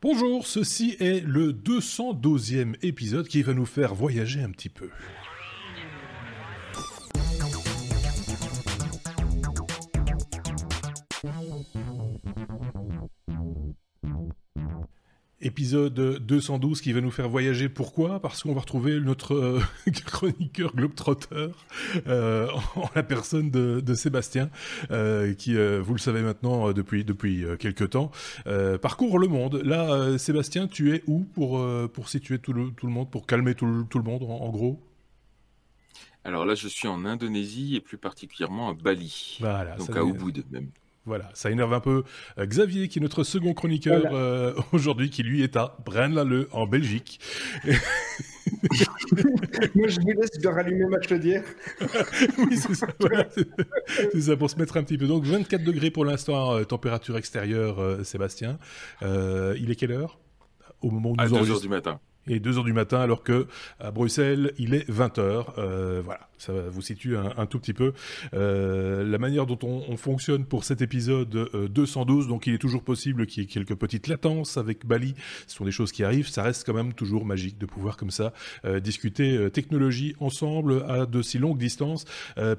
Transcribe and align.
Bonjour, 0.00 0.46
ceci 0.46 0.96
est 1.00 1.26
le 1.26 1.52
212e 1.52 2.76
épisode 2.82 3.26
qui 3.26 3.42
va 3.42 3.52
nous 3.52 3.66
faire 3.66 3.96
voyager 3.96 4.40
un 4.40 4.50
petit 4.50 4.68
peu. 4.68 4.90
Épisode 15.48 15.94
212 15.94 16.82
qui 16.82 16.92
va 16.92 17.00
nous 17.00 17.10
faire 17.10 17.26
voyager. 17.26 17.70
Pourquoi? 17.70 18.20
Parce 18.20 18.42
qu'on 18.42 18.52
va 18.52 18.60
retrouver 18.60 19.00
notre 19.00 19.34
euh, 19.34 19.62
chroniqueur 20.04 20.76
globetrotter 20.76 21.48
euh, 22.06 22.48
en 22.76 22.90
la 22.94 23.02
personne 23.02 23.50
de, 23.50 23.94
Sébastien, 23.94 24.50
euh, 24.90 25.32
qui, 25.32 25.54
vous 25.54 25.94
le 25.94 25.98
savez 25.98 26.20
maintenant 26.20 26.72
depuis 26.72 27.02
depuis 27.02 27.46
quelques 27.58 27.88
temps, 27.88 28.10
parcourt 28.82 29.18
le 29.18 29.26
monde. 29.26 29.62
Là, 29.64 30.18
Sébastien, 30.18 30.68
tu 30.68 30.94
es 30.94 31.02
où 31.06 31.20
pour 31.20 31.64
pour 31.94 32.10
situer 32.10 32.38
tout 32.38 32.52
le, 32.52 32.70
tout 32.72 32.86
le 32.86 32.92
monde, 32.92 33.10
pour 33.10 33.26
calmer 33.26 33.54
tout 33.54 33.64
le, 33.64 33.84
tout 33.84 33.98
le 33.98 34.04
monde, 34.04 34.24
en, 34.24 34.50
gros? 34.50 34.78
Alors 36.24 36.44
là, 36.44 36.56
je 36.56 36.68
suis 36.68 36.88
en 36.88 37.06
Indonésie 37.06 37.74
et 37.74 37.80
plus 37.80 37.96
particulièrement 37.96 38.68
à 38.68 38.74
Bali. 38.74 39.38
Voilà, 39.40 39.76
donc 39.76 39.96
à 39.96 40.02
Ubud 40.02 40.44
même. 40.50 40.68
Voilà, 41.08 41.30
ça 41.32 41.50
énerve 41.50 41.72
un 41.72 41.80
peu 41.80 42.04
euh, 42.38 42.44
Xavier, 42.44 42.86
qui 42.88 42.98
est 42.98 43.02
notre 43.02 43.24
second 43.24 43.54
chroniqueur 43.54 44.12
euh, 44.12 44.52
aujourd'hui, 44.72 45.08
qui 45.08 45.22
lui 45.22 45.42
est 45.42 45.56
à 45.56 45.74
Braine-l'Alleud, 45.86 46.48
en 46.52 46.66
Belgique. 46.66 47.18
Moi, 49.74 49.88
je 49.88 50.00
vous 50.00 50.20
laisse, 50.20 50.32
de 50.32 50.48
rallumer 50.48 50.84
ma 50.84 51.00
chaudière. 51.00 51.44
oui, 52.38 52.58
c'est 52.58 52.74
ça, 52.74 52.86
c'est 54.12 54.20
ça, 54.20 54.36
pour 54.36 54.50
se 54.50 54.56
mettre 54.56 54.76
un 54.76 54.82
petit 54.82 54.98
peu. 54.98 55.06
Donc, 55.06 55.24
24 55.24 55.64
degrés 55.64 55.90
pour 55.90 56.04
l'instant, 56.04 56.56
euh, 56.56 56.64
température 56.64 57.16
extérieure, 57.16 58.04
Sébastien. 58.04 58.58
il 59.00 59.70
est 59.70 59.76
quelle 59.76 59.92
heure? 59.92 60.18
Au 60.82 60.90
moment 60.90 61.12
où 61.12 61.16
nous 61.16 61.22
À 61.22 61.28
2 61.28 61.50
heures 61.50 61.60
du 61.60 61.70
matin 61.70 62.00
et 62.28 62.40
2 62.40 62.58
heures 62.58 62.64
du 62.64 62.72
matin, 62.72 63.00
alors 63.00 63.22
que 63.22 63.46
à 63.80 63.90
Bruxelles, 63.90 64.52
il 64.58 64.74
est 64.74 64.88
20 64.90 65.18
heures. 65.18 65.54
Euh, 65.58 66.00
voilà, 66.04 66.28
ça 66.38 66.52
vous 66.52 66.82
situe 66.82 67.16
un, 67.16 67.46
tout 67.46 67.58
petit 67.58 67.72
peu 67.72 67.92
euh, 68.34 69.04
la 69.04 69.18
manière 69.18 69.46
dont 69.46 69.58
on, 69.62 69.96
fonctionne 69.96 70.44
pour 70.44 70.64
cet 70.64 70.82
épisode 70.82 71.50
212. 71.70 72.26
Euh, 72.26 72.28
donc, 72.28 72.46
il 72.46 72.54
est 72.54 72.58
toujours 72.58 72.82
possible 72.82 73.26
qu'il 73.26 73.42
y 73.42 73.46
ait 73.46 73.48
quelques 73.48 73.74
petites 73.74 74.06
latences 74.06 74.56
avec 74.56 74.86
Bali. 74.86 75.14
Ce 75.46 75.56
sont 75.56 75.64
des 75.64 75.70
choses 75.70 75.92
qui 75.92 76.04
arrivent. 76.04 76.28
Ça 76.28 76.42
reste 76.42 76.64
quand 76.64 76.74
même 76.74 76.92
toujours 76.92 77.24
magique 77.24 77.58
de 77.58 77.66
pouvoir 77.66 77.96
comme 77.96 78.10
ça 78.10 78.32
discuter 78.82 79.50
technologie 79.50 80.14
ensemble 80.20 80.84
à 80.88 81.06
de 81.06 81.22
si 81.22 81.38
longues 81.38 81.58
distances, 81.58 82.04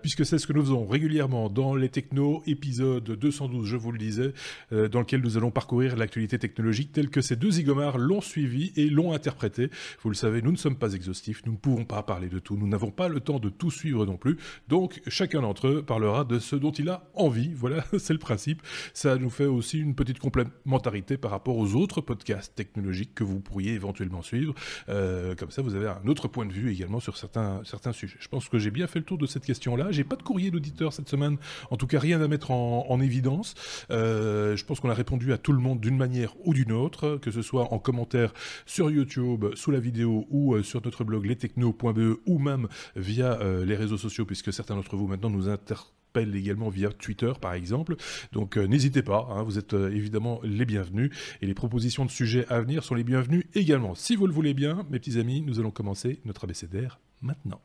puisque 0.01 0.25
c'est 0.25 0.38
ce 0.38 0.47
que 0.47 0.53
nous 0.53 0.61
faisons 0.61 0.85
régulièrement 0.85 1.49
dans 1.49 1.75
les 1.75 1.89
technos 1.89 2.44
épisode 2.45 3.03
212, 3.03 3.67
je 3.67 3.77
vous 3.77 3.91
le 3.91 3.97
disais, 3.97 4.33
dans 4.72 4.99
lequel 4.99 5.22
nous 5.22 5.38
allons 5.38 5.51
parcourir 5.51 5.95
l'actualité 5.95 6.39
technologique 6.39 6.91
telle 6.91 7.09
que 7.09 7.22
ces 7.22 7.35
deux 7.35 7.51
zigomars 7.51 7.97
l'ont 7.97 8.22
suivi 8.22 8.72
et 8.75 8.89
l'ont 8.89 9.13
interprété 9.13 9.58
vous 10.02 10.09
le 10.09 10.15
savez, 10.15 10.41
nous 10.41 10.52
ne 10.52 10.57
sommes 10.57 10.77
pas 10.77 10.93
exhaustifs, 10.93 11.41
nous 11.45 11.53
ne 11.53 11.57
pouvons 11.57 11.85
pas 11.85 12.03
parler 12.03 12.29
de 12.29 12.39
tout, 12.39 12.57
nous 12.57 12.67
n'avons 12.67 12.91
pas 12.91 13.07
le 13.07 13.19
temps 13.19 13.39
de 13.39 13.49
tout 13.49 13.71
suivre 13.71 14.05
non 14.05 14.17
plus. 14.17 14.38
Donc 14.67 15.01
chacun 15.07 15.41
d'entre 15.41 15.67
eux 15.67 15.81
parlera 15.81 16.23
de 16.23 16.39
ce 16.39 16.55
dont 16.55 16.71
il 16.71 16.89
a 16.89 17.09
envie. 17.13 17.53
Voilà, 17.53 17.83
c'est 17.97 18.13
le 18.13 18.19
principe. 18.19 18.61
Ça 18.93 19.17
nous 19.17 19.29
fait 19.29 19.45
aussi 19.45 19.79
une 19.79 19.95
petite 19.95 20.19
complémentarité 20.19 21.17
par 21.17 21.31
rapport 21.31 21.57
aux 21.57 21.75
autres 21.75 22.01
podcasts 22.01 22.55
technologiques 22.55 23.13
que 23.16 23.23
vous 23.23 23.39
pourriez 23.39 23.73
éventuellement 23.73 24.21
suivre. 24.21 24.53
Euh, 24.89 25.35
comme 25.35 25.51
ça, 25.51 25.61
vous 25.61 25.75
avez 25.75 25.88
un 25.88 26.07
autre 26.07 26.27
point 26.27 26.45
de 26.45 26.53
vue 26.53 26.71
également 26.71 26.99
sur 26.99 27.17
certains, 27.17 27.61
certains 27.63 27.91
sujets. 27.91 28.17
Je 28.19 28.27
pense 28.27 28.49
que 28.49 28.59
j'ai 28.59 28.71
bien 28.71 28.88
fait 28.88 28.99
le 28.99 29.05
tour 29.05 29.17
de 29.17 29.25
cette 29.25 29.45
question-là. 29.45 29.91
J'ai 29.91 30.03
pas 30.03 30.16
de 30.16 30.23
courrier 30.23 30.51
d'auditeur 30.51 30.94
cette 30.94 31.09
semaine. 31.09 31.38
En 31.71 31.77
tout 31.77 31.88
cas, 31.88 31.99
rien 31.99 32.21
à 32.21 32.27
mettre 32.27 32.51
en, 32.51 32.99
évidence. 32.99 33.53
Euh, 33.91 34.57
je 34.57 34.66
pense 34.66 34.81
qu'on 34.81 34.89
a 34.89 34.94
répondu 34.94 35.31
à 35.31 35.38
tout 35.38 35.53
le 35.53 35.59
monde 35.59 35.79
d'une 35.79 35.95
manière 35.95 36.35
ou 36.44 36.53
d'une 36.53 36.73
autre, 36.73 37.17
que 37.21 37.31
ce 37.31 37.41
soit 37.41 37.73
en 37.73 37.79
commentaire 37.79 38.33
sur 38.66 38.91
YouTube, 38.91 39.45
sous 39.55 39.72
la 39.72 39.80
vidéo 39.80 40.25
ou 40.30 40.55
euh, 40.55 40.64
sur 40.64 40.81
notre 40.83 41.03
blog 41.03 41.25
lestechno.be 41.25 42.19
ou 42.25 42.39
même 42.39 42.67
via 42.95 43.39
euh, 43.39 43.66
les 43.66 43.75
réseaux 43.75 43.97
sociaux 43.97 44.25
puisque 44.25 44.53
certains 44.53 44.75
d'entre 44.75 44.95
vous 44.95 45.08
maintenant 45.08 45.29
nous 45.29 45.50
interpellent 45.50 46.35
également 46.35 46.69
via 46.69 46.90
Twitter 46.90 47.31
par 47.40 47.53
exemple. 47.53 47.96
Donc 48.31 48.57
euh, 48.57 48.66
n'hésitez 48.66 49.01
pas, 49.01 49.28
hein, 49.31 49.44
vous 49.44 49.57
êtes 49.57 49.73
évidemment 49.73 50.40
les 50.44 50.66
bienvenus 50.66 51.12
et 51.41 51.47
les 51.47 51.53
propositions 51.53 52.06
de 52.06 52.12
sujets 52.12 52.46
à 52.50 52.62
venir 52.62 52.84
sont 52.84 52.96
les 52.96 53.03
bienvenues 53.03 53.46
également. 53.53 53.96
Si 53.96 54.16
vous 54.16 54.28
le 54.28 54.34
voulez 54.34 54.53
bien, 54.53 54.85
mes 54.90 55.00
petits 55.00 55.19
amis, 55.19 55.41
nous 55.41 55.59
allons 55.59 55.72
commencer 55.72 56.19
notre 56.25 56.44
abécédaire 56.44 57.00
maintenant. 57.22 57.62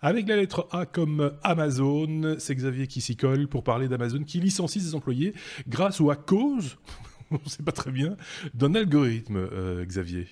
Avec 0.00 0.28
la 0.28 0.36
lettre 0.36 0.68
A 0.70 0.86
comme 0.86 1.32
Amazon, 1.42 2.36
c'est 2.38 2.54
Xavier 2.54 2.86
qui 2.86 3.00
s'y 3.00 3.16
colle 3.16 3.48
pour 3.48 3.64
parler 3.64 3.88
d'Amazon 3.88 4.22
qui 4.22 4.38
licencie 4.38 4.80
ses 4.80 4.94
employés 4.94 5.34
grâce 5.66 5.98
ou 5.98 6.10
à 6.10 6.16
cause 6.16 6.78
on 7.30 7.40
ne 7.44 7.48
sait 7.48 7.62
pas 7.62 7.72
très 7.72 7.90
bien, 7.90 8.16
d'un 8.54 8.74
algorithme, 8.74 9.36
euh, 9.36 9.84
Xavier. 9.84 10.26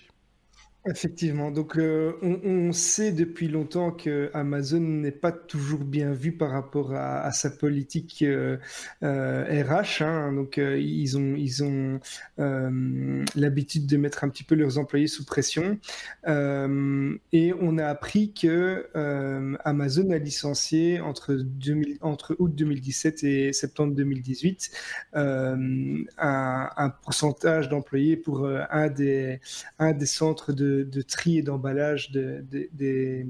Effectivement. 0.89 1.51
Donc, 1.51 1.77
euh, 1.77 2.13
on, 2.23 2.73
sait 2.73 3.11
depuis 3.11 3.49
longtemps 3.49 3.91
que 3.91 4.31
Amazon 4.35 4.81
n'est 4.81 5.11
pas 5.11 5.33
toujours 5.33 5.81
bien 5.81 6.13
vu 6.13 6.31
par 6.33 6.51
rapport 6.51 6.95
à, 6.95 7.33
sa 7.33 7.51
politique 7.51 8.23
euh, 8.23 8.57
euh 9.03 9.65
RH. 9.65 10.03
Hein. 10.03 10.33
Donc, 10.33 10.59
euh, 10.59 10.79
ils 10.79 11.19
ont, 11.19 11.35
ils 11.35 11.65
ont 11.65 12.01
l'habitude 13.35 13.87
de 13.87 13.97
mettre 13.97 14.23
un 14.23 14.29
petit 14.29 14.45
peu 14.45 14.55
leurs 14.55 14.79
employés 14.79 15.09
sous 15.09 15.25
pression. 15.25 15.79
et 16.27 17.53
on 17.61 17.79
a 17.79 17.87
appris 17.87 18.33
que 18.33 18.87
Amazon 19.65 20.11
a 20.11 20.19
licencié 20.19 21.01
entre, 21.01 21.35
2000, 21.35 21.99
entre 22.01 22.37
août 22.39 22.55
2017 22.55 23.25
et 23.25 23.53
septembre 23.53 23.95
2018 23.95 24.71
un, 25.15 26.05
un, 26.19 26.91
pourcentage 27.03 27.69
d'employés 27.69 28.17
pour 28.17 28.47
un 28.47 28.89
des, 28.89 29.41
un 29.79 29.93
des 29.93 30.07
centres 30.07 30.53
de 30.53 30.76
de, 30.85 31.03
tri 31.03 31.39
et 31.39 31.43
d'emballage 31.43 32.11
des, 32.11 33.27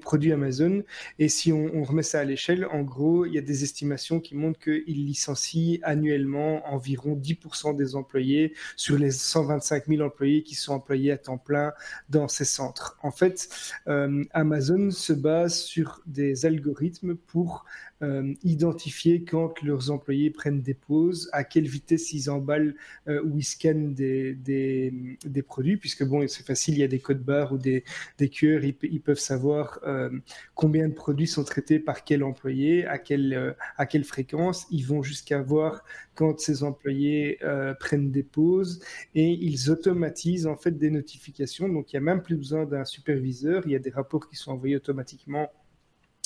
produits 0.00 0.32
Amazon. 0.32 0.82
Et 1.18 1.28
si 1.28 1.52
on, 1.52 1.82
remet 1.82 2.02
ça 2.02 2.20
à 2.20 2.24
l'échelle, 2.24 2.66
en 2.66 2.82
gros, 2.82 3.26
il 3.26 3.34
y 3.34 3.38
a 3.38 3.42
des 3.42 3.64
estimations 3.64 4.20
qui 4.20 4.34
montrent 4.34 4.58
qu'ils 4.58 5.06
licencient 5.06 5.78
annuellement 5.82 6.66
environ 6.72 7.16
10% 7.16 7.76
des 7.76 7.96
employés 7.96 8.54
sur 8.76 8.98
les 8.98 9.10
125 9.10 9.86
000 9.86 10.02
employés 10.02 10.42
qui 10.42 10.54
sont 10.54 10.72
employés 10.72 11.12
à 11.12 11.18
temps 11.18 11.38
plein 11.38 11.72
dans 12.08 12.28
ces 12.28 12.44
centres. 12.44 12.98
En 13.02 13.10
fait, 13.10 13.48
euh, 13.88 14.24
Amazon 14.32 14.90
se 14.90 15.12
base 15.12 15.58
sur 15.58 16.02
des 16.06 16.46
algorithmes 16.46 17.16
pour 17.16 17.64
euh, 18.02 18.32
identifier 18.44 19.24
quand 19.24 19.62
leurs 19.62 19.90
employés 19.90 20.30
prennent 20.30 20.62
des 20.62 20.72
pauses, 20.72 21.28
à 21.32 21.44
quelle 21.44 21.68
vitesse 21.68 22.14
ils 22.14 22.30
emballent 22.30 22.74
euh, 23.08 23.22
ou 23.24 23.38
ils 23.38 23.44
scannent 23.44 23.92
des, 23.92 24.34
des, 24.34 25.42
produits, 25.42 25.76
puisque 25.76 26.04
bon, 26.04 26.26
c'est 26.26 26.46
facile, 26.46 26.74
il 26.74 26.80
y 26.80 26.82
a 26.82 26.88
des 26.88 26.98
codes 26.98 27.22
barres 27.22 27.52
ou 27.52 27.58
des, 27.58 27.84
des 28.16 28.30
QR, 28.30 28.60
ils, 28.64 29.00
peuvent 29.00 29.18
savoir 29.18 29.80
euh, 29.86 30.10
combien 30.54 30.88
de 30.88 30.94
produits 30.94 31.26
sont 31.26 31.44
traités 31.44 31.78
par 31.78 32.04
quel 32.04 32.22
employé, 32.22 32.86
à 32.86 32.98
quelle, 32.98 33.54
à 33.76 33.84
quelle 33.84 34.04
fréquence. 34.04 34.66
Ils 34.70 34.86
vont 34.86 35.02
jusqu'à 35.02 35.42
voir 35.42 35.84
quand 36.14 36.40
ces 36.40 36.62
employés 36.62 37.38
prennent 37.80 38.10
des 38.10 38.22
pauses 38.22 38.80
et 39.14 39.30
ils 39.30 39.70
automatisent 39.70 40.46
en 40.46 40.56
fait 40.56 40.72
des 40.72 40.90
notifications. 40.90 41.68
Donc 41.68 41.92
il 41.92 41.96
n'y 41.96 41.98
a 41.98 42.14
même 42.14 42.22
plus 42.22 42.36
besoin 42.36 42.64
d'un 42.64 42.84
superviseur, 42.84 43.62
il 43.66 43.72
y 43.72 43.76
a 43.76 43.78
des 43.78 43.90
rapports 43.90 44.28
qui 44.28 44.36
sont 44.36 44.52
envoyés 44.52 44.76
automatiquement 44.76 45.50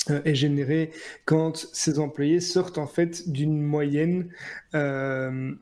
est 0.09 0.35
généré 0.35 0.91
quand 1.25 1.67
ces 1.73 1.99
employés 1.99 2.39
sortent 2.39 2.77
en 2.77 2.87
fait 2.87 3.29
d'une 3.29 3.61
moyenne 3.61 4.29
euh, 4.75 5.53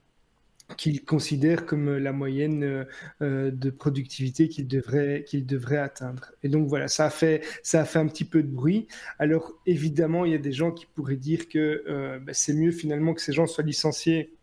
qu'ils 0.78 1.06
considèrent 1.06 1.66
comme 1.66 1.98
la 1.98 2.12
moyenne 2.12 2.86
euh, 3.22 3.52
de 3.52 3.70
productivité 3.70 4.50
qu'ils 4.50 4.68
devraient, 4.68 5.24
qu'ils 5.26 5.46
devraient 5.46 5.78
atteindre. 5.78 6.32
Et 6.42 6.50
donc 6.50 6.68
voilà, 6.68 6.88
ça 6.88 7.06
a, 7.06 7.10
fait, 7.10 7.44
ça 7.62 7.82
a 7.82 7.86
fait 7.86 8.00
un 8.00 8.08
petit 8.08 8.26
peu 8.26 8.44
de 8.44 8.48
bruit. 8.48 8.88
Alors 9.20 9.54
évidemment, 9.66 10.26
il 10.26 10.32
y 10.32 10.36
a 10.36 10.40
des 10.40 10.54
gens 10.54 10.72
qui 10.72 10.88
pourraient 10.88 11.16
dire 11.16 11.48
que 11.48 12.20
bah, 12.20 12.34
c'est 12.34 12.54
mieux 12.54 12.72
finalement 12.72 13.14
que 13.14 13.22
ces 13.22 13.34
gens 13.34 13.48
soient 13.48 13.64
licenciés 13.64 14.34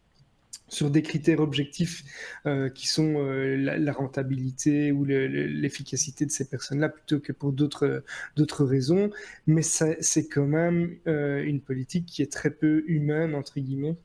sur 0.70 0.91
des 0.91 1.03
critères 1.03 1.41
objectifs 1.41 2.04
euh, 2.47 2.70
qui 2.70 2.88
sont 2.88 3.17
euh, 3.19 3.56
la, 3.56 3.93
rentabilité 3.93 4.93
ou 4.93 5.05
l'efficacité 5.05 6.25
de 6.25 6.31
ces 6.31 6.49
personnes-là 6.49 6.88
plutôt 6.88 7.20
que 7.20 7.32
pour 7.32 7.52
d'autres 7.52 8.05
d'autres 8.37 8.64
raisons. 8.64 9.11
Mais 9.46 9.62
c'est 9.62 10.28
quand 10.28 10.46
même 10.46 10.96
euh, 11.06 11.43
une 11.44 11.61
politique 11.61 12.06
qui 12.06 12.22
est 12.22 12.32
très 12.32 12.50
peu 12.50 12.84
humaine 12.87 13.34
entre 13.34 13.61
guillemets. 13.61 13.96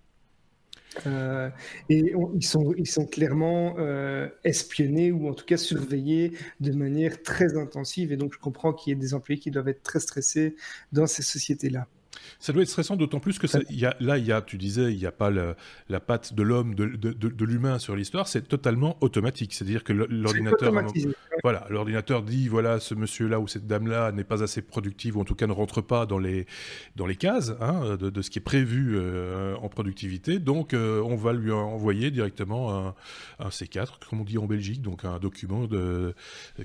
et 1.89 2.13
ils, 2.35 2.45
sont, 2.45 2.73
ils 2.77 2.87
sont 2.87 3.05
clairement 3.05 3.75
espionnés 4.43 5.11
ou 5.11 5.27
en 5.29 5.33
tout 5.33 5.45
cas 5.45 5.57
surveillés 5.57 6.33
de 6.61 6.71
manière 6.71 7.21
très 7.21 7.57
intensive. 7.57 8.11
Et 8.11 8.17
donc, 8.17 8.33
je 8.33 8.39
comprends 8.39 8.73
qu'il 8.73 8.91
y 8.91 8.93
ait 8.93 8.99
des 8.99 9.13
employés 9.13 9.39
qui 9.39 9.51
doivent 9.51 9.67
être 9.67 9.83
très 9.83 9.99
stressés 9.99 10.55
dans 10.93 11.05
ces 11.05 11.23
sociétés-là. 11.23 11.87
Ça 12.39 12.53
doit 12.53 12.63
être 12.63 12.69
stressant, 12.69 12.95
d'autant 12.95 13.19
plus 13.19 13.39
que 13.39 13.47
ça, 13.47 13.59
y 13.69 13.85
a, 13.85 13.95
là, 13.99 14.17
y 14.17 14.31
a, 14.31 14.41
tu 14.41 14.57
disais, 14.57 14.91
il 14.93 14.97
n'y 14.97 15.05
a 15.05 15.11
pas 15.11 15.29
la 15.31 15.99
patte 15.99 16.33
de 16.33 16.43
l'homme, 16.43 16.75
de, 16.75 16.85
de, 16.85 17.11
de, 17.11 17.45
l'humain 17.45 17.79
sur 17.79 17.95
l'histoire, 17.95 18.27
c'est 18.27 18.47
totalement 18.47 18.97
automatique. 19.01 19.53
C'est-à-dire 19.53 19.83
que 19.83 19.93
l'ordinateur, 19.93 20.73
voilà, 21.43 21.65
l'ordinateur 21.69 22.23
dit, 22.23 22.47
voilà, 22.47 22.79
ce 22.79 22.93
monsieur-là 22.95 23.39
ou 23.39 23.47
cette 23.47 23.67
dame-là 23.67 24.11
n'est 24.11 24.23
pas 24.23 24.43
assez 24.43 24.61
productive, 24.61 25.17
ou 25.17 25.21
en 25.21 25.25
tout 25.25 25.35
cas 25.35 25.47
ne 25.47 25.53
rentre 25.53 25.81
pas 25.81 26.05
dans 26.05 26.19
les, 26.19 26.45
dans 26.95 27.05
les 27.05 27.15
cases 27.15 27.53
hein, 27.59 27.97
de, 27.97 28.21
ce 28.21 28.29
qui 28.29 28.39
est 28.39 28.41
prévu 28.41 28.95
euh, 28.95 29.55
en 29.57 29.69
productivité. 29.69 30.39
Donc, 30.39 30.73
euh, 30.73 31.01
on 31.01 31.15
va 31.15 31.33
lui 31.33 31.51
envoyer 31.51 32.11
directement 32.11 32.75
un, 32.75 32.95
un, 33.39 33.49
C4, 33.49 34.07
comme 34.09 34.21
on 34.21 34.23
dit 34.23 34.37
en 34.37 34.45
Belgique, 34.45 34.81
donc 34.81 35.05
un 35.05 35.19
document 35.19 35.65
de, 35.65 36.13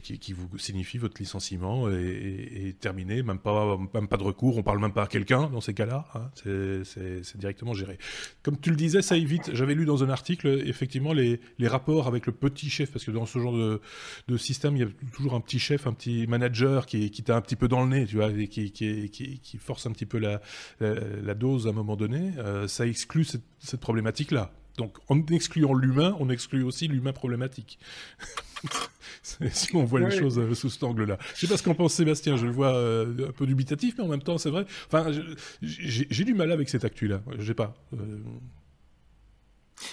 qui, 0.02 0.19
qui 0.19 0.32
vous 0.32 0.58
signifie 0.58 0.99
votre 0.99 1.20
licenciement 1.20 1.88
est, 1.91 2.79
terminé, 2.81 3.23
même 3.23 3.38
pas, 3.38 3.79
même 3.94 4.08
pas 4.08 4.17
de 4.17 4.23
recours, 4.23 4.56
on 4.56 4.62
parle 4.62 4.81
même 4.81 4.93
pas 4.93 5.05
à 5.05 5.06
quelqu'un 5.06 5.39
dans 5.48 5.60
ces 5.60 5.75
cas-là, 5.75 6.06
hein. 6.14 6.31
c'est 6.34 7.37
directement 7.37 7.75
géré. 7.75 7.98
Comme 8.42 8.58
tu 8.58 8.70
le 8.70 8.76
disais, 8.76 9.02
ça 9.02 9.16
évite, 9.16 9.54
j'avais 9.54 9.75
lu 9.75 9.84
dans 9.84 10.04
un 10.04 10.10
article, 10.10 10.62
effectivement, 10.66 11.12
les, 11.12 11.40
rapports 11.62 12.08
avec 12.08 12.26
le 12.26 12.32
petit 12.32 12.69
chef, 12.69 12.90
parce 12.90 13.04
que 13.04 13.10
dans 13.10 13.26
ce 13.26 13.38
genre 13.38 13.52
de, 13.52 14.37
système, 14.37 14.76
il 14.76 14.81
y 14.81 14.84
a 14.84 14.88
toujours 15.12 15.34
un 15.34 15.40
petit 15.40 15.58
chef, 15.58 15.87
un 15.87 15.92
petit 15.92 16.26
manager 16.26 16.87
qui, 16.87 17.10
t'a 17.10 17.37
un 17.37 17.40
petit 17.40 17.56
peu 17.56 17.69
dans 17.69 17.82
le 17.82 17.88
nez, 17.88 18.06
tu 18.06 18.16
vois, 18.16 18.31
qui, 18.32 19.58
force 19.58 19.87
un 19.87 19.92
petit 19.92 20.06
peu 20.06 20.19
la, 20.19 21.34
dose 21.34 21.66
à 21.66 21.70
un 21.70 21.72
moment 21.72 21.96
donné, 21.96 22.32
euh, 22.38 22.66
ça 22.69 22.87
exclut 22.87 23.25
cette 23.25 23.81
problématique-là. 23.81 24.52
Donc 24.76 24.99
en 25.08 25.20
excluant 25.26 25.75
l'humain, 25.75 26.17
on 26.20 26.31
exclut 26.31 26.62
aussi 26.62 26.88
l'humain 26.88 27.12
problématique. 27.12 27.78
si 29.22 29.75
on 29.75 29.84
voit 29.84 30.00
les 30.00 30.11
choses 30.11 30.38
euh, 30.38 30.55
sous 30.55 30.70
cet 30.70 30.82
angle-là. 30.82 31.19
Je 31.34 31.40
sais 31.40 31.46
pas 31.46 31.56
ce 31.56 31.62
qu'en 31.62 31.75
pense 31.75 31.94
Sébastien, 31.94 32.37
je 32.37 32.46
le 32.46 32.52
vois 32.52 32.75
euh, 32.75 33.28
un 33.28 33.32
peu 33.32 33.46
dubitatif, 33.46 33.94
mais 33.99 34.05
en 34.05 34.08
même 34.08 34.22
temps, 34.22 34.38
c'est 34.38 34.50
vrai. 34.50 34.67
Enfin, 34.87 35.11
j'ai 35.62 36.25
du 36.25 36.34
mal 36.34 36.52
avec 36.52 36.69
cette 36.69 36.84
actu-là. 36.84 37.22
Je 37.38 37.44
sais 37.44 37.55
pas. 37.55 37.75
Euh. 37.94 38.19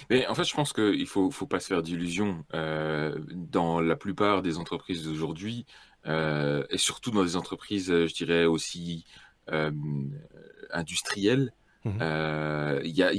Mais 0.09 0.27
en 0.27 0.35
fait, 0.35 0.43
je 0.43 0.53
pense 0.53 0.73
qu'il 0.73 1.07
faut, 1.07 1.31
faut 1.31 1.47
pas 1.47 1.59
se 1.59 1.67
faire 1.67 1.81
d'illusions. 1.81 2.43
dans 2.53 3.79
la 3.79 3.95
plupart 3.95 4.41
des 4.41 4.57
entreprises 4.57 5.03
d'aujourd'hui, 5.03 5.65
et 6.05 6.77
surtout 6.77 7.11
dans 7.11 7.23
des 7.23 7.37
entreprises, 7.37 7.87
je 7.87 8.13
dirais 8.13 8.45
aussi 8.45 9.05
industrielles, 10.71 11.53
mmh 11.85 11.99
y 12.83 13.03
a, 13.03 13.11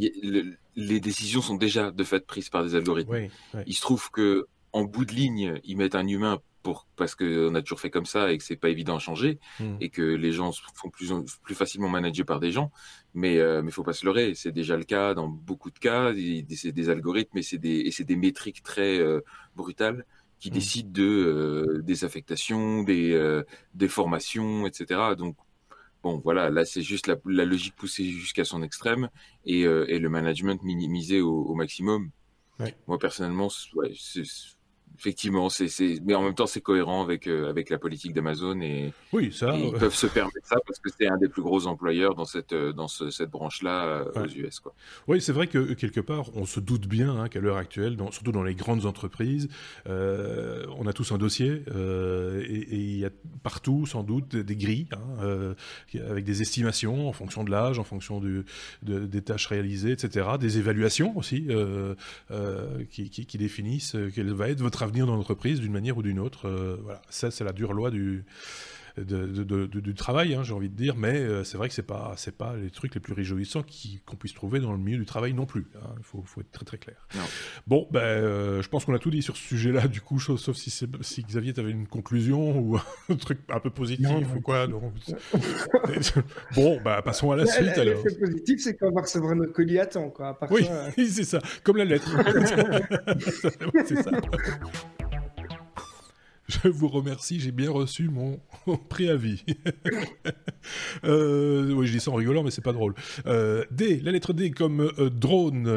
les 0.76 1.00
décisions 1.00 1.42
sont 1.42 1.56
déjà 1.56 1.90
de 1.90 2.04
fait 2.04 2.26
prises 2.26 2.48
par 2.48 2.64
des 2.64 2.74
algorithmes. 2.74 3.28
Il 3.66 3.74
se 3.74 3.80
trouve 3.80 4.10
que 4.10 4.46
en 4.72 4.84
bout 4.84 5.04
de 5.04 5.12
ligne, 5.12 5.60
ils 5.64 5.76
mettent 5.76 5.94
un 5.94 6.06
humain 6.06 6.40
pour, 6.62 6.86
parce 6.96 7.14
qu'on 7.14 7.54
a 7.54 7.62
toujours 7.62 7.80
fait 7.80 7.90
comme 7.90 8.06
ça 8.06 8.30
et 8.30 8.38
que 8.38 8.44
c'est 8.44 8.56
pas 8.56 8.68
évident 8.68 8.96
à 8.96 8.98
changer 8.98 9.38
hmm. 9.60 9.76
et 9.80 9.90
que 9.90 10.02
les 10.02 10.32
gens 10.32 10.52
se 10.52 10.60
font 10.74 10.90
plus, 10.90 11.12
plus 11.42 11.54
facilement 11.54 11.88
manager 11.88 12.26
par 12.26 12.40
des 12.40 12.52
gens. 12.52 12.70
Mais 13.14 13.34
il 13.34 13.40
euh, 13.40 13.62
mais 13.62 13.70
faut 13.70 13.84
pas 13.84 13.92
se 13.92 14.04
leurrer, 14.04 14.34
c'est 14.34 14.52
déjà 14.52 14.76
le 14.76 14.84
cas 14.84 15.14
dans 15.14 15.28
beaucoup 15.28 15.70
de 15.70 15.78
cas. 15.78 16.12
C'est 16.54 16.72
des 16.72 16.90
algorithmes 16.90 17.38
et 17.38 17.42
c'est 17.42 17.58
des, 17.58 17.78
et 17.80 17.90
c'est 17.90 18.04
des 18.04 18.16
métriques 18.16 18.62
très 18.62 18.98
euh, 18.98 19.20
brutales 19.56 20.04
qui 20.40 20.50
hmm. 20.50 20.54
décident 20.54 20.90
de 20.92 21.02
euh, 21.02 21.82
des 21.82 22.04
affectations, 22.04 22.82
des, 22.82 23.42
des 23.74 23.88
formations, 23.88 24.66
etc. 24.66 25.00
Donc 25.16 25.36
bon, 26.02 26.20
voilà, 26.24 26.50
là 26.50 26.64
c'est 26.64 26.82
juste 26.82 27.06
la, 27.06 27.16
la, 27.26 27.44
logique 27.44 27.76
poussée 27.76 28.04
jusqu'à 28.04 28.44
son 28.44 28.62
extrême 28.62 29.08
et, 29.44 29.62
et 29.62 29.98
le 29.98 30.08
management 30.08 30.62
minimisé 30.62 31.20
au, 31.20 31.42
au 31.44 31.54
maximum. 31.54 32.10
Moi 32.86 32.98
personnellement, 32.98 33.48
ouais, 33.74 33.92
c'est 33.96 34.24
effectivement, 34.98 35.48
c'est, 35.48 35.68
mais 36.04 36.14
en 36.14 36.22
même 36.22 36.34
temps, 36.34 36.46
c'est 36.46 36.60
cohérent 36.60 37.02
avec, 37.02 37.28
euh, 37.28 37.48
avec 37.48 37.70
la 37.70 37.78
politique 37.78 38.12
d'Amazon 38.12 38.60
et, 38.60 38.92
oui, 39.12 39.32
ça, 39.32 39.56
ils 39.56 39.72
peuvent 39.72 39.94
se 39.94 40.08
permettre 40.08 40.46
ça 40.46 40.56
parce 40.66 40.80
que 40.80 40.90
c'est 40.98 41.06
un 41.06 41.16
des 41.16 41.28
plus 41.28 41.42
gros 41.42 41.66
employeurs 41.66 42.16
dans 42.16 42.24
cette, 42.24 42.52
euh, 42.52 42.72
dans 42.72 42.88
cette 42.88 43.30
branche-là 43.30 43.84
euh, 43.84 44.24
aux 44.24 44.26
US. 44.26 44.58
Quoi. 44.58 44.74
Oui, 45.06 45.20
c'est 45.20 45.32
vrai 45.32 45.46
que 45.46 45.74
quelque 45.74 46.00
part, 46.00 46.34
on 46.34 46.46
se 46.46 46.58
doute 46.58 46.88
bien 46.88 47.16
hein, 47.16 47.28
qu'à 47.28 47.40
l'heure 47.40 47.58
actuelle, 47.58 47.96
dans, 47.96 48.10
surtout 48.10 48.32
dans 48.32 48.42
les 48.42 48.54
grandes 48.54 48.86
entreprises, 48.86 49.48
on 49.86 50.86
a 50.86 50.92
tous 50.92 51.12
un 51.12 51.18
dossier 51.18 51.62
et 51.68 52.76
il 52.76 52.98
y 52.98 53.04
a 53.04 53.10
partout, 53.42 53.86
sans 53.86 54.02
doute, 54.02 54.36
des 54.36 54.56
grilles 54.56 54.88
hein, 54.92 55.54
avec 56.08 56.24
des 56.24 56.42
estimations 56.42 57.08
en 57.08 57.12
fonction 57.12 57.44
de 57.44 57.50
l'âge, 57.50 57.78
en 57.78 57.84
fonction 57.84 58.20
du, 58.20 58.44
des 58.82 59.22
tâches 59.22 59.46
réalisées, 59.46 59.92
etc., 59.92 60.30
des 60.40 60.58
évaluations 60.58 61.16
aussi 61.16 61.46
qui, 62.90 63.10
qui, 63.10 63.26
qui, 63.26 63.38
définissent 63.38 63.96
quel 64.14 64.32
va 64.32 64.48
être 64.48 64.60
votre 64.60 64.82
venir 64.88 65.06
dans 65.06 65.16
l'entreprise 65.16 65.60
d'une 65.60 65.72
manière 65.72 65.96
ou 65.96 66.02
d'une 66.02 66.18
autre. 66.18 66.48
Euh, 66.48 66.76
voilà, 66.82 67.00
ça 67.08 67.30
c'est 67.30 67.44
la 67.44 67.52
dure 67.52 67.72
loi 67.72 67.90
du, 67.90 68.24
du 69.04 69.94
travail, 69.94 70.34
hein, 70.34 70.42
j'ai 70.42 70.52
envie 70.52 70.68
de 70.68 70.74
dire, 70.74 70.96
mais 70.96 71.16
euh, 71.18 71.44
c'est 71.44 71.56
vrai 71.56 71.68
que 71.68 71.74
c'est 71.74 71.82
pas 71.82 72.14
c'est 72.16 72.36
pas 72.36 72.56
les 72.56 72.70
trucs 72.70 72.94
les 72.94 73.00
plus 73.00 73.12
réjouissants 73.12 73.64
qu'on 74.06 74.16
puisse 74.16 74.34
trouver 74.34 74.60
dans 74.60 74.72
le 74.72 74.78
milieu 74.78 74.98
du 74.98 75.06
travail 75.06 75.32
non 75.34 75.46
plus. 75.46 75.66
Hein. 75.76 75.94
Il 75.98 76.04
faut, 76.04 76.22
faut, 76.24 76.40
être 76.40 76.50
très 76.50 76.64
très 76.64 76.78
clair. 76.78 76.96
Bon, 77.66 77.88
ben, 77.90 78.00
euh, 78.00 78.62
je 78.62 78.68
pense 78.68 78.84
qu'on 78.84 78.94
a 78.94 78.98
tout 78.98 79.10
dit 79.10 79.22
sur 79.22 79.36
ce 79.36 79.42
sujet-là, 79.42 79.88
du 79.88 80.00
coup, 80.00 80.18
sauf 80.20 80.56
si, 80.56 80.70
si 80.70 81.22
Xavier, 81.22 81.52
tu 81.52 81.60
avais 81.60 81.70
une 81.70 81.86
conclusion 81.86 82.58
ou 82.60 82.78
un 83.08 83.16
truc 83.16 83.38
un 83.48 83.60
peu 83.60 83.70
positif 83.70 84.08
ou 84.36 84.40
quoi. 84.40 84.66
bon, 86.54 86.80
bah, 86.82 87.02
passons 87.02 87.30
à 87.30 87.36
la 87.36 87.46
suite 87.46 87.76
alors. 87.78 88.02
L'effet 88.04 88.18
positif, 88.18 88.60
c'est 88.62 88.76
qu'on 88.76 88.92
va 88.92 89.02
recevoir 89.02 89.34
notre 89.34 89.52
colis 89.52 89.78
à 89.78 89.86
temps, 89.86 90.10
quoi. 90.18 90.38
oui, 90.50 90.66
c'est 91.08 91.24
ça, 91.24 91.40
comme 91.62 91.76
la 91.76 91.84
lettre. 91.84 92.10
c'est 93.84 94.02
ça. 94.02 94.10
Je 96.64 96.68
vous 96.68 96.88
remercie, 96.88 97.40
j'ai 97.40 97.52
bien 97.52 97.70
reçu 97.70 98.08
mon, 98.08 98.40
préavis. 98.88 99.44
euh, 101.04 101.72
oui, 101.72 101.86
je 101.86 101.92
dis 101.92 102.00
ça 102.00 102.10
en 102.10 102.14
rigolant, 102.14 102.42
mais 102.42 102.50
c'est 102.50 102.62
pas 102.62 102.72
drôle. 102.72 102.94
Euh, 103.26 103.64
D, 103.70 104.00
la 104.02 104.12
lettre 104.12 104.32
D 104.32 104.50
comme 104.50 104.80
euh, 104.80 105.10
drone. 105.10 105.68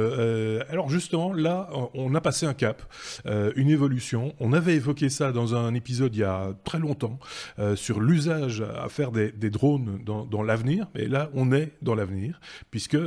Alors 0.70 0.90
justement, 0.90 1.34
là, 1.34 1.70
on 1.94 2.16
a 2.16 2.22
passé 2.22 2.46
un 2.46 2.54
cap, 2.54 2.84
une 3.26 3.70
évolution. 3.70 4.34
On 4.40 4.54
avait 4.54 4.76
évoqué 4.76 5.10
ça 5.10 5.34
dans 5.34 5.56
un 5.56 5.74
épisode 5.74 6.16
il 6.16 6.20
y 6.20 6.24
a 6.24 6.54
très 6.64 6.80
longtemps 6.80 7.20
sur 7.76 8.00
l'usage 8.00 8.62
à 8.62 8.88
faire 8.88 9.12
des, 9.12 9.32
drones 9.50 10.00
dans, 10.06 10.26
dans 10.26 10.44
l'avenir. 10.44 10.88
Mais 10.96 11.08
là, 11.08 11.30
on 11.34 11.52
est 11.52 11.74
dans 11.82 11.96
l'avenir, 11.96 12.40
puisque 12.70 12.98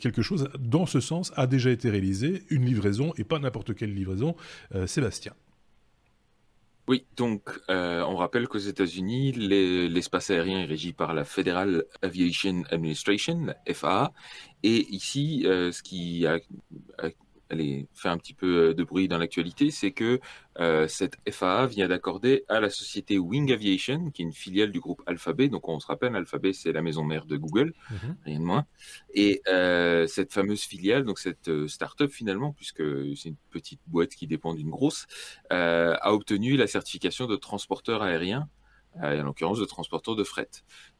quelque 0.00 0.22
chose 0.22 0.48
dans 0.58 0.86
ce 0.86 1.00
sens 1.00 1.32
a 1.36 1.46
déjà 1.46 1.70
été 1.70 1.88
réalisé, 1.88 2.42
une 2.50 2.64
livraison, 2.64 3.12
et 3.16 3.24
pas 3.24 3.38
n'importe 3.38 3.74
quelle 3.74 3.94
livraison. 3.94 4.34
Sébastien. 4.86 5.32
Oui, 6.88 7.06
donc 7.16 7.50
euh, 7.68 8.02
on 8.04 8.16
rappelle 8.16 8.48
qu'aux 8.48 8.56
États-Unis, 8.56 9.32
l'espace 9.32 10.30
aérien 10.30 10.60
est 10.60 10.64
régi 10.64 10.94
par 10.94 11.12
la 11.12 11.24
Federal 11.24 11.84
Aviation 12.00 12.62
Administration, 12.70 13.54
FAA, 13.70 14.10
et 14.62 14.86
ici, 14.88 15.42
euh, 15.44 15.70
ce 15.70 15.82
qui 15.82 16.26
a, 16.26 16.38
elle 17.50 17.86
fait 17.94 18.08
un 18.08 18.18
petit 18.18 18.34
peu 18.34 18.70
euh, 18.70 18.74
de 18.74 18.84
bruit 18.84 19.08
dans 19.08 19.18
l'actualité, 19.18 19.70
c'est 19.70 19.92
que 19.92 20.20
euh, 20.58 20.88
cette 20.88 21.16
FAA 21.30 21.66
vient 21.66 21.88
d'accorder 21.88 22.44
à 22.48 22.60
la 22.60 22.70
société 22.70 23.18
Wing 23.18 23.52
Aviation, 23.52 24.10
qui 24.10 24.22
est 24.22 24.24
une 24.24 24.32
filiale 24.32 24.70
du 24.70 24.80
groupe 24.80 25.02
Alphabet, 25.06 25.48
donc 25.48 25.68
on 25.68 25.80
se 25.80 25.86
rappelle, 25.86 26.14
Alphabet 26.14 26.52
c'est 26.52 26.72
la 26.72 26.82
maison 26.82 27.04
mère 27.04 27.26
de 27.26 27.36
Google, 27.36 27.74
mhm. 27.90 28.16
rien 28.24 28.38
de 28.38 28.44
moins, 28.44 28.66
et 29.14 29.40
euh, 29.48 30.06
cette 30.06 30.32
fameuse 30.32 30.62
filiale, 30.62 31.04
donc 31.04 31.18
cette 31.18 31.66
start-up 31.68 32.10
finalement, 32.10 32.52
puisque 32.52 32.82
c'est 33.16 33.30
une 33.30 33.36
petite 33.50 33.80
boîte 33.86 34.10
qui 34.10 34.26
dépend 34.26 34.54
d'une 34.54 34.70
grosse, 34.70 35.06
euh, 35.52 35.94
a 36.00 36.12
obtenu 36.12 36.56
la 36.56 36.66
certification 36.66 37.26
de 37.26 37.36
transporteur 37.36 38.02
aérien 38.02 38.48
en 39.00 39.22
l'occurrence 39.22 39.60
de 39.60 39.64
transporteur 39.64 40.16
de 40.16 40.24
fret. 40.24 40.48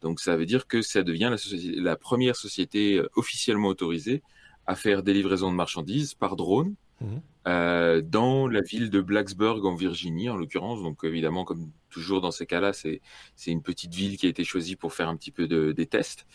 Donc 0.03 0.21
ça 0.21 0.37
veut 0.37 0.47
dire 0.47 0.69
que 0.69 0.83
ça 0.83 1.03
devient 1.03 1.33
la, 1.33 1.83
la 1.83 1.97
première 1.97 2.37
société 2.37 3.03
officiellement 3.17 3.69
autorisée 3.69 4.23
à 4.69 4.75
faire 4.75 5.03
des 5.03 5.15
livraisons 5.15 5.51
de 5.51 5.57
marchandises 5.57 6.13
par 6.13 6.37
drone 6.37 6.75
mhm. 7.01 7.23
euh, 7.49 8.03
dans 8.03 8.47
la 8.47 8.61
ville 8.61 8.91
de 8.91 9.01
Blacksburg 9.01 9.65
en 9.65 9.75
Virginie 9.75 10.29
en 10.29 10.37
l'occurrence. 10.37 10.83
Donc 10.83 11.05
évidemment, 11.05 11.45
comme 11.45 11.71
toujours 11.89 12.21
dans 12.21 12.31
ces 12.31 12.45
cas-là, 12.45 12.75
c'est 12.75 13.01
une 13.47 13.63
petite 13.63 13.95
ville 13.95 14.19
qui 14.19 14.27
a 14.27 14.29
été 14.29 14.45
choisie 14.45 14.77
pour 14.77 14.93
faire 14.93 15.09
un 15.09 15.17
petit 15.17 15.31
peu 15.31 15.49
de, 15.49 15.73
des 15.73 15.87
tests. 15.87 16.27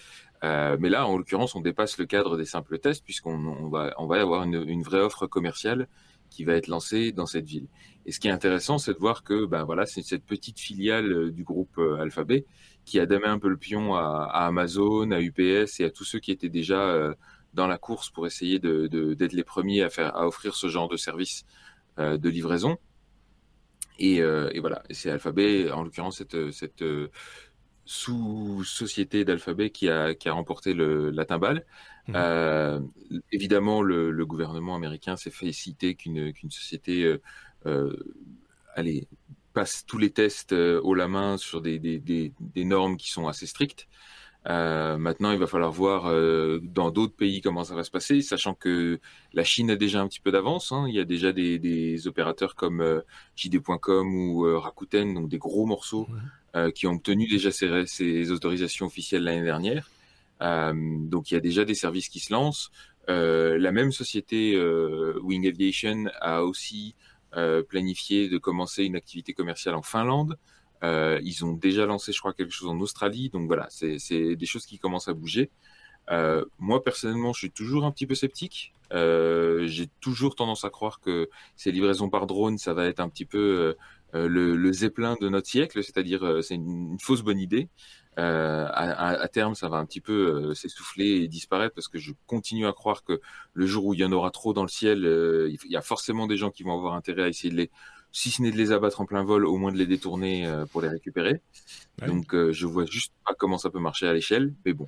Euh, 0.43 0.77
mais 0.79 0.89
là, 0.89 1.07
en 1.07 1.15
l'occurrence, 1.15 1.53
on 1.53 1.61
dépasse 1.61 1.99
le 1.99 2.07
cadre 2.07 2.35
des 2.35 2.45
simples 2.45 2.79
tests 2.79 3.05
puisqu'on 3.05 3.45
on 3.45 3.69
va 3.69 3.93
on 3.99 4.07
va 4.07 4.19
avoir 4.19 4.43
une, 4.43 4.67
une, 4.67 4.81
vraie 4.81 4.99
offre 4.99 5.27
commerciale 5.27 5.87
qui 6.31 6.43
va 6.43 6.53
être 6.55 6.67
lancée 6.67 7.11
dans 7.11 7.27
cette 7.27 7.45
ville. 7.45 7.67
Et 8.07 8.11
ce 8.11 8.19
qui 8.19 8.29
est 8.29 8.31
intéressant, 8.31 8.79
c'est 8.79 8.95
de 8.95 8.99
voir 8.99 9.23
que 9.23 9.45
ben 9.45 9.63
voilà, 9.63 9.85
c'est 9.85 10.01
cette 10.01 10.25
petite 10.25 10.59
filiale 10.59 11.05
euh, 11.13 11.31
du 11.31 11.43
groupe 11.43 11.79
Alphabet 11.99 12.45
qui 12.83 12.99
a 12.99 13.05
damé 13.05 13.27
un 13.27 13.39
peu 13.39 13.47
le 13.47 13.57
pion 13.57 13.93
à, 13.93 14.27
à, 14.31 14.47
Amazon, 14.47 15.11
à 15.11 15.21
UPS 15.21 15.79
et 15.79 15.85
à 15.85 15.89
tous 15.91 16.03
ceux 16.03 16.19
qui 16.19 16.31
étaient 16.31 16.49
déjà 16.49 16.81
euh, 16.81 17.13
dans 17.53 17.67
la 17.67 17.77
course 17.77 18.09
pour 18.09 18.25
essayer 18.27 18.59
d'être 18.59 18.89
de, 18.89 19.27
les 19.31 19.43
premiers 19.43 19.83
à, 19.83 19.89
faire, 19.89 20.15
à 20.15 20.27
offrir 20.27 20.55
ce 20.55 20.67
genre 20.67 20.87
de 20.89 20.97
service 20.97 21.45
euh, 21.99 22.17
de 22.17 22.29
livraison. 22.29 22.77
Et, 23.99 24.21
euh, 24.21 24.49
et 24.53 24.59
voilà, 24.59 24.83
c'est 24.89 25.09
Alphabet, 25.09 25.71
en 25.71 25.83
l'occurrence 25.83 26.17
cette, 26.17 26.51
cette 26.51 26.81
euh, 26.81 27.09
sous-société 27.85 29.23
d'Alphabet 29.25 29.69
qui 29.69 29.89
a, 29.89 30.15
qui 30.15 30.29
a 30.29 30.33
remporté 30.33 30.73
le, 30.73 31.11
la 31.11 31.25
timbale. 31.25 31.65
Mmh. 32.07 32.13
Euh, 32.15 32.79
évidemment, 33.31 33.81
le, 33.81 34.11
le, 34.11 34.25
gouvernement 34.25 34.75
américain 34.75 35.15
s'est 35.15 35.31
citer 35.51 35.95
qu'une 35.95 36.33
qu'une 36.33 36.51
société 36.51 37.17
allez, 38.75 39.07
passe 39.53 39.85
tous 39.85 39.99
les 39.99 40.09
tests 40.09 40.53
haut 40.53 40.95
la 40.95 41.07
main 41.07 41.37
sur 41.37 41.61
des, 41.61 41.77
des, 41.77 41.99
des, 41.99 42.33
des 42.39 42.65
normes 42.65 42.97
qui 42.97 43.11
sont 43.11 43.27
assez 43.27 43.45
strictes. 43.45 43.87
Euh, 44.49 44.97
maintenant, 44.97 45.31
il 45.31 45.39
va 45.39 45.47
falloir 45.47 45.71
voir 45.71 46.07
euh, 46.07 46.59
dans 46.61 46.91
d'autres 46.91 47.15
pays 47.15 47.41
comment 47.41 47.63
ça 47.63 47.75
va 47.75 47.83
se 47.83 47.91
passer, 47.91 48.21
sachant 48.21 48.53
que 48.53 48.99
la 49.33 49.43
Chine 49.43 49.71
a 49.71 49.75
déjà 49.75 50.01
un 50.01 50.07
petit 50.07 50.19
peu 50.19 50.31
d'avance. 50.31 50.71
Hein. 50.71 50.85
Il 50.89 50.95
y 50.95 50.99
a 50.99 51.05
déjà 51.05 51.31
des, 51.31 51.59
des 51.59 52.07
opérateurs 52.07 52.55
comme 52.55 52.81
euh, 52.81 53.01
JD.com 53.35 54.15
ou 54.15 54.45
euh, 54.45 54.57
Rakuten, 54.57 55.13
donc 55.13 55.29
des 55.29 55.37
gros 55.37 55.65
morceaux, 55.65 56.07
euh, 56.55 56.71
qui 56.71 56.87
ont 56.87 56.93
obtenu 56.93 57.27
déjà 57.27 57.51
ces, 57.51 57.85
ces 57.87 58.31
autorisations 58.31 58.85
officielles 58.85 59.23
l'année 59.23 59.43
dernière. 59.43 59.89
donc 60.41 61.31
il 61.31 61.35
y 61.35 61.37
a 61.37 61.39
déjà 61.39 61.63
des 61.63 61.75
services 61.75 62.09
qui 62.09 62.19
se 62.19 62.33
lancent. 62.33 62.69
la 63.07 63.71
même 63.71 63.91
société 63.91 64.59
Wing 65.21 65.47
Aviation 65.47 66.05
a 66.19 66.43
aussi 66.43 66.95
planifié 67.69 68.29
de 68.29 68.37
commencer 68.37 68.83
une 68.83 68.97
activité 68.97 69.33
commerciale 69.33 69.75
en 69.75 69.81
Finlande. 69.83 70.37
Euh, 70.83 71.19
ils 71.23 71.45
ont 71.45 71.53
déjà 71.53 71.85
lancé, 71.85 72.11
je 72.11 72.19
crois, 72.19 72.33
quelque 72.33 72.51
chose 72.51 72.69
en 72.69 72.79
Australie. 72.79 73.29
Donc 73.29 73.47
voilà, 73.47 73.67
c'est 73.69 74.35
des 74.35 74.45
choses 74.45 74.65
qui 74.65 74.79
commencent 74.79 75.07
à 75.07 75.13
bouger. 75.13 75.49
Euh, 76.11 76.43
moi, 76.59 76.83
personnellement, 76.83 77.33
je 77.33 77.39
suis 77.39 77.51
toujours 77.51 77.85
un 77.85 77.91
petit 77.91 78.07
peu 78.07 78.15
sceptique. 78.15 78.73
Euh, 78.91 79.65
J'ai 79.67 79.87
toujours 80.01 80.35
tendance 80.35 80.65
à 80.65 80.69
croire 80.69 80.99
que 80.99 81.29
ces 81.55 81.71
livraisons 81.71 82.09
par 82.09 82.27
drone, 82.27 82.57
ça 82.57 82.73
va 82.73 82.85
être 82.85 82.99
un 82.99 83.09
petit 83.09 83.25
peu 83.25 83.75
euh, 84.15 84.27
le, 84.27 84.55
le, 84.55 84.71
zeppelin 84.71 85.17
de 85.19 85.27
notre 85.27 85.47
siècle, 85.47 85.83
c'est-à-dire 85.83 86.23
euh, 86.23 86.41
c'est 86.41 86.53
une, 86.55 86.97
fausse 86.99 87.23
bonne 87.23 87.39
idée. 87.39 87.67
Euh, 88.19 88.67
à, 88.67 89.07
à, 89.09 89.27
terme, 89.27 89.55
ça 89.55 89.69
va 89.69 89.77
un 89.77 89.85
petit 89.85 90.01
peu 90.01 90.53
s'essouffler 90.53 91.23
et 91.23 91.27
disparaître 91.27 91.73
parce 91.73 91.87
que 91.87 91.97
je 91.97 92.11
continue 92.27 92.67
à 92.67 92.73
croire 92.73 93.03
que 93.03 93.19
le 93.53 93.65
jour 93.65 93.85
où 93.85 93.95
il 93.95 94.01
y 94.01 94.05
en 94.05 94.11
aura 94.11 94.29
trop 94.29 94.53
dans 94.53 94.61
le 94.61 94.67
ciel, 94.67 94.99
il 95.49 95.71
y 95.71 95.75
a 95.75 95.81
forcément 95.81 96.27
des 96.27 96.37
gens 96.37 96.51
qui 96.51 96.61
vont 96.61 96.75
avoir 96.75 96.93
intérêt 96.93 97.23
à 97.23 97.27
essayer 97.27 97.49
de 97.49 97.57
les 97.57 97.71
si 98.13 98.29
ce 98.29 98.43
n'est 98.43 98.51
de 98.51 98.57
les 98.57 98.71
abattre 98.71 99.01
en 99.01 99.05
plein 99.05 99.23
vol, 99.23 99.43
au 99.45 99.57
moins 99.57 99.71
de 99.71 99.77
les 99.77 99.87
détourner 99.87 100.45
euh, 100.45 100.65
pour 100.67 100.81
les 100.81 100.87
récupérer. 100.87 101.41
Ouais. 101.99 102.07
Donc 102.07 102.33
euh, 102.33 102.53
je 102.53 102.67
vois 102.67 102.85
juste 102.85 103.11
pas 103.25 103.33
comment 103.33 103.57
ça 103.57 103.69
peut 103.71 103.79
marcher 103.79 104.07
à 104.07 104.13
l'échelle, 104.13 104.53
mais 104.65 104.73
bon. 104.73 104.87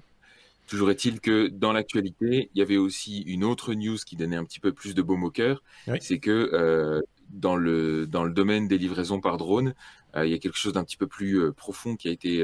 Toujours 0.68 0.90
est-il 0.90 1.20
que 1.20 1.48
dans 1.48 1.74
l'actualité, 1.74 2.50
il 2.54 2.60
y 2.60 2.62
avait 2.62 2.78
aussi 2.78 3.22
une 3.22 3.44
autre 3.44 3.74
news 3.74 3.98
qui 3.98 4.16
donnait 4.16 4.36
un 4.36 4.46
petit 4.46 4.60
peu 4.60 4.72
plus 4.72 4.96
de 4.96 5.02
baume 5.02 5.24
au 5.24 5.30
cœur, 5.30 5.62
c'est 6.00 6.18
que 6.18 6.50
euh, 6.54 7.02
dans 7.30 7.56
le 7.56 8.08
dans 8.08 8.24
le 8.24 8.32
domaine 8.32 8.68
des 8.68 8.80
livraisons 8.80 9.20
par 9.22 9.38
drone, 9.38 9.76
il 10.16 10.28
y 10.28 10.34
a 10.34 10.40
quelque 10.40 10.58
chose 10.58 10.74
d'un 10.74 10.84
petit 10.84 10.98
peu 10.98 11.06
plus 11.06 11.52
profond 11.54 11.96
qui 11.96 12.08
a 12.08 12.12
été 12.12 12.44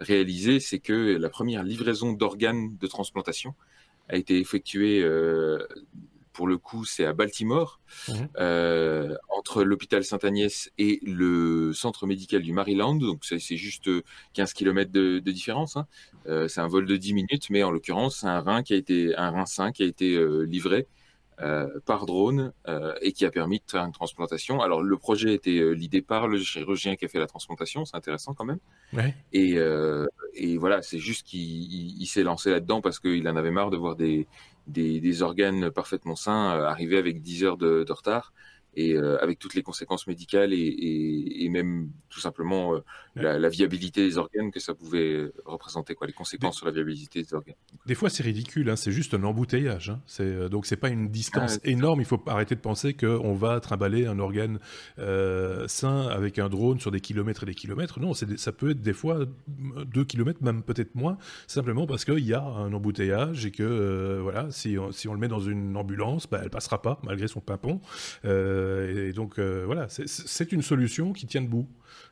réalisé, 0.00 0.58
c'est 0.58 0.80
que 0.80 1.16
la 1.16 1.28
première 1.28 1.62
livraison 1.62 2.12
d'organes 2.12 2.76
de 2.76 2.86
transplantation 2.88 3.54
a 4.08 4.16
été 4.16 4.40
effectuée 4.40 5.04
pour 6.34 6.48
le 6.48 6.58
coup, 6.58 6.84
c'est 6.84 7.06
à 7.06 7.12
Baltimore, 7.14 7.80
mmh. 8.08 8.12
euh, 8.38 9.14
entre 9.30 9.62
l'hôpital 9.62 10.04
Sainte-Agnès 10.04 10.70
et 10.76 10.98
le 11.02 11.72
centre 11.72 12.06
médical 12.06 12.42
du 12.42 12.52
Maryland. 12.52 12.96
Donc, 12.96 13.24
c'est 13.24 13.56
juste 13.56 13.88
15 14.34 14.52
km 14.52 14.90
de, 14.90 15.20
de 15.20 15.30
différence. 15.30 15.76
Hein. 15.76 15.86
Euh, 16.26 16.48
c'est 16.48 16.60
un 16.60 16.66
vol 16.66 16.86
de 16.86 16.96
10 16.96 17.14
minutes, 17.14 17.50
mais 17.50 17.62
en 17.62 17.70
l'occurrence, 17.70 18.18
c'est 18.18 18.26
un 18.26 18.40
rein 18.40 18.62
qui 18.62 18.74
a 18.74 18.76
été, 18.76 19.16
un 19.16 19.30
rein 19.30 19.46
sain 19.46 19.70
qui 19.70 19.84
a 19.84 19.86
été 19.86 20.14
euh, 20.14 20.42
livré 20.42 20.88
euh, 21.40 21.80
par 21.84 22.06
drone 22.06 22.52
euh, 22.68 22.94
et 23.00 23.10
qui 23.10 23.24
a 23.24 23.30
permis 23.32 23.58
de 23.58 23.64
faire 23.68 23.82
une 23.82 23.90
transplantation. 23.90 24.60
Alors 24.60 24.84
le 24.84 24.96
projet 24.96 25.30
a 25.30 25.32
été 25.32 25.58
euh, 25.58 25.72
l'idée 25.72 26.00
par 26.00 26.28
le 26.28 26.38
chirurgien 26.38 26.94
qui 26.94 27.06
a 27.06 27.08
fait 27.08 27.18
la 27.18 27.26
transplantation, 27.26 27.84
c'est 27.84 27.96
intéressant 27.96 28.34
quand 28.34 28.44
même. 28.44 28.60
Ouais. 28.92 29.16
Et, 29.32 29.56
et, 30.34 30.56
voilà, 30.58 30.80
c'est 30.82 31.00
juste 31.00 31.26
qu'il 31.26 32.06
s'est 32.06 32.22
lancé 32.22 32.52
là-dedans 32.52 32.80
parce 32.80 33.00
qu'il 33.00 33.26
en 33.26 33.34
avait 33.34 33.50
marre 33.50 33.70
de 33.70 33.76
voir 33.76 33.96
des, 33.96 34.28
des, 34.66 35.00
des 35.00 35.22
organes 35.22 35.70
parfaitement 35.70 36.16
sains 36.16 36.62
arriver 36.64 36.96
avec 36.98 37.20
10 37.22 37.44
heures 37.44 37.56
de 37.58 37.92
retard 37.92 38.32
et 38.76 38.94
euh, 38.94 39.22
avec 39.22 39.38
toutes 39.38 39.54
les 39.54 39.62
conséquences 39.62 40.06
médicales 40.06 40.52
et, 40.52 40.56
et, 40.56 41.44
et 41.44 41.48
même 41.48 41.90
tout 42.08 42.20
simplement 42.20 42.74
euh, 42.74 42.80
la, 43.14 43.38
la, 43.38 43.48
viabilité 43.48 44.04
des 44.06 44.18
organes 44.18 44.50
que 44.50 44.60
ça 44.60 44.74
pouvait 44.74 45.30
représenter, 45.44 45.94
quoi, 45.94 46.06
les 46.06 46.12
conséquences 46.12 46.56
des, 46.56 46.58
sur 46.58 46.66
la 46.66 46.72
viabilité 46.72 47.22
des 47.22 47.34
organes. 47.34 47.54
Des 47.86 47.94
fois, 47.94 48.10
c'est 48.10 48.22
ridicule, 48.22 48.68
hein, 48.70 48.76
c'est 48.76 48.92
juste 48.92 49.14
un 49.14 49.22
embouteillage. 49.22 49.90
Hein, 49.90 50.00
c'est 50.06 50.24
euh, 50.24 50.48
donc 50.48 50.66
c'est 50.66 50.76
pas 50.76 50.88
une 50.88 51.08
distance 51.08 51.58
ah, 51.62 51.68
énorme. 51.68 52.00
Il 52.00 52.06
faut 52.06 52.22
arrêter 52.26 52.54
de 52.54 52.60
penser 52.60 52.94
qu'on 52.94 53.34
va 53.34 53.60
trimballer 53.60 54.06
un 54.06 54.18
organe 54.18 54.58
euh, 54.98 55.66
sain 55.68 56.08
avec 56.08 56.38
un 56.38 56.48
drone 56.48 56.80
sur 56.80 56.90
des 56.90 57.00
kilomètres 57.00 57.42
et 57.44 57.46
des 57.46 57.54
kilomètres. 57.54 58.00
Non, 58.00 58.12
ça 58.14 58.52
peut 58.52 58.70
être 58.70 58.82
des 58.82 58.92
fois 58.92 59.20
deux 59.86 60.04
kilomètres, 60.04 60.42
même 60.42 60.62
peut-être 60.62 60.94
moins, 60.94 61.18
simplement 61.46 61.86
parce 61.86 62.04
qu'il 62.04 62.24
y 62.24 62.34
a 62.34 62.42
un 62.42 62.72
embouteillage 62.72 63.46
et 63.46 63.50
que 63.50 63.62
euh, 63.62 64.20
voilà, 64.22 64.50
si 64.50 64.78
on, 64.78 64.92
si 64.92 65.08
on 65.08 65.14
le 65.14 65.20
met 65.20 65.28
dans 65.28 65.40
une 65.40 65.76
ambulance, 65.76 66.26
bah, 66.28 66.40
elle 66.42 66.50
passera 66.50 66.80
pas 66.82 66.98
malgré 67.02 67.28
son 67.28 67.40
pimpon. 67.40 67.80
Euh, 68.24 68.63
et 69.08 69.12
donc 69.12 69.38
euh, 69.38 69.64
voilà, 69.66 69.88
c'est 69.88 70.52
une 70.52 70.62
solution 70.62 71.12
qui 71.12 71.26
tient 71.26 71.42
debout. 71.42 71.68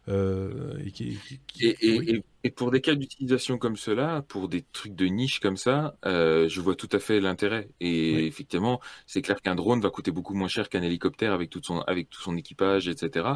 Euh, 0.08 0.78
et, 0.84 0.90
qui, 0.90 1.16
qui, 1.46 1.66
et, 1.66 1.76
et, 1.80 1.98
oui. 1.98 2.24
et, 2.42 2.50
pour 2.50 2.72
des 2.72 2.80
cas 2.80 2.96
d'utilisation 2.96 3.56
comme 3.56 3.76
cela, 3.76 4.24
pour 4.26 4.48
des 4.48 4.64
trucs 4.72 4.96
de 4.96 5.06
niche 5.06 5.38
comme 5.38 5.56
ça, 5.56 5.96
euh, 6.04 6.48
je 6.48 6.60
vois 6.60 6.74
tout 6.74 6.88
à 6.92 6.98
fait 6.98 7.20
l'intérêt. 7.20 7.68
Et 7.80 8.14
oui. 8.16 8.24
effectivement, 8.24 8.80
c'est 9.06 9.22
clair 9.22 9.40
qu'un 9.40 9.54
drone 9.54 9.80
va 9.80 9.90
coûter 9.90 10.10
beaucoup 10.10 10.34
moins 10.34 10.48
cher 10.48 10.68
qu'un 10.68 10.82
hélicoptère 10.82 11.32
avec, 11.32 11.50
toute 11.50 11.66
son, 11.66 11.80
avec 11.82 12.10
tout 12.10 12.20
son 12.20 12.36
équipage, 12.36 12.88
etc. 12.88 13.26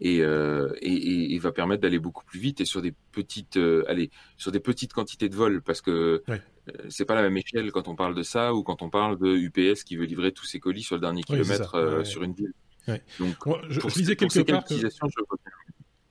Et, 0.00 0.20
euh, 0.22 0.72
et, 0.80 1.38
va 1.38 1.52
permettre 1.52 1.82
d'aller 1.82 2.00
beaucoup 2.00 2.24
plus 2.24 2.40
vite 2.40 2.60
et 2.60 2.64
sur 2.64 2.82
des 2.82 2.92
petites, 3.12 3.56
euh, 3.56 3.84
allez, 3.86 4.10
sur 4.36 4.50
des 4.50 4.60
petites 4.60 4.92
quantités 4.92 5.28
de 5.28 5.36
vol, 5.36 5.62
parce 5.62 5.80
que 5.80 6.24
oui. 6.26 6.36
Euh, 6.68 6.86
c'est 6.88 7.04
pas 7.04 7.14
la 7.14 7.22
même 7.22 7.36
échelle 7.36 7.70
quand 7.72 7.88
on 7.88 7.96
parle 7.96 8.14
de 8.14 8.22
ça 8.22 8.54
ou 8.54 8.62
quand 8.62 8.82
on 8.82 8.90
parle 8.90 9.18
de 9.18 9.34
UPS 9.36 9.84
qui 9.84 9.96
veut 9.96 10.04
livrer 10.04 10.32
tous 10.32 10.44
ses 10.44 10.60
colis 10.60 10.82
sur 10.82 10.96
le 10.96 11.00
dernier 11.00 11.22
kilomètre 11.22 11.74
euh, 11.74 12.04
sur 12.04 12.22
une 12.22 12.32
ville. 12.32 12.52
Donc, 13.18 13.46
Moi, 13.46 13.60
je, 13.68 13.80
pour, 13.80 13.90
je 13.90 13.98
lisais 13.98 14.16
quelque 14.16 14.40
part 14.40 14.64
que... 14.64 14.74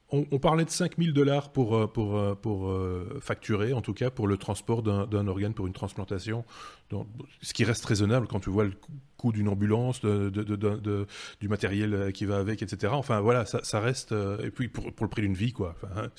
on, 0.10 0.26
on, 0.32 0.40
parlait 0.40 0.66
de 0.66 0.70
5000 0.70 1.14
dollars 1.14 1.52
pour, 1.52 1.76
euh, 1.76 1.88
pour, 1.88 2.12
pour, 2.12 2.38
pour 2.40 2.70
euh, 2.70 3.20
facturer, 3.22 3.74
en 3.74 3.82
tout 3.82 3.94
cas 3.94 4.10
pour 4.10 4.28
le 4.28 4.38
transport 4.38 4.84
d'un 4.84 5.28
organe 5.28 5.54
pour 5.54 5.68
une 5.68 5.74
transplantation, 5.74 6.46
donc, 6.90 7.08
ce 7.42 7.54
qui 7.54 7.66
reste 7.66 7.84
raisonnable 7.84 8.28
quand 8.28 8.40
tu 8.40 8.50
vois 8.50 8.64
le 8.64 8.72
coût 9.18 9.32
d'une 9.32 9.50
ambulance, 9.50 10.00
de, 10.02 10.30
de, 10.30 10.44
de, 10.56 11.08
du 11.42 11.50
matériel 11.50 12.14
qui 12.14 12.26
va 12.26 12.38
avec, 12.38 12.62
etc. 12.62 12.94
Enfin 12.96 13.20
voilà, 13.20 13.46
ça, 13.46 13.60
ça 13.64 13.80
reste, 13.80 14.12
euh, 14.12 14.38
et 14.46 14.52
puis 14.52 14.70
pour, 14.70 14.94
pour 14.94 15.06
le 15.06 15.10
prix 15.10 15.24
d'une 15.24 15.34
vie, 15.34 15.52
quoi. 15.52 15.76
Enfin, 15.76 16.04
hein, 16.04 16.10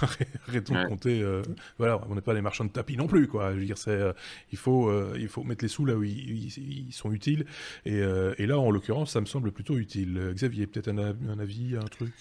arrêtons 0.48 0.74
ouais. 0.74 0.84
de 0.84 0.88
compter, 0.88 1.22
euh, 1.22 1.42
voilà, 1.78 2.00
on 2.08 2.14
n'est 2.14 2.20
pas 2.20 2.34
des 2.34 2.42
marchands 2.42 2.64
de 2.64 2.70
tapis 2.70 2.96
non 2.96 3.06
plus, 3.06 3.26
quoi. 3.26 3.52
Je 3.54 3.58
veux 3.58 3.64
dire, 3.64 3.76
euh, 3.88 4.12
il, 4.52 4.58
faut, 4.58 4.92
il 5.16 5.28
faut 5.28 5.42
mettre 5.42 5.64
les 5.64 5.68
sous 5.68 5.84
là 5.84 5.94
où 5.94 6.04
ils, 6.04 6.46
ils, 6.56 6.86
ils 6.88 6.92
sont 6.92 7.10
utiles, 7.10 7.46
et, 7.84 7.98
et, 8.38 8.46
là, 8.46 8.58
en 8.58 8.70
l'occurrence, 8.70 9.12
ça 9.12 9.20
me 9.20 9.26
semble 9.26 9.50
plutôt 9.50 9.78
utile. 9.78 10.32
Xavier, 10.34 10.66
peut-être 10.66 10.88
un, 10.88 10.98
un, 10.98 11.38
avis, 11.38 11.76
un 11.76 11.86
truc 11.86 12.12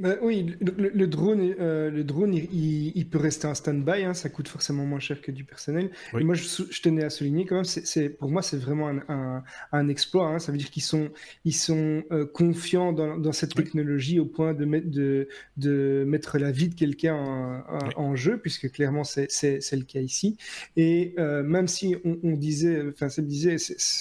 bah, 0.00 0.16
oui, 0.22 0.56
le, 0.60 0.88
le, 0.88 1.06
drone, 1.06 1.54
euh, 1.60 1.90
le 1.90 2.04
drone 2.04 2.32
il, 2.32 2.92
il, 2.94 3.06
peut 3.06 3.18
rester 3.18 3.46
en 3.46 3.54
stand-by, 3.54 4.02
hein, 4.02 4.14
ça 4.14 4.30
coûte 4.30 4.48
forcément 4.48 4.86
moins 4.86 4.98
cher 4.98 5.20
que 5.20 5.30
du 5.30 5.44
personnel. 5.44 5.90
Oui. 6.14 6.22
Et 6.22 6.24
moi, 6.24 6.34
je, 6.34 6.44
je, 6.70 6.80
tenais 6.80 7.04
à 7.04 7.10
souligner 7.10 7.44
quand 7.44 7.56
même, 7.56 7.64
c'est, 7.64 8.08
pour 8.08 8.30
moi, 8.30 8.40
c'est 8.40 8.56
vraiment 8.56 8.88
un, 8.88 9.02
un, 9.08 9.44
un 9.72 9.88
exploit. 9.88 10.28
Hein, 10.28 10.38
ça 10.38 10.52
veut 10.52 10.58
dire 10.58 10.70
qu'ils 10.70 10.82
sont, 10.82 11.10
ils 11.44 11.54
sont 11.54 12.02
euh, 12.12 12.24
confiants 12.24 12.94
dans, 12.94 13.18
dans, 13.18 13.32
cette 13.32 13.54
technologie 13.54 14.18
au 14.18 14.24
point 14.24 14.54
de, 14.54 14.64
mettre, 14.64 14.90
de, 14.90 15.28
de 15.58 16.04
mettre 16.06 16.38
la 16.38 16.50
vie 16.50 16.70
de 16.70 16.74
quelqu'un 16.74 17.16
en, 17.16 17.58
oui. 17.58 17.92
en, 17.96 18.16
jeu, 18.16 18.38
puisque 18.38 18.72
clairement, 18.72 19.04
c'est, 19.04 19.28
le 19.50 19.84
cas 19.84 20.00
ici. 20.00 20.38
Et 20.76 21.14
euh, 21.18 21.42
même 21.42 21.68
si 21.68 21.96
on, 22.06 22.18
on 22.22 22.36
disait, 22.36 22.82
enfin, 22.88 23.10
ça 23.10 23.20
me 23.20 23.26
disait, 23.26 23.56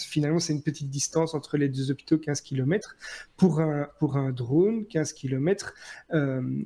finalement, 0.07 0.39
c'est 0.39 0.53
une 0.53 0.63
petite 0.63 0.89
distance 0.89 1.33
entre 1.33 1.57
les 1.57 1.67
deux 1.67 1.91
hôpitaux, 1.91 2.17
15 2.17 2.39
km. 2.39 2.95
Pour 3.35 3.59
un, 3.59 3.89
pour 3.99 4.15
un 4.15 4.31
drone, 4.31 4.85
15 4.85 5.11
km, 5.13 5.49
euh, 5.69 5.88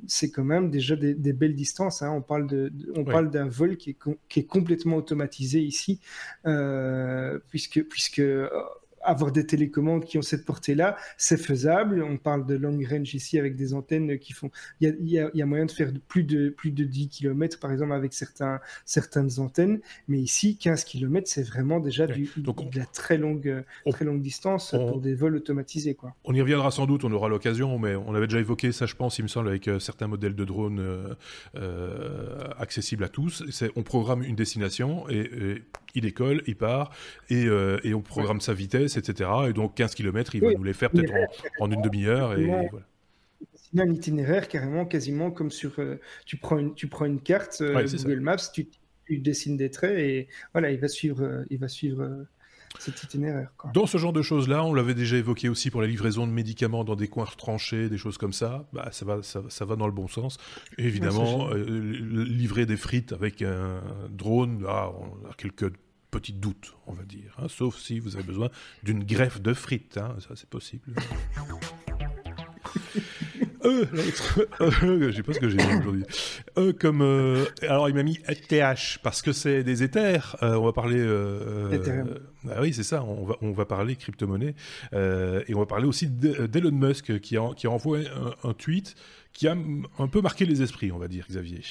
c'est 0.06 0.30
quand 0.30 0.44
même 0.44 0.70
déjà 0.70 0.96
des, 0.96 1.14
des 1.14 1.32
belles 1.32 1.54
distances. 1.54 2.02
Hein. 2.02 2.10
On 2.10 2.22
parle 2.22 2.46
de, 2.46 2.68
de 2.68 2.92
on 2.94 3.04
ouais. 3.04 3.12
parle 3.12 3.30
d'un 3.30 3.48
vol 3.48 3.76
qui 3.76 3.90
est, 3.90 3.98
qui 4.28 4.40
est 4.40 4.46
complètement 4.46 4.96
automatisé 4.96 5.60
ici, 5.60 6.00
euh, 6.46 7.38
puisque 7.50 7.82
puisque 7.84 8.22
avoir 9.04 9.32
des 9.32 9.46
télécommandes 9.46 10.04
qui 10.04 10.18
ont 10.18 10.22
cette 10.22 10.44
portée-là, 10.44 10.96
c'est 11.16 11.36
faisable. 11.36 12.02
On 12.02 12.16
parle 12.16 12.46
de 12.46 12.54
long 12.54 12.78
range 12.90 13.14
ici 13.14 13.38
avec 13.38 13.56
des 13.56 13.74
antennes 13.74 14.18
qui 14.18 14.32
font. 14.32 14.50
Il 14.80 14.88
y 14.88 14.90
a, 14.90 14.94
y 15.00 15.18
a, 15.18 15.30
y 15.34 15.42
a 15.42 15.46
moyen 15.46 15.66
de 15.66 15.70
faire 15.70 15.90
plus 16.08 16.24
de, 16.24 16.48
plus 16.48 16.70
de 16.70 16.84
10 16.84 17.08
km 17.08 17.58
par 17.60 17.72
exemple 17.72 17.92
avec 17.92 18.12
certains, 18.12 18.60
certaines 18.84 19.38
antennes. 19.38 19.80
Mais 20.08 20.18
ici, 20.18 20.56
15 20.56 20.84
km, 20.84 21.28
c'est 21.28 21.42
vraiment 21.42 21.80
déjà 21.80 22.06
du, 22.06 22.30
Donc 22.36 22.60
on, 22.60 22.68
de 22.68 22.78
la 22.78 22.86
très 22.86 23.18
longue, 23.18 23.64
on, 23.86 23.90
très 23.90 24.04
longue 24.04 24.20
distance 24.20 24.72
on, 24.72 24.86
pour 24.86 25.00
des 25.00 25.14
vols 25.14 25.36
automatisés. 25.36 25.94
Quoi. 25.94 26.14
On 26.24 26.34
y 26.34 26.40
reviendra 26.40 26.70
sans 26.70 26.86
doute, 26.86 27.04
on 27.04 27.12
aura 27.12 27.28
l'occasion, 27.28 27.78
mais 27.78 27.94
on 27.94 28.14
avait 28.14 28.26
déjà 28.26 28.40
évoqué 28.40 28.72
ça, 28.72 28.86
je 28.86 28.94
pense, 28.94 29.18
il 29.18 29.22
me 29.22 29.28
semble, 29.28 29.48
avec 29.48 29.68
euh, 29.68 29.78
certains 29.78 30.06
modèles 30.06 30.34
de 30.34 30.44
drones 30.44 30.80
euh, 30.80 31.14
euh, 31.56 32.48
accessibles 32.58 33.04
à 33.04 33.08
tous. 33.08 33.44
On 33.76 33.82
programme 33.82 34.22
une 34.22 34.36
destination 34.36 35.08
et, 35.08 35.20
et, 35.20 35.62
il 35.96 36.02
décolle, 36.02 36.42
il 36.46 36.56
part 36.56 36.90
et, 37.30 37.44
et 37.84 37.94
on 37.94 38.02
programme 38.02 38.38
ouais. 38.38 38.42
sa 38.42 38.52
vitesse 38.52 38.93
etc. 38.96 39.30
Et 39.48 39.52
donc 39.52 39.74
15 39.74 39.94
km, 39.94 40.34
il 40.34 40.40
va 40.40 40.48
oui. 40.48 40.54
nous 40.56 40.64
les 40.64 40.72
faire 40.72 40.90
peut-être 40.90 41.12
en, 41.60 41.66
en, 41.66 41.70
une 41.70 41.82
demi-heure. 41.82 42.38
Et, 42.38 42.44
voilà. 42.46 42.68
C'est 43.54 43.80
un 43.80 43.90
itinéraire 43.90 44.48
carrément, 44.48 44.86
quasiment 44.86 45.30
comme 45.30 45.50
sur. 45.50 45.78
Euh, 45.78 46.00
tu, 46.26 46.36
prends 46.36 46.58
une, 46.58 46.74
tu 46.74 46.86
prends 46.86 47.04
une 47.04 47.20
carte 47.20 47.58
euh, 47.60 47.74
ouais, 47.74 47.84
Google 47.84 48.16
ça. 48.16 48.20
Maps, 48.20 48.50
tu, 48.52 48.68
tu, 49.06 49.18
dessines 49.18 49.56
des 49.56 49.70
traits 49.70 49.98
et 49.98 50.28
voilà, 50.52 50.70
il 50.70 50.80
va 50.80 50.88
suivre. 50.88 51.44
il 51.50 51.58
va 51.58 51.68
suivre 51.68 52.26
cet 52.78 53.02
itinéraire. 53.02 53.50
Dans 53.72 53.86
ce 53.86 53.98
genre 53.98 54.12
de 54.12 54.22
choses-là, 54.22 54.64
on 54.64 54.74
l'avait 54.74 54.94
déjà 54.94 55.16
évoqué 55.16 55.48
aussi 55.48 55.70
pour 55.70 55.80
la 55.80 55.86
livraison 55.86 56.26
de 56.26 56.32
médicaments 56.32 56.84
dans 56.84 56.96
des 56.96 57.08
coins 57.08 57.24
retranchés, 57.24 57.88
des 57.88 57.98
choses 57.98 58.18
comme 58.18 58.32
ça. 58.32 58.68
Bah, 58.72 58.88
ça 58.90 59.04
va, 59.04 59.22
ça, 59.22 59.64
va 59.64 59.76
dans 59.76 59.86
le 59.86 59.92
bon 59.92 60.08
sens. 60.08 60.38
évidemment, 60.78 61.50
euh, 61.50 61.64
livrer 61.64 62.66
des 62.66 62.76
frites 62.76 63.12
avec 63.12 63.42
un 63.42 63.80
drone, 64.10 64.64
ah, 64.68 64.90
on 64.90 65.30
a 65.30 65.34
quelques 65.34 65.72
petits 66.14 66.32
doutes, 66.32 66.74
on 66.86 66.92
va 66.92 67.02
dire. 67.02 67.34
Hein, 67.38 67.46
sauf 67.48 67.76
si 67.78 67.98
vous 67.98 68.14
avez 68.14 68.24
besoin 68.24 68.48
d'une 68.84 69.02
greffe 69.02 69.40
de 69.40 69.52
frites, 69.52 69.98
hein, 69.98 70.14
ça 70.20 70.34
c'est 70.36 70.48
possible. 70.48 70.94
E, 73.64 73.88
e, 74.60 75.10
je 75.10 75.16
sais 75.16 75.22
pas 75.22 75.32
ce 75.32 75.40
que 75.40 75.48
j'ai 75.48 75.56
dit 75.56 75.74
aujourd'hui. 75.80 76.04
E 76.58 76.72
comme, 76.72 77.00
euh, 77.00 77.46
alors 77.62 77.88
il 77.88 77.94
m'a 77.94 78.02
mis 78.02 78.20
ETH 78.28 78.98
parce 79.02 79.22
que 79.22 79.32
c'est 79.32 79.64
des 79.64 79.82
éthers. 79.82 80.36
Euh, 80.42 80.56
on 80.56 80.66
va 80.66 80.72
parler. 80.72 80.98
Euh, 80.98 82.04
ah 82.50 82.60
oui, 82.60 82.74
c'est 82.74 82.82
ça. 82.82 83.02
On 83.02 83.24
va, 83.24 83.36
on 83.40 83.52
va 83.52 83.64
parler 83.64 83.96
crypto-monnaie 83.96 84.54
et 84.92 85.54
on 85.54 85.58
va 85.58 85.66
parler 85.66 85.86
aussi 85.86 86.08
d'Elon 86.08 86.72
Musk 86.72 87.18
qui 87.20 87.38
a, 87.38 87.54
qui 87.54 87.66
a 87.66 87.70
envoyé 87.70 88.06
un, 88.08 88.48
un 88.48 88.52
tweet 88.52 88.94
qui 89.32 89.48
a 89.48 89.56
un 89.98 90.08
peu 90.08 90.20
marqué 90.20 90.44
les 90.44 90.62
esprits, 90.62 90.92
on 90.92 90.98
va 90.98 91.08
dire, 91.08 91.26
Xavier. 91.28 91.62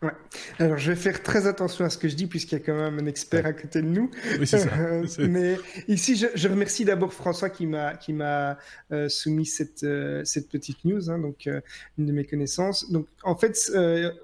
Ouais. 0.00 0.12
Alors, 0.60 0.78
je 0.78 0.92
vais 0.92 0.96
faire 0.96 1.24
très 1.24 1.48
attention 1.48 1.84
à 1.84 1.90
ce 1.90 1.98
que 1.98 2.08
je 2.08 2.14
dis, 2.14 2.28
puisqu'il 2.28 2.54
y 2.54 2.62
a 2.62 2.64
quand 2.64 2.76
même 2.76 3.00
un 3.00 3.06
expert 3.06 3.44
à 3.44 3.52
côté 3.52 3.82
de 3.82 3.88
nous. 3.88 4.08
Oui, 4.38 4.46
c'est 4.46 4.60
ça. 4.60 4.70
mais 5.28 5.56
ici, 5.88 6.14
je, 6.14 6.26
je 6.36 6.48
remercie 6.48 6.84
d'abord 6.84 7.12
François 7.12 7.50
qui 7.50 7.66
m'a 7.66 7.96
qui 7.96 8.12
m'a 8.12 8.58
euh, 8.92 9.08
soumis 9.08 9.46
cette 9.46 9.82
euh, 9.82 10.24
cette 10.24 10.48
petite 10.48 10.84
news, 10.84 11.10
hein, 11.10 11.18
donc 11.18 11.48
euh, 11.48 11.60
une 11.98 12.06
de 12.06 12.12
mes 12.12 12.24
connaissances. 12.24 12.92
Donc, 12.92 13.08
en 13.24 13.34
fait, 13.34 13.72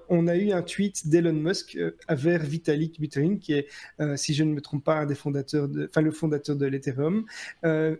on 0.07 0.27
a 0.27 0.37
eu 0.37 0.51
un 0.51 0.61
tweet 0.61 1.09
d'Elon 1.09 1.33
Musk 1.33 1.77
vers 2.07 2.43
Vitalik 2.43 3.01
Buterin, 3.01 3.37
qui 3.37 3.53
est, 3.53 3.67
si 4.15 4.33
je 4.33 4.45
ne 4.45 4.53
me 4.53 4.61
trompe 4.61 4.85
pas, 4.85 4.95
un 4.99 5.05
des 5.05 5.15
fondateurs, 5.15 5.67
de, 5.67 5.87
enfin 5.89 6.01
le 6.01 6.11
fondateur 6.11 6.55
de 6.55 6.65
l'Ethereum, 6.65 7.25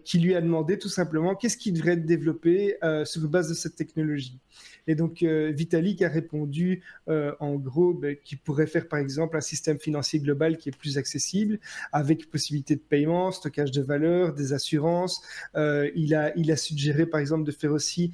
qui 0.05 0.19
lui 0.19 0.33
a 0.33 0.39
demandé 0.39 0.79
tout 0.79 0.89
simplement 0.89 1.35
qu'est-ce 1.35 1.57
qui 1.57 1.73
devrait 1.73 1.93
être 1.93 2.05
développé 2.05 2.77
sur 3.03 3.21
base 3.27 3.49
de 3.49 3.53
cette 3.53 3.75
technologie? 3.75 4.39
Et 4.87 4.95
donc, 4.95 5.23
euh, 5.23 5.51
Vitalik 5.51 6.01
a 6.01 6.09
répondu 6.09 6.81
euh, 7.07 7.33
en 7.39 7.55
gros 7.65 7.93
ben, 7.93 8.15
qu'il 8.23 8.37
pourrait 8.37 8.67
faire 8.67 8.87
par 8.87 8.99
exemple 8.99 9.35
un 9.35 9.41
système 9.41 9.79
financier 9.79 10.19
global 10.19 10.57
qui 10.57 10.69
est 10.69 10.77
plus 10.77 10.97
accessible, 10.97 11.59
avec 11.91 12.29
possibilité 12.29 12.75
de 12.75 12.85
paiement, 12.93 13.31
stockage 13.31 13.71
de 13.71 13.81
valeur, 13.81 14.33
des 14.33 14.53
assurances. 14.53 15.21
Euh, 15.55 15.89
il, 15.95 16.15
a, 16.15 16.31
il 16.37 16.51
a 16.51 16.57
suggéré 16.67 17.05
par 17.05 17.19
exemple 17.19 17.43
de 17.43 17.51
faire 17.51 17.73
aussi 17.73 18.11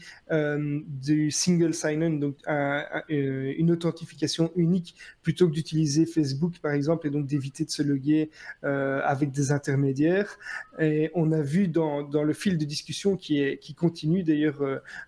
du 1.07 1.31
single 1.31 1.73
sign-on, 1.73 2.13
donc 2.25 2.37
une 3.09 3.71
authentification 3.71 4.51
unique 4.55 4.95
plutôt 5.21 5.47
que 5.47 5.53
d'utiliser 5.53 6.05
Facebook 6.05 6.53
par 6.61 6.71
exemple, 6.71 7.07
et 7.07 7.09
donc 7.09 7.27
d'éviter 7.27 7.65
de 7.65 7.71
se 7.71 7.83
loguer 7.83 8.29
avec 8.63 9.31
des 9.31 9.51
intermédiaires. 9.51 10.37
Et 10.79 11.11
on 11.13 11.31
a 11.31 11.41
vu 11.41 11.67
dans, 11.67 12.03
dans 12.03 12.23
le 12.23 12.33
fil 12.33 12.57
de 12.57 12.65
discussion 12.65 13.17
qui, 13.17 13.41
est, 13.41 13.57
qui 13.59 13.73
continue 13.73 14.23
d'ailleurs 14.23 14.61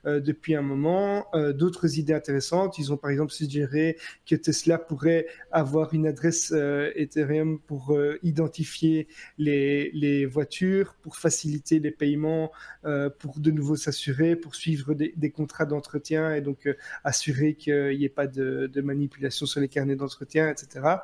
depuis 0.05 0.55
un 0.55 0.61
moment, 0.61 1.25
d'autres 1.55 1.97
idées 1.97 2.13
intéressantes. 2.13 2.77
Ils 2.77 2.91
ont 2.91 2.97
par 2.97 3.11
exemple 3.11 3.31
suggéré 3.31 3.97
que 4.25 4.32
Tesla 4.35 4.77
pourrait 4.77 5.27
avoir 5.51 5.93
une 5.93 6.07
adresse 6.07 6.51
euh, 6.55 6.91
Ethereum 6.95 7.59
pour 7.59 7.91
euh, 7.91 8.17
identifier 8.23 9.07
les, 9.37 10.25
voitures, 10.25 10.95
pour 11.01 11.17
faciliter 11.17 11.79
les 11.79 11.91
paiements, 11.91 12.51
euh, 12.85 13.09
pour 13.09 13.39
de 13.39 13.51
nouveau 13.51 13.75
s'assurer, 13.75 14.35
pour 14.35 14.55
suivre 14.55 14.93
des, 14.93 15.31
contrats 15.31 15.65
d'entretien 15.65 16.35
et 16.35 16.41
donc 16.41 16.69
assurer 17.03 17.55
qu'il 17.55 17.97
n'y 17.97 18.05
ait 18.05 18.09
pas 18.09 18.27
de, 18.27 18.69
manipulation 18.81 19.45
sur 19.45 19.61
les 19.61 19.67
carnets 19.67 19.95
d'entretien, 19.95 20.49
etc. 20.49 20.97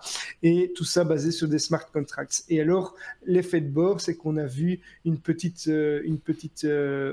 Et 0.43 0.71
tout 0.75 0.83
ça 0.83 1.03
basé 1.03 1.31
sur 1.31 1.47
des 1.47 1.59
smart 1.59 1.89
contracts. 1.91 2.43
Et 2.49 2.61
alors, 2.61 2.95
l'effet 3.25 3.61
de 3.61 3.69
bord, 3.69 4.01
c'est 4.01 4.15
qu'on 4.15 4.37
a 4.37 4.45
vu 4.45 4.81
une 5.05 5.19
petite, 5.19 5.67
une 5.67 6.19
petite 6.19 6.67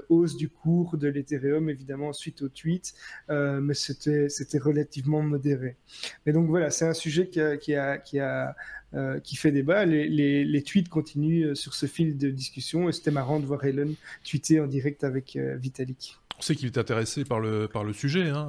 hausse 0.09 0.37
du 0.37 0.49
cours 0.49 0.97
de 0.97 1.09
l'Ethereum, 1.09 1.71
évidemment, 1.71 2.13
suite 2.13 2.43
au 2.43 2.49
tweet. 2.49 2.95
Mais 3.29 3.75
c'était 3.75 4.59
relativement 4.59 5.23
modéré. 5.23 5.77
Mais 6.25 6.33
donc 6.33 6.49
voilà, 6.49 6.71
c'est 6.71 6.87
un 6.87 6.95
sujet 6.95 7.29
qui 7.29 7.41
a, 7.41 7.57
qui 7.57 7.75
a, 7.75 7.99
qui 7.99 8.19
a 8.19 8.55
euh, 8.95 9.19
qui 9.21 9.37
fait 9.37 9.51
débat. 9.51 9.85
Les, 9.85 10.09
les, 10.09 10.45
les, 10.45 10.63
tweets 10.63 10.89
continuent 10.89 11.49
euh, 11.49 11.55
sur 11.55 11.75
ce 11.75 11.87
fil 11.87 12.17
de 12.17 12.31
discussion 12.31 12.89
et 12.89 12.93
c'était 12.93 13.11
marrant 13.11 13.41
de 13.41 13.47
voir 13.47 13.65
Elon 13.65 13.95
tweeter 14.25 14.61
en 14.61 14.67
direct 14.67 15.05
avec 15.05 15.37
Vitalik. 15.37 16.19
On 16.39 16.43
sait 16.43 16.55
qu'il 16.55 16.67
est 16.67 16.79
intéressé 16.79 17.25
par 17.25 17.41
le, 17.41 17.67
par 17.67 17.83
le 17.83 17.93
sujet, 17.93 18.29
hein, 18.29 18.49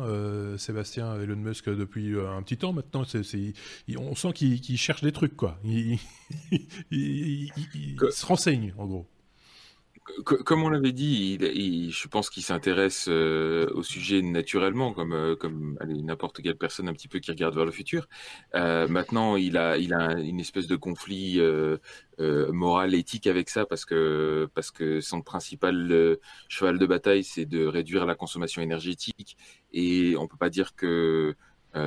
Sébastien 0.58 1.20
Elon 1.22 1.38
Musk, 1.38 1.70
depuis 1.70 2.16
un 2.20 2.42
petit 2.44 2.58
temps 2.58 2.74
maintenant. 2.74 3.04
On 3.98 4.16
sent 4.16 4.34
qu'il, 4.34 4.78
cherche 4.78 5.02
des 5.02 5.14
trucs, 5.14 5.38
quoi. 5.38 5.58
il 5.64 6.00
se 6.92 8.26
renseigne, 8.26 8.74
en 8.78 8.86
gros 8.88 9.08
comme 10.24 10.64
on 10.64 10.70
l'avait 10.70 10.94
dit, 10.94 11.38
je 11.92 12.08
pense 12.08 12.30
qu'il 12.30 12.44
s'intéresse 12.44 13.08
euh, 13.10 13.68
au 13.74 13.84
sujet 13.84 14.22
naturellement, 14.22 14.94
comme, 14.94 15.14
euh, 15.14 15.36
n'importe 15.82 16.42
quelle 16.42 16.58
personne 16.58 16.88
un 16.88 16.94
petit 16.94 17.08
peu 17.08 17.20
qui 17.20 17.32
regarde 17.32 17.56
vers 17.56 17.66
le 17.66 17.72
futur. 17.72 18.08
Euh, 18.56 18.88
maintenant, 18.88 19.36
il 19.36 19.58
a, 19.58 19.78
une 19.78 20.40
espèce 20.40 20.68
de 20.68 20.76
conflit 20.76 21.42
moral, 22.20 22.96
éthique 22.96 23.28
avec 23.28 23.50
ça, 23.50 23.66
parce 23.66 23.86
que, 23.86 24.50
parce 24.54 24.72
que 24.72 25.02
son 25.02 25.22
principal 25.22 26.18
cheval 26.48 26.80
de 26.80 26.86
bataille, 26.86 27.24
c'est 27.24 27.46
de 27.46 27.66
réduire 27.66 28.06
la 28.06 28.16
consommation 28.16 28.62
énergétique, 28.62 29.38
et 29.74 30.16
on 30.18 30.28
peut 30.28 30.38
pas 30.38 30.50
dire 30.50 30.76
que 30.76 31.36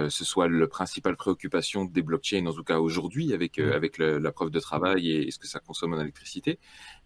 ce 0.09 0.25
soit 0.25 0.49
la 0.49 0.67
principale 0.67 1.17
préoccupation 1.17 1.85
des 1.85 2.03
blockchains, 2.03 2.47
en 2.47 2.53
tout 2.53 2.65
cas 2.65 2.79
aujourd'hui, 2.79 3.33
avec, 3.33 3.59
euh, 3.59 3.75
avec 3.75 3.99
la 3.99 4.33
preuve 4.33 4.51
de 4.51 4.61
travail 4.61 5.11
et, 5.11 5.31
ce 5.31 5.39
que 5.39 5.47
ça 5.47 5.61
consomme 5.61 5.95
en 5.95 6.01
électricité. 6.01 6.59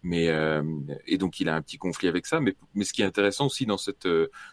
Mais, 0.03 0.29
euh, 0.29 0.63
et 1.07 1.19
donc, 1.19 1.41
il 1.41 1.49
a 1.49 1.55
un 1.55 1.63
petit 1.63 1.79
conflit 1.79 2.09
avec 2.09 2.27
ça. 2.27 2.41
Mais, 2.41 2.57
mais 2.75 2.85
ce 2.85 2.93
qui 2.93 3.03
est 3.03 3.05
intéressant 3.05 3.47
aussi 3.47 3.67
dans 3.67 3.79
cette, 3.79 4.09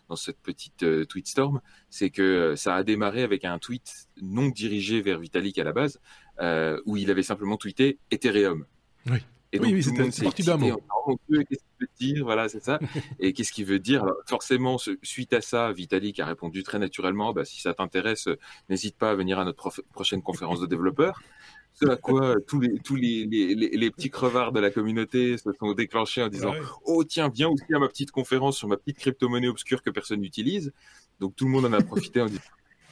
dans 0.10 0.16
cette 0.16 0.40
petite 0.40 0.86
tweet 1.08 1.28
storm, 1.28 1.62
c'est 1.90 2.10
que 2.10 2.56
ça 2.56 2.76
a 2.76 2.84
démarré 2.84 3.24
avec 3.24 3.46
un 3.46 3.60
tweet 3.60 4.08
non 4.22 4.48
dirigé 4.48 5.02
vers 5.02 5.20
Vitalik 5.20 5.58
à 5.58 5.64
la 5.64 5.74
base, 5.74 6.00
où 6.86 6.98
il 6.98 7.10
avait 7.12 7.24
simplement 7.24 7.58
tweeté 7.58 8.00
Ethereum. 8.12 8.66
Oui. 9.08 9.20
Et 9.54 9.60
donc, 9.60 9.68
oui, 9.68 9.74
oui, 9.74 10.12
c'est 10.12 10.24
parti 10.24 10.44
d'un 10.44 10.58
mot. 10.58 10.82
Qu'est-ce 11.30 11.46
qu'il 11.50 11.78
veut 11.80 11.90
dire? 12.00 12.24
Voilà, 12.24 12.48
c'est 12.48 12.64
ça. 12.64 12.80
et 13.20 13.34
qu'est-ce 13.34 13.52
qu'il 13.52 13.66
veut 13.66 13.80
dire? 13.80 14.06
Forcément, 14.28 14.78
suite 15.04 15.34
à 15.34 15.42
ça, 15.42 15.72
Vitalik 15.74 16.20
a 16.20 16.26
répondu 16.26 16.64
très 16.64 16.80
naturellement 16.80 17.34
bah, 17.34 17.44
si 17.44 17.60
ça 17.60 17.74
t'intéresse, 17.74 18.30
n'hésite 18.70 18.98
pas 18.98 19.12
à 19.12 19.16
venir 19.16 19.40
à 19.40 19.46
notre 19.46 19.72
prochaine 19.92 20.22
conférence 20.22 20.62
de 20.62 20.68
développeurs. 20.68 21.22
Ce 21.74 21.86
à 21.86 21.96
quoi 21.96 22.36
tous 22.48 22.60
les 22.60 22.80
tous 22.80 22.98
les, 22.98 23.26
les, 23.26 23.56
les, 23.56 23.92
petits 23.92 24.10
crevards 24.10 24.52
de 24.52 24.60
la 24.60 24.72
communauté 24.72 25.38
se 25.38 25.50
sont 25.54 25.72
déclenchés 25.74 26.22
en 26.22 26.28
disant 26.28 26.54
ah 26.54 26.66
oh 26.86 27.06
tiens 27.06 27.30
viens 27.30 27.48
aussi 27.48 27.74
à 27.74 27.80
ma 27.80 27.88
petite 27.88 28.12
conférence 28.12 28.58
sur 28.58 28.68
ma 28.68 28.76
petite 28.76 28.98
crypto-monnaie 28.98 29.48
obscure 29.48 29.82
que 29.82 29.90
personne 29.90 30.20
n'utilise. 30.20 30.74
Donc 31.22 31.34
tout 31.36 31.46
le 31.46 31.52
monde 31.52 31.64
en 31.64 31.72
a 31.72 31.82
profité 31.82 32.22
en 32.22 32.28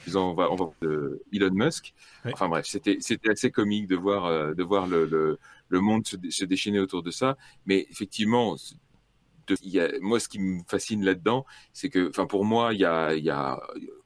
disant 0.06 0.30
on 0.30 0.34
va 0.34 0.50
on 0.50 0.56
va 0.56 0.70
de 0.80 1.22
Elon 1.30 1.50
Musk. 1.52 1.92
Enfin 2.24 2.48
bref, 2.48 2.64
c'était 2.66 2.96
c'était 3.00 3.30
assez 3.30 3.50
comique 3.50 3.86
de 3.86 3.96
voir 3.96 4.24
euh, 4.24 4.54
de 4.54 4.62
voir 4.62 4.86
le, 4.86 5.04
le 5.04 5.38
le 5.70 5.80
monde 5.80 6.06
se, 6.06 6.44
déchaîner 6.44 6.78
autour 6.78 7.02
de 7.02 7.10
ça. 7.10 7.38
Mais 7.64 7.86
effectivement, 7.90 8.56
il 9.62 9.70
y 9.70 9.80
a, 9.80 9.88
moi, 10.00 10.20
ce 10.20 10.28
qui 10.28 10.38
me 10.38 10.60
fascine 10.68 11.04
là-dedans, 11.04 11.46
c'est 11.72 11.88
que, 11.88 12.08
enfin, 12.08 12.26
pour 12.26 12.44
moi, 12.44 12.74
il 12.74 12.80
y 12.80 12.84
a, 12.84 13.14
il 13.14 13.24
y 13.24 13.30
a, 13.30 13.60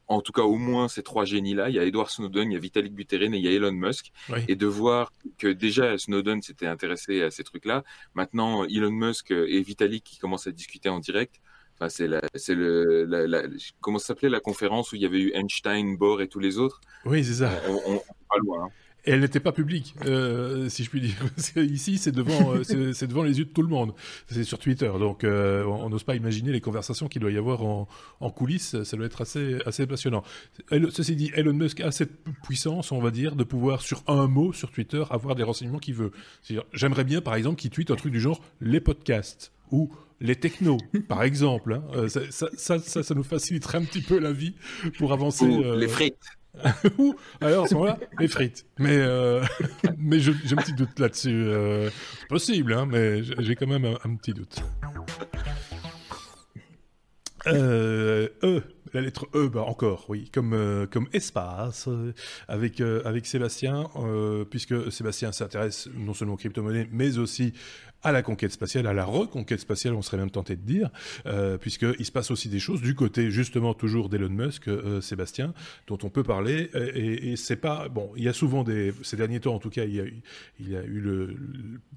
en 0.07 0.21
tout 0.21 0.33
cas, 0.33 0.43
au 0.43 0.57
moins 0.57 0.89
ces 0.89 1.03
trois 1.03 1.25
génies-là. 1.25 1.71
Il 1.71 1.75
y 1.75 1.79
a 1.79 1.85
Edward 1.85 2.11
Snowden, 2.11 2.51
il 2.51 2.55
y 2.55 2.57
a 2.57 2.61
Vitalik 2.61 2.95
Buterin 2.95 3.33
et 3.33 3.39
il 3.39 3.45
y 3.45 3.49
a 3.49 3.53
Elon 3.53 3.73
Musk. 3.73 4.13
Et 4.49 4.57
de 4.57 4.67
voir 4.67 5.13
que 5.39 5.49
déjà 5.49 5.99
Snowden 5.99 6.43
s'était 6.43 6.67
intéressé 6.67 7.23
à 7.23 7.31
ces 7.31 7.45
trucs-là. 7.45 7.85
Maintenant, 8.15 8.65
Elon 8.65 8.91
Musk 8.91 9.31
et 9.31 9.63
Vitalik 9.63 10.05
qui 10.05 10.19
commencent 10.19 10.47
à 10.47 10.53
discuter 10.53 10.89
en 10.89 11.01
direct. 11.01 11.41
Enfin, 11.77 11.89
c'est 11.89 12.07
la, 12.07 12.21
c'est 12.37 12.55
le, 12.55 13.05
la, 13.05 13.27
la, 13.27 13.43
comment 13.81 13.99
s'appelait 13.99 14.29
la 14.29 14.39
conférence 14.39 14.93
où 14.93 14.97
il 14.97 15.03
y 15.03 15.07
avait 15.07 15.19
eu 15.19 15.33
Einstein, 15.35 15.97
Bohr 15.97 16.23
et 16.23 16.29
tous 16.29 16.39
les 16.39 16.59
autres? 16.59 16.81
Oui, 17.05 17.25
c'est 17.25 17.35
ça. 17.35 17.51
On, 17.69 17.95
on, 17.95 17.99
pas 17.99 18.39
loin. 18.39 18.67
Hein. 18.67 18.69
Et 19.07 19.11
elle 19.11 19.21
n'était 19.21 19.41
pas 19.41 19.53
publique, 19.53 19.95
euh, 20.07 20.69
si 20.71 20.83
je 20.83 20.89
puis 20.89 21.01
dire. 21.01 21.15
ici, 21.57 21.99
c'est 21.99 22.13
devant, 22.13 22.55
euh, 22.55 22.63
c'est 22.95 23.07
devant 23.07 23.23
les 23.23 23.39
yeux 23.39 23.45
de 23.45 23.51
tout 23.51 23.61
le 23.61 23.69
monde. 23.69 23.93
C'est 24.29 24.45
sur 24.45 24.59
Twitter, 24.59 24.91
donc 24.99 25.25
euh, 25.25 25.65
on 25.65 25.91
n'ose 25.91 26.05
pas 26.05 26.15
imaginer 26.15 26.53
les 26.53 26.63
conversations 26.63 27.07
qu'il 27.09 27.21
doit 27.21 27.31
y 27.31 27.37
avoir 27.37 27.63
en, 27.65 27.87
en, 28.21 28.31
coulisses. 28.31 28.83
Ça 28.83 28.97
doit 28.97 29.07
être 29.07 29.21
assez, 29.21 29.59
assez 29.67 29.87
passionnant. 29.87 30.23
ceci 30.91 31.17
dit, 31.17 31.31
Elon 31.35 31.53
Musk 31.53 31.81
a 31.81 31.91
cette 31.91 32.13
puissance, 32.45 32.93
on 32.93 33.01
va 33.01 33.11
dire, 33.11 33.37
de 33.37 33.45
pouvoir 33.45 33.83
sur 33.83 34.03
un 34.07 34.27
mot 34.27 34.55
sur 34.55 34.71
Twitter 34.71 35.05
avoir 35.11 35.35
des 35.35 35.43
renseignements 35.43 35.79
qu'il 35.79 35.95
veut. 35.95 36.13
J'aimerais 36.73 37.05
bien, 37.05 37.21
par 37.21 37.35
exemple, 37.35 37.57
qu'il 37.57 37.71
tweete 37.71 37.91
un 37.91 37.97
truc 37.97 38.13
du 38.13 38.21
genre 38.21 38.41
les 38.63 38.81
podcasts 38.81 39.53
ou 39.71 39.91
les 40.21 40.37
technos, 40.37 40.79
par 41.09 41.23
exemple. 41.25 41.75
Hein. 41.75 42.09
Ça, 42.09 42.21
ça, 42.31 42.79
ça, 42.79 43.03
ça, 43.03 43.15
nous 43.15 43.23
faciliterait 43.23 43.79
un 43.79 43.85
petit 43.85 44.01
peu 44.01 44.19
la 44.19 44.33
vie 44.33 44.55
pour 44.97 45.13
avancer. 45.13 45.47
les 45.47 45.89
frites. 45.89 46.17
alors 47.41 47.65
à 47.65 47.69
ce 47.69 47.75
moment-là, 47.75 47.99
les 48.19 48.29
frites. 48.29 48.67
Mais, 48.79 48.97
euh, 48.97 49.45
mais 49.99 50.21
j'ai 50.21 50.33
un 50.33 50.57
petit 50.57 50.73
doute 50.73 50.99
là-dessus. 50.99 51.45
Euh, 51.47 51.91
possible, 52.29 52.73
hein, 52.73 52.87
mais 52.87 53.23
j'ai 53.23 53.57
quand 53.57 53.67
même 53.67 53.85
un, 53.85 54.17
petit 54.17 54.33
doute. 54.33 54.63
Euh, 57.47 58.29
la 58.93 59.01
lettre 59.01 59.29
E, 59.35 59.49
bah 59.49 59.63
encore, 59.63 60.07
oui, 60.09 60.31
comme, 60.33 60.87
comme 60.91 61.09
espace, 61.13 61.89
avec, 62.49 62.81
avec 62.81 63.27
Sébastien, 63.27 63.91
puisque 64.51 64.93
Sébastien 64.93 65.33
s'intéresse 65.33 65.89
non 65.95 66.15
seulement 66.15 66.35
aux 66.35 66.39
crypto-monnaies, 66.39 66.89
mais 66.93 67.19
aussi 67.19 67.53
à 68.05 68.13
la 68.13 68.23
conquête 68.23 68.53
spatiale, 68.53 68.87
à 68.87 68.93
la 68.93 69.05
reconquête 69.05 69.61
spatiale, 69.61 69.95
on 69.95 70.03
serait 70.03 70.19
même 70.19 70.31
tenté 70.31 70.57
de 70.57 70.63
dire, 70.63 70.91
euh, 71.27 71.59
puisqu'il 71.59 72.05
se 72.05 72.13
passe 72.13 72.31
aussi 72.31 72.49
des 72.49 72.61
choses 72.61 72.83
du 72.83 72.95
côté 72.95 73.31
justement 73.31 73.75
toujours 73.75 74.09
d'Elon 74.09 74.29
Musk, 74.29 74.69
euh, 74.69 75.01
Sébastien, 75.01 75.55
dont 75.87 75.99
on 76.03 76.11
peut 76.11 76.23
parler. 76.23 76.71
Et, 76.75 77.33
et 77.33 77.37
c'est 77.37 77.57
pas 77.57 77.89
bon. 77.89 78.13
Il 78.17 78.23
y 78.23 78.29
a 78.29 78.33
souvent 78.33 78.63
des 78.63 78.93
ces 79.03 79.17
derniers 79.17 79.41
temps, 79.41 79.55
en 79.55 79.59
tout 79.59 79.71
cas, 79.71 79.85
il 79.85 79.95
y 79.95 80.01
a, 80.01 80.05
il 80.61 80.71
y 80.71 80.77
a 80.77 80.83
eu 80.83 81.01
le, 81.01 81.37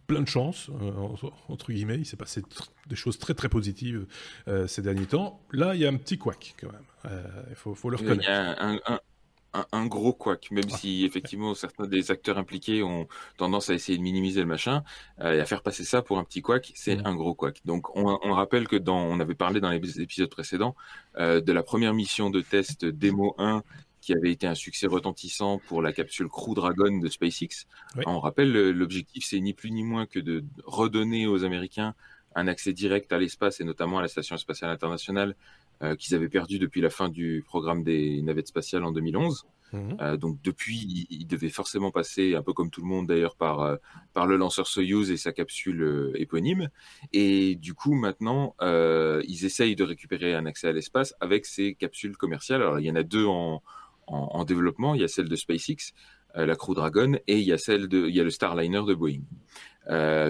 plein 0.07 0.21
de 0.21 0.27
chance 0.27 0.69
euh, 0.81 0.91
entre 1.49 1.71
guillemets. 1.71 1.97
Il 1.97 2.05
s'est 2.05 2.17
passé 2.17 2.41
des 2.87 2.95
choses 2.95 3.19
très 3.19 3.33
très 3.33 3.49
positives 3.49 4.05
euh, 4.47 4.65
ces 4.67 4.81
derniers 4.81 5.05
temps. 5.05 5.41
Là, 5.51 5.75
il 5.75 5.81
y 5.81 5.85
a 5.85 5.89
un 5.89 5.97
petit 5.97 6.17
couac 6.17 6.55
quand 6.59 6.71
même. 6.71 7.13
Il 7.49 7.55
faut, 7.55 7.73
faut, 7.73 7.89
le 7.89 7.97
reconnaître. 7.97 8.23
Il 8.23 8.29
y 8.29 8.33
a 8.33 8.61
un, 8.61 8.79
un 8.85 8.99
un, 9.71 9.85
gros 9.85 10.13
couac, 10.13 10.51
même 10.51 10.69
si 10.69 11.05
effectivement 11.05 11.53
certains 11.53 11.87
des 11.87 12.11
acteurs 12.11 12.37
impliqués 12.37 12.83
ont 12.83 13.07
tendance 13.37 13.69
à 13.69 13.73
essayer 13.73 13.97
de 13.97 14.03
minimiser 14.03 14.41
le 14.41 14.47
machin 14.47 14.83
euh, 15.21 15.33
et 15.33 15.39
à 15.39 15.45
faire 15.45 15.61
passer 15.61 15.83
ça 15.83 16.01
pour 16.01 16.17
un 16.17 16.23
petit 16.23 16.41
couac, 16.41 16.71
c'est 16.75 17.05
un 17.05 17.15
gros 17.15 17.33
couac. 17.33 17.61
Donc 17.65 17.95
on, 17.95 18.19
on, 18.23 18.33
rappelle 18.33 18.67
que 18.67 18.75
dans, 18.75 18.99
on 18.99 19.19
avait 19.19 19.35
parlé 19.35 19.59
dans 19.59 19.69
les 19.69 20.01
épisodes 20.01 20.29
précédents 20.29 20.75
euh, 21.17 21.41
de 21.41 21.51
la 21.53 21.63
première 21.63 21.93
mission 21.93 22.29
de 22.29 22.41
test 22.41 22.85
Demo 22.85 23.35
1 23.37 23.63
qui 24.01 24.13
avait 24.13 24.31
été 24.31 24.47
un 24.47 24.55
succès 24.55 24.87
retentissant 24.87 25.59
pour 25.67 25.81
la 25.81 25.91
capsule 25.91 26.27
Crew 26.29 26.53
Dragon 26.55 26.97
de 26.97 27.09
SpaceX. 27.09 27.65
On 28.05 28.19
rappelle 28.19 28.53
l'objectif, 28.71 29.25
c'est 29.25 29.39
ni 29.39 29.53
plus 29.53 29.71
ni 29.71 29.83
moins 29.83 30.05
que 30.05 30.19
de 30.19 30.45
redonner 30.63 31.27
aux 31.27 31.43
Américains 31.43 31.93
un 32.35 32.47
accès 32.47 32.71
direct 32.71 33.11
à 33.11 33.17
l'espace 33.17 33.59
et 33.59 33.63
notamment 33.63 33.97
à 33.97 34.01
la 34.01 34.07
station 34.07 34.37
spatiale 34.37 34.71
internationale 34.71 35.35
qu'ils 35.99 36.15
avaient 36.15 36.29
perdu 36.29 36.59
depuis 36.59 36.81
la 36.81 36.89
fin 36.89 37.09
du 37.09 37.43
programme 37.45 37.83
des 37.83 38.21
navettes 38.21 38.47
spatiales 38.47 38.83
en 38.83 38.91
2011. 38.91 39.45
Mhm. 39.73 39.97
Euh, 40.01 40.17
donc 40.17 40.41
depuis, 40.41 41.07
ils 41.09 41.25
devaient 41.25 41.49
forcément 41.49 41.91
passer, 41.91 42.35
un 42.35 42.43
peu 42.43 42.53
comme 42.53 42.69
tout 42.69 42.81
le 42.81 42.87
monde 42.87 43.07
d'ailleurs, 43.07 43.35
par, 43.35 43.61
euh, 43.61 43.75
par 44.13 44.27
le 44.27 44.37
lanceur 44.37 44.67
Soyuz 44.67 45.11
et 45.11 45.17
sa 45.17 45.31
capsule 45.31 46.13
éponyme. 46.15 46.69
Et 47.13 47.55
du 47.55 47.73
coup, 47.73 47.93
maintenant, 47.93 48.55
ils 48.61 49.45
essayent 49.45 49.75
de 49.75 49.83
récupérer 49.83 50.33
un 50.33 50.45
accès 50.45 50.67
à 50.67 50.71
l'espace 50.71 51.13
avec 51.19 51.45
ces 51.45 51.75
capsules 51.75 52.17
commerciales. 52.17 52.61
Alors, 52.61 52.79
il 52.79 52.85
y 52.85 52.91
en 52.91 52.95
a 52.95 53.03
deux 53.03 53.25
en, 53.25 53.61
en, 54.07 54.45
développement. 54.45 54.95
Il 54.95 55.01
y 55.01 55.03
a 55.03 55.07
celle 55.07 55.29
de 55.29 55.35
SpaceX, 55.35 55.93
la 56.35 56.55
Crew 56.55 56.73
Dragon, 56.73 57.17
et 57.27 57.39
il 57.39 57.45
y 57.45 57.51
a 57.51 57.57
celle 57.57 57.87
de, 57.87 58.07
il 58.07 58.15
y 58.15 58.19
a 58.19 58.23
le 58.23 58.29
Starliner 58.29 58.83
de 58.87 58.93
Boeing. 58.93 59.23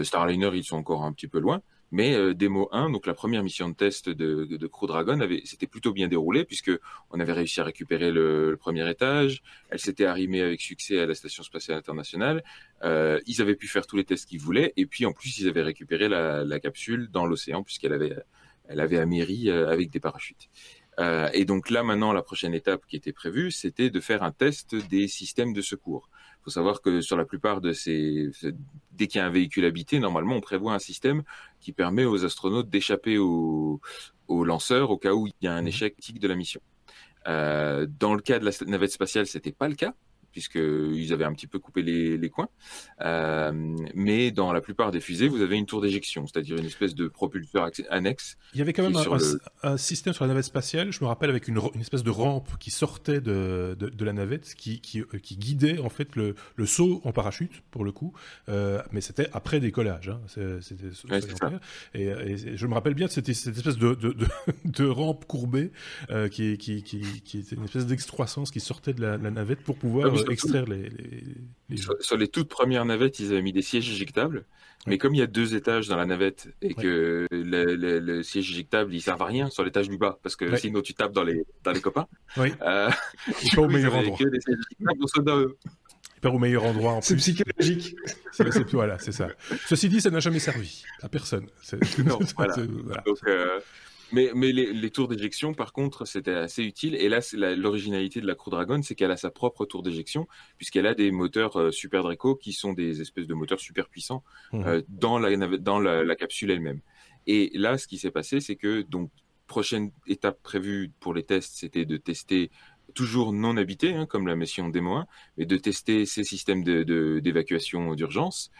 Starliner, 0.03 0.51
ils 0.53 0.63
sont 0.63 0.77
encore 0.77 1.03
un 1.03 1.13
petit 1.13 1.27
peu 1.27 1.39
loin. 1.39 1.61
Mais 1.91 2.15
euh, 2.15 2.33
Demo 2.33 2.67
1, 2.71 2.89
donc 2.89 3.05
la 3.05 3.13
première 3.13 3.43
mission 3.43 3.69
de 3.69 3.73
test 3.73 4.09
de, 4.09 4.45
de 4.45 4.67
Crew 4.67 4.87
Dragon, 4.87 5.17
s'était 5.45 5.67
plutôt 5.67 5.93
bien 5.93 6.07
déroulée 6.07 6.43
puisque 6.43 6.71
on 7.11 7.19
avait 7.19 7.33
réussi 7.33 7.61
à 7.61 7.63
récupérer 7.63 8.11
le, 8.11 8.57
premier 8.59 8.89
étage. 8.89 9.41
Elle 9.69 9.79
s'était 9.79 10.05
arrimée 10.05 10.41
avec 10.41 10.59
succès 10.59 10.99
à 10.99 11.05
la 11.05 11.15
station 11.15 11.43
spatiale 11.43 11.77
internationale. 11.77 12.43
Euh, 12.83 13.19
ils 13.25 13.41
avaient 13.41 13.55
pu 13.55 13.67
faire 13.67 13.87
tous 13.87 13.95
les 13.95 14.03
tests 14.03 14.27
qu'ils 14.27 14.41
voulaient 14.41 14.73
et 14.75 14.85
puis 14.85 15.05
en 15.05 15.13
plus 15.13 15.39
ils 15.39 15.47
avaient 15.47 15.61
récupéré 15.61 16.09
la, 16.09 16.43
la 16.43 16.59
capsule 16.59 17.09
dans 17.09 17.25
l'océan 17.25 17.63
puisqu'elle 17.63 17.93
avait, 17.93 18.15
elle 18.67 18.79
avait 18.79 18.99
améri 18.99 19.49
euh, 19.49 19.69
avec 19.69 19.89
des 19.89 19.99
parachutes. 19.99 20.49
Euh, 20.99 21.29
et 21.33 21.45
donc 21.45 21.69
là 21.69 21.83
maintenant 21.83 22.11
la 22.11 22.23
prochaine 22.23 22.53
étape 22.53 22.85
qui 22.87 22.95
était 22.95 23.13
prévue, 23.13 23.51
c'était 23.51 23.89
de 23.89 23.99
faire 23.99 24.23
un 24.23 24.31
test 24.31 24.75
des 24.75 25.07
systèmes 25.07 25.53
de 25.53 25.61
secours 25.61 26.09
faut 26.47 26.51
savoir 26.51 26.81
que 26.81 27.01
sur 27.01 27.17
la 27.17 27.25
plupart 27.25 27.59
de 27.59 27.73
ces, 27.73 28.31
dès 28.93 29.07
qu'il 29.07 29.19
y 29.19 29.21
a 29.21 29.25
un 29.25 29.29
véhicule 29.29 29.65
habité, 29.65 29.99
normalement, 29.99 30.35
on 30.35 30.39
prévoit 30.39 30.73
un 30.73 30.79
système 30.79 31.23
qui 31.59 31.73
permet 31.73 32.05
aux 32.05 32.23
astronautes 32.23 32.69
d'échapper 32.69 33.17
au, 33.17 33.81
au 34.29 34.45
lanceur 34.45 34.89
au 34.89 34.97
cas 34.97 35.11
où 35.11 35.27
il 35.27 35.33
y 35.41 35.47
a 35.47 35.53
un 35.53 35.63
mmh. 35.63 35.67
échec 35.67 36.19
de 36.21 36.25
la 36.25 36.35
mission. 36.35 36.61
Euh, 37.27 37.85
dans 37.99 38.15
le 38.15 38.21
cas 38.21 38.39
de 38.39 38.45
la 38.45 38.51
navette 38.65 38.93
spatiale, 38.93 39.27
c'était 39.27 39.51
pas 39.51 39.67
le 39.67 39.75
cas 39.75 39.93
puisqu'ils 40.37 41.13
avaient 41.13 41.23
un 41.23 41.33
petit 41.33 41.47
peu 41.47 41.57
coupé 41.57 41.81
les, 41.81 42.29
coins. 42.29 42.49
Euh, 43.01 43.51
mais 43.95 44.29
dans 44.29 44.53
la 44.53 44.61
plupart 44.61 44.91
des 44.91 44.99
fusées, 44.99 45.27
vous 45.27 45.41
avez 45.41 45.55
une 45.55 45.65
tour 45.65 45.81
d'éjection, 45.81 46.27
c'est-à-dire 46.27 46.57
une 46.57 46.65
espèce 46.65 46.93
de 46.93 47.07
propulseur 47.07 47.71
annexe. 47.89 48.37
Il 48.53 48.59
y 48.59 48.61
avait 48.61 48.71
quand 48.71 48.83
même 48.83 48.95
un, 49.63 49.77
système 49.77 50.13
sur 50.13 50.25
la 50.25 50.27
navette 50.27 50.45
spatiale, 50.45 50.91
je 50.91 51.03
me 51.03 51.07
rappelle, 51.07 51.31
avec 51.31 51.47
une, 51.47 51.59
espèce 51.81 52.03
de 52.03 52.11
rampe 52.11 52.55
qui 52.59 52.69
sortait 52.69 53.19
de, 53.19 53.75
de, 53.79 54.05
la 54.05 54.13
navette, 54.13 54.53
qui, 54.53 54.79
qui, 54.79 54.99
euh, 54.99 55.05
qui, 55.23 55.37
guidait 55.37 55.79
en 55.79 55.89
fait 55.89 56.15
le, 56.15 56.35
le, 56.55 56.65
saut 56.67 57.01
en 57.03 57.11
parachute, 57.11 57.63
pour 57.71 57.83
le 57.83 57.91
coup. 57.91 58.13
Euh, 58.47 58.83
mais 58.91 59.01
c'était 59.01 59.29
après 59.33 59.59
décollage. 59.59 60.09
Hein. 60.09 60.21
C'était, 60.61 60.89
et, 61.95 62.55
je 62.55 62.67
me 62.67 62.75
rappelle 62.75 62.93
bien 62.93 63.07
de 63.07 63.11
cette, 63.11 63.33
cette 63.33 63.57
espèce 63.57 63.79
de, 63.79 63.95
de, 64.65 64.85
rampe 64.85 65.25
courbée 65.25 65.71
qui, 66.29 66.59
qui, 66.59 66.83
qui, 66.83 67.39
était 67.39 67.55
une 67.55 67.63
espèce 67.63 67.87
d'excroissance 67.87 68.51
qui 68.51 68.59
sortait 68.59 68.93
de 68.93 69.01
la, 69.01 69.17
navette 69.17 69.63
pour 69.63 69.77
pouvoir... 69.77 70.11
Ah 70.13 70.26
extraire 70.31 70.65
les, 70.65 70.89
les, 71.69 71.77
sur, 71.99 72.17
les 72.17 72.27
toutes 72.27 72.49
premières 72.49 72.85
navettes, 72.85 73.19
ils 73.19 73.31
avaient 73.31 73.41
mis 73.41 73.53
des 73.53 73.61
sièges 73.61 73.89
éjectables. 73.89 74.45
Mais 74.85 74.97
comme 74.97 75.13
il 75.13 75.17
y 75.17 75.21
a 75.21 75.27
deux 75.27 75.55
étages 75.55 75.89
dans 75.89 75.97
la 75.97 76.05
navette 76.05 76.49
et 76.61 76.73
que 76.73 77.27
le, 77.29 78.23
siège 78.23 78.51
éjectable, 78.51 78.93
il 78.93 79.01
sert 79.01 79.21
à 79.21 79.25
rien 79.25 79.49
sur 79.49 79.63
l'étage 79.65 79.89
du 79.89 79.97
bas 79.97 80.17
parce 80.23 80.35
que 80.37 80.55
sinon 80.55 80.81
tu 80.81 80.93
tapes 80.93 81.11
dans 81.11 81.23
les, 81.23 81.45
dans 81.63 81.71
les 81.71 81.81
copains. 81.81 82.07
Oui. 82.37 82.53
Euh, 82.61 82.89
pas 83.55 83.61
au 83.61 83.67
meilleur 83.67 83.95
endroit. 83.95 84.17
Pas 86.21 86.29
au 86.29 86.39
meilleur 86.39 86.63
endroit. 86.63 86.99
C'est 87.01 87.15
psychologique. 87.17 87.95
C'est, 88.31 88.71
voilà, 88.71 88.97
c'est 88.97 89.11
ça. 89.11 89.27
Ceci 89.67 89.89
dit, 89.89 90.01
ça 90.01 90.09
n'a 90.09 90.19
jamais 90.19 90.39
servi 90.39 90.83
à 91.01 91.09
personne. 91.09 91.47
Non, 92.05 92.19
voilà. 92.37 92.55
Donc, 93.05 93.17
euh, 93.27 93.59
mais, 94.11 94.31
mais 94.33 94.51
les, 94.51 94.73
les 94.73 94.89
tours 94.91 95.07
d'éjection, 95.07 95.53
par 95.53 95.73
contre, 95.73 96.05
c'était 96.05 96.33
assez 96.33 96.63
utile. 96.63 96.95
Et 96.95 97.09
là, 97.09 97.19
l'originalité 97.55 98.21
de 98.21 98.27
la 98.27 98.35
Crew 98.35 98.49
Dragon, 98.49 98.81
c'est 98.81 98.95
qu'elle 98.95 99.11
a 99.11 99.17
sa 99.17 99.31
propre 99.31 99.65
tour 99.65 99.83
d'éjection, 99.83 100.27
puisqu'elle 100.57 100.87
a 100.87 100.93
des 100.93 101.11
moteurs 101.11 101.59
euh, 101.59 101.71
Super 101.71 102.03
Draco 102.03 102.35
qui 102.35 102.53
sont 102.53 102.73
des 102.73 103.01
espèces 103.01 103.27
de 103.27 103.33
moteurs 103.33 103.59
super 103.59 103.89
puissants 103.89 104.23
mmh. 104.53 104.63
euh, 104.65 104.81
dans, 104.89 105.19
la, 105.19 105.35
dans 105.57 105.79
la, 105.79 106.03
la 106.03 106.15
capsule 106.15 106.51
elle-même. 106.51 106.81
Et 107.25 107.51
là, 107.53 107.77
ce 107.77 107.87
qui 107.87 107.97
s'est 107.97 108.11
passé, 108.11 108.39
c'est 108.39 108.55
que 108.55 108.81
donc 108.81 109.11
prochaine 109.47 109.91
étape 110.07 110.41
prévue 110.43 110.91
pour 110.99 111.13
les 111.13 111.23
tests, 111.23 111.55
c'était 111.55 111.85
de 111.85 111.97
tester 111.97 112.51
toujours 112.93 113.33
non 113.33 113.57
habité, 113.57 113.93
hein, 113.93 114.05
comme 114.05 114.27
la 114.27 114.35
mission 114.35 114.69
Demo 114.69 114.95
1, 114.95 115.07
mais 115.37 115.45
de 115.45 115.57
tester 115.57 116.05
ces 116.05 116.23
systèmes 116.23 116.63
d'évacuation 116.63 117.91
de, 117.91 117.95
d'urgence. 117.95 118.51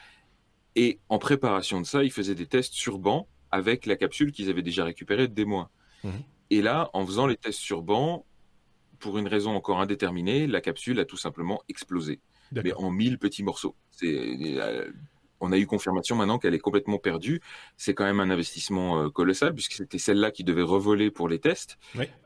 Et 0.75 0.99
en 1.09 1.17
préparation 1.17 1.81
de 1.81 1.85
ça, 1.85 2.03
ils 2.03 2.11
faisaient 2.11 2.35
des 2.35 2.45
tests 2.45 2.73
sur 2.73 2.99
banc 2.99 3.27
avec 3.57 3.85
la 3.85 3.95
capsule 3.95 4.31
qu'ils 4.31 4.49
avaient 4.49 4.61
déjà 4.61 4.83
récupérée 4.85 5.27
des 5.27 5.45
mois. 5.45 5.69
Mhm. 6.03 6.23
Et 6.49 6.61
là, 6.61 6.89
en 6.93 7.05
faisant 7.05 7.27
les 7.27 7.35
tests 7.35 7.59
sur 7.59 7.81
banc, 7.81 8.25
pour 8.99 9.17
une 9.17 9.27
raison 9.27 9.51
encore 9.51 9.79
indéterminée, 9.79 10.47
la 10.47 10.61
capsule 10.61 10.99
a 10.99 11.05
tout 11.05 11.17
simplement 11.17 11.61
explosé, 11.69 12.19
mais 12.51 12.73
en 12.73 12.89
mille 12.89 13.19
petits 13.19 13.43
morceaux. 13.43 13.75
Euh, 14.03 14.91
on 15.39 15.51
a 15.51 15.57
eu 15.57 15.67
confirmation 15.67 16.15
maintenant 16.15 16.39
qu'elle 16.39 16.55
est 16.55 16.59
complètement 16.59 16.97
perdue. 16.97 17.41
C'est 17.75 17.93
quand 17.93 18.05
même 18.05 18.19
un 18.19 18.31
investissement 18.31 19.03
euh, 19.03 19.09
colossal 19.09 19.53
puisque 19.53 19.73
c'était 19.73 19.99
celle-là 19.99 20.31
qui 20.31 20.43
devait 20.43 20.63
revoler 20.63 21.11
pour 21.11 21.29
les 21.29 21.37
tests. 21.39 21.77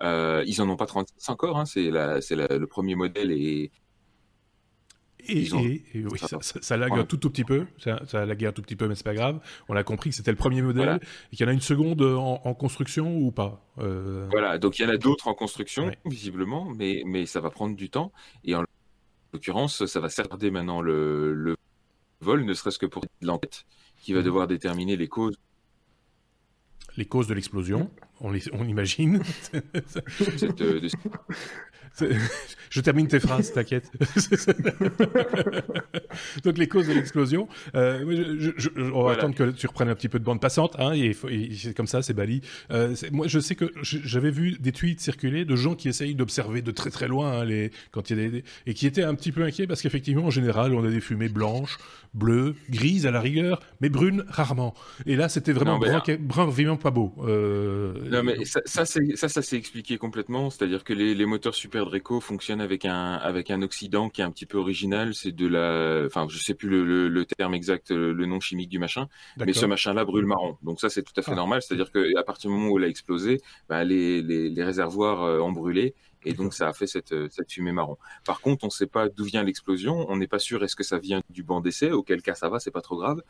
Euh, 0.01 0.43
ils 0.47 0.61
en 0.61 0.69
ont 0.69 0.77
pas 0.77 0.85
36 0.85 1.29
encore. 1.29 1.57
Hein. 1.57 1.65
c'est 1.65 1.89
le 1.91 2.65
premier 2.65 2.95
modèle 2.95 3.31
et 3.31 3.71
et, 5.27 5.49
oui, 5.53 5.83
ça, 6.17 6.37
ça, 6.41 6.77
lague 6.77 6.93
un 6.93 7.03
tout, 7.03 7.17
tout 7.17 7.29
petit 7.29 7.43
peu, 7.43 7.65
ça, 7.77 8.01
un 8.11 8.51
tout 8.51 8.61
petit 8.61 8.75
peu, 8.75 8.87
mais 8.87 8.95
c'est 8.95 9.03
pas 9.03 9.13
grave. 9.13 9.39
On 9.69 9.75
a 9.75 9.83
compris 9.83 10.09
que 10.09 10.15
c'était 10.15 10.31
le 10.31 10.37
premier 10.37 10.61
modèle 10.61 10.99
et 11.31 11.35
qu'il 11.35 11.45
y 11.45 11.49
en 11.49 11.51
a 11.51 11.53
une 11.53 11.61
seconde 11.61 12.01
en, 12.01 12.53
construction 12.53 13.17
ou 13.17 13.31
pas. 13.31 13.65
Euh... 13.79 14.27
Voilà, 14.31 14.57
donc 14.57 14.79
il 14.79 14.83
y 14.83 14.85
en 14.85 14.89
a 14.89 14.97
d'autres 14.97 15.27
en 15.27 15.33
construction, 15.33 15.91
visiblement, 16.05 16.69
mais, 16.69 17.03
mais 17.05 17.25
ça 17.25 17.39
va 17.39 17.49
prendre 17.49 17.75
du 17.75 17.89
temps. 17.89 18.11
Et 18.43 18.55
en 18.55 18.63
l'occurrence, 19.33 19.85
ça 19.85 19.99
va 19.99 20.09
servir 20.09 20.51
maintenant 20.51 20.81
le, 20.81 21.33
le 21.33 21.55
vol, 22.21 22.45
ne 22.45 22.53
serait-ce 22.53 22.79
que 22.79 22.85
pour 22.85 23.03
l'enquête, 23.21 23.65
qui 23.97 24.13
va 24.13 24.19
mhm. 24.19 24.25
devoir 24.25 24.47
déterminer 24.47 24.95
les 24.95 25.07
causes. 25.07 25.37
Les 26.97 27.05
causes 27.05 27.27
de 27.27 27.33
l'explosion, 27.33 27.89
on, 28.19 28.33
on 28.53 28.67
imagine. 28.67 29.21
Euh, 30.61 30.89
je 32.69 32.81
termine 32.81 33.07
tes 33.07 33.19
phrases, 33.19 33.53
t'inquiète. 33.53 33.91
Donc 36.43 36.57
les 36.57 36.67
causes 36.67 36.87
de 36.87 36.93
l'explosion. 36.93 37.47
Euh, 37.75 38.51
on 38.93 39.03
va 39.03 39.13
attendre 39.13 39.35
que 39.35 39.51
tu 39.51 39.67
reprennes 39.67 39.89
un 39.89 39.95
petit 39.95 40.09
peu 40.09 40.19
de 40.19 40.23
bande 40.23 40.41
passante. 40.41 40.75
Hein, 40.79 40.93
et, 40.93 41.15
c'est 41.53 41.75
comme 41.75 41.87
ça, 41.87 42.01
c'est 42.01 42.13
Bali. 42.13 42.41
Euh, 42.71 42.95
moi, 43.11 43.27
je 43.27 43.39
sais 43.39 43.55
que 43.55 43.71
j'avais 43.81 44.31
vu 44.31 44.57
des 44.59 44.71
tweets 44.71 45.01
circuler 45.01 45.45
de 45.45 45.55
gens 45.55 45.75
qui 45.75 45.89
essayent 45.89 46.15
d'observer 46.15 46.61
de 46.61 46.71
très 46.71 46.89
très 46.89 47.07
loin 47.07 47.39
hein, 47.39 47.45
les 47.45 47.71
quand 47.91 48.09
il 48.09 48.17
y 48.17 48.25
a 48.25 48.29
des 48.29 48.43
et 48.65 48.73
qui 48.73 48.87
étaient 48.87 49.03
un 49.03 49.15
petit 49.15 49.31
peu 49.31 49.43
inquiets 49.43 49.67
parce 49.67 49.81
qu'effectivement, 49.81 50.25
en 50.25 50.31
général, 50.31 50.73
on 50.73 50.85
a 50.85 50.89
des 50.89 51.01
fumées 51.01 51.29
blanches, 51.29 51.77
bleues, 52.13 52.55
grises 52.69 53.05
à 53.05 53.11
la 53.11 53.21
rigueur, 53.21 53.61
mais 53.79 53.89
brunes 53.89 54.25
rarement. 54.27 54.73
Et 55.05 55.15
là, 55.15 55.29
c'était 55.29 55.53
vraiment 55.53 55.79
brun, 55.79 56.01
brun, 56.19 56.45
vraiment 56.45 56.77
pas 56.77 56.91
beau. 56.91 57.13
Euh, 57.23 57.93
non, 58.09 58.23
mais 58.23 58.45
ça, 58.45 58.61
ça, 58.65 58.85
ça, 58.85 59.29
ça 59.29 59.41
s'est 59.41 59.57
expliqué 59.57 59.97
complètement. 59.97 60.49
C'est-à-dire 60.49 60.83
que 60.83 60.93
les, 60.93 61.15
les 61.15 61.25
moteurs 61.25 61.55
super 61.55 61.80
Red 61.81 61.93
Reco 61.93 62.19
fonctionne 62.19 62.61
avec 62.61 62.85
un 62.85 63.13
avec 63.15 63.51
un 63.51 63.61
oxydant 63.61 64.09
qui 64.09 64.21
est 64.21 64.23
un 64.23 64.31
petit 64.31 64.45
peu 64.45 64.57
original. 64.57 65.13
C'est 65.13 65.31
de 65.31 65.47
la, 65.47 66.05
enfin, 66.05 66.27
je 66.29 66.37
sais 66.37 66.53
plus 66.53 66.69
le, 66.69 67.07
le, 67.09 67.25
terme 67.25 67.53
exact, 67.53 67.91
le 67.91 68.25
nom 68.25 68.39
chimique 68.39 68.69
du 68.69 68.79
machin, 68.79 69.07
mais 69.37 69.53
ce 69.53 69.65
machin-là 69.65 70.05
brûle 70.05 70.25
marron. 70.25 70.57
Donc 70.63 70.79
ça, 70.79 70.89
c'est 70.89 71.03
tout 71.03 71.13
à 71.17 71.21
fait 71.21 71.31
ah. 71.31 71.35
normal. 71.35 71.61
C'est-à-dire 71.61 71.91
qu'à 71.91 72.23
partir 72.23 72.49
du 72.49 72.55
moment 72.57 72.69
où 72.69 72.79
il 72.79 72.85
a 72.85 72.87
explosé, 72.87 73.41
bah, 73.69 73.83
les, 73.83 74.21
les, 74.21 74.49
les 74.49 74.63
réservoirs 74.63 75.23
euh, 75.23 75.39
ont 75.39 75.51
brûlé 75.51 75.95
et 76.25 76.33
donc 76.33 76.53
ça 76.53 76.69
a 76.69 76.73
fait 76.73 76.87
cette, 76.87 77.13
cette 77.31 77.51
fumée 77.51 77.71
marron. 77.71 77.97
Par 78.25 78.41
contre, 78.41 78.63
on 78.63 78.67
ne 78.67 78.71
sait 78.71 78.87
pas 78.87 79.09
d'où 79.09 79.23
vient 79.23 79.43
l'explosion, 79.43 80.05
on 80.09 80.17
n'est 80.17 80.27
pas 80.27 80.39
sûr 80.39 80.63
est-ce 80.63 80.75
que 80.75 80.83
ça 80.83 80.99
vient 80.99 81.21
du 81.29 81.43
banc 81.43 81.61
d'essai, 81.61 81.91
auquel 81.91 82.21
cas 82.21 82.35
ça 82.35 82.49
va, 82.49 82.59
c'est 82.59 82.71
pas 82.71 82.81
trop 82.81 82.97
grave, 82.97 83.21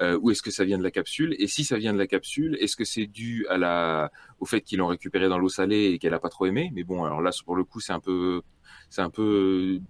euh, 0.00 0.18
ou 0.20 0.30
est-ce 0.30 0.42
que 0.42 0.50
ça 0.50 0.64
vient 0.64 0.78
de 0.78 0.82
la 0.82 0.90
capsule? 0.90 1.34
Et 1.38 1.46
si 1.46 1.64
ça 1.64 1.76
vient 1.76 1.92
de 1.92 1.98
la 1.98 2.06
capsule, 2.06 2.56
est-ce 2.60 2.76
que 2.76 2.84
c'est 2.84 3.06
dû 3.06 3.46
à 3.48 3.58
la, 3.58 4.10
au 4.40 4.46
fait 4.46 4.60
qu'ils 4.60 4.78
l'ont 4.78 4.88
récupéré 4.88 5.28
dans 5.28 5.38
l'eau 5.38 5.48
salée 5.48 5.86
et 5.92 5.98
qu'elle 5.98 6.14
a 6.14 6.20
pas 6.20 6.28
trop 6.28 6.46
aimé? 6.46 6.70
Mais 6.74 6.84
bon, 6.84 7.04
alors 7.04 7.20
là, 7.20 7.30
pour 7.44 7.56
le 7.56 7.64
coup, 7.64 7.80
c'est 7.80 7.92
un 7.92 8.00
peu, 8.00 8.42
c'est 8.90 9.02
un 9.02 9.10
peu 9.10 9.80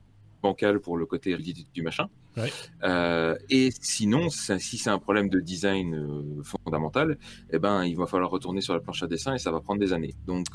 bancal 0.42 0.81
pour 0.81 0.97
le 0.97 1.07
côté 1.07 1.37
du 1.75 1.83
machin. 1.83 2.09
Euh, 2.85 3.35
et 3.49 3.71
sinon, 3.81 4.29
si 4.29 4.79
c'est 4.79 4.90
un 4.90 4.99
problème 4.99 5.31
de 5.31 5.40
design 5.40 5.95
euh, 5.95 6.42
fondamental, 6.42 7.19
eh 7.51 7.59
ben, 7.59 7.85
il 7.85 7.97
va 7.97 8.07
falloir 8.07 8.31
retourner 8.31 8.61
sur 8.61 8.75
la 8.75 8.81
planche 8.81 9.03
à 9.03 9.07
dessin 9.07 9.35
et 9.35 9.38
ça 9.38 9.51
va 9.51 9.61
prendre 9.61 9.81
des 9.81 9.92
années. 9.92 10.14
Donc, 10.27 10.47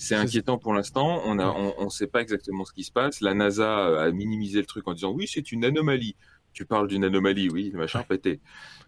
c'est 0.00 0.14
inquiétant 0.14 0.56
pour 0.56 0.72
l'instant. 0.72 1.20
On 1.26 1.34
ne 1.34 1.44
on, 1.44 1.90
sait 1.90 2.06
pas 2.06 2.22
exactement 2.22 2.64
ce 2.64 2.72
qui 2.72 2.84
se 2.84 2.90
passe. 2.90 3.20
La 3.20 3.34
NASA 3.34 4.02
a 4.02 4.10
minimisé 4.10 4.58
le 4.58 4.66
truc 4.66 4.88
en 4.88 4.94
disant 4.94 5.12
oui, 5.12 5.28
c'est 5.28 5.52
une 5.52 5.62
anomalie. 5.64 6.16
Tu 6.54 6.64
parles 6.64 6.88
d'une 6.88 7.04
anomalie, 7.04 7.50
oui, 7.50 7.70
machin 7.74 8.02
pété. 8.02 8.40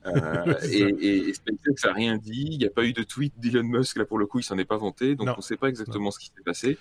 Euh, 0.06 0.54
et, 0.72 1.28
et, 1.28 1.34
SpaceX 1.34 1.84
n'a 1.84 1.92
rien 1.92 2.16
dit. 2.16 2.48
Il 2.52 2.58
n'y 2.58 2.64
a 2.64 2.70
pas 2.70 2.84
eu 2.84 2.94
de 2.94 3.02
tweet 3.02 3.34
d'Elon 3.38 3.62
Musk, 3.62 3.98
là 3.98 4.06
pour 4.06 4.18
le 4.18 4.26
coup, 4.26 4.38
il 4.40 4.42
s'en 4.42 4.56
est 4.56 4.64
pas 4.64 4.78
vanté. 4.78 5.14
Donc 5.14 5.28
on 5.28 5.36
ne 5.36 5.42
sait 5.42 5.58
pas 5.58 5.68
exactement 5.68 6.10
ce 6.10 6.18
qui 6.18 6.26
s'est 6.34 6.42
passé. 6.44 6.78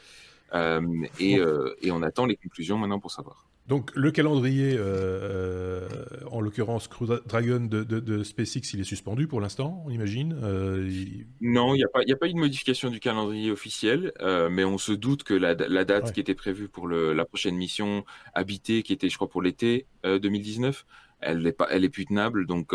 Euh, 0.53 0.81
et, 1.19 1.37
euh, 1.37 1.75
et, 1.81 1.91
on 1.91 2.01
attend 2.01 2.25
les 2.25 2.37
conclusions 2.37 2.77
maintenant 2.77 2.99
pour 2.99 3.11
savoir. 3.11 3.45
Donc 3.67 3.91
le 3.95 4.12
calendrier, 4.12 4.76
euh, 4.78 5.88
en 6.30 6.41
l'occurrence 6.41 6.88
Crew 6.88 7.06
Dragon 7.26 7.62
de, 7.62 7.84
de, 7.84 8.24
SpaceX, 8.24 8.74
il 8.74 8.82
est 8.82 8.86
suspendu 8.86 9.28
pour 9.28 9.39
l'instant, 9.39 9.84
on 9.86 9.91
imagine 9.91 10.36
Non, 11.41 11.74
il 11.74 11.78
n'y 11.78 11.84
a, 11.84 11.88
pas, 11.88 12.00
a 12.00 12.15
pas 12.15 12.28
eu 12.28 12.34
de 12.34 12.39
modification 12.39 12.89
du 12.89 13.00
calendrier 13.00 13.52
officiel, 13.52 14.12
mais 14.50 14.65
on 14.65 14.78
se 14.78 14.91
doute 14.91 15.24
que 15.24 15.34
la, 15.34 15.54
la 15.54 15.86
date 15.86 16.12
qui 16.12 16.19
était 16.19 16.36
prévue 16.36 16.67
pour 16.67 16.88
le, 16.88 17.13
la 17.13 17.26
prochaine 17.26 17.56
mission 17.56 18.04
habitée, 18.34 18.84
qui 18.84 18.93
était 18.93 19.10
je 19.10 19.15
crois 19.15 19.30
pour 19.30 19.41
l'été 19.41 19.86
2019, 20.04 20.86
elle 21.21 21.45
est 21.45 21.52
pas, 21.54 21.67
elle 21.69 21.86
est 21.86 21.89
plus 21.89 22.06
tenable, 22.06 22.47
donc 22.47 22.74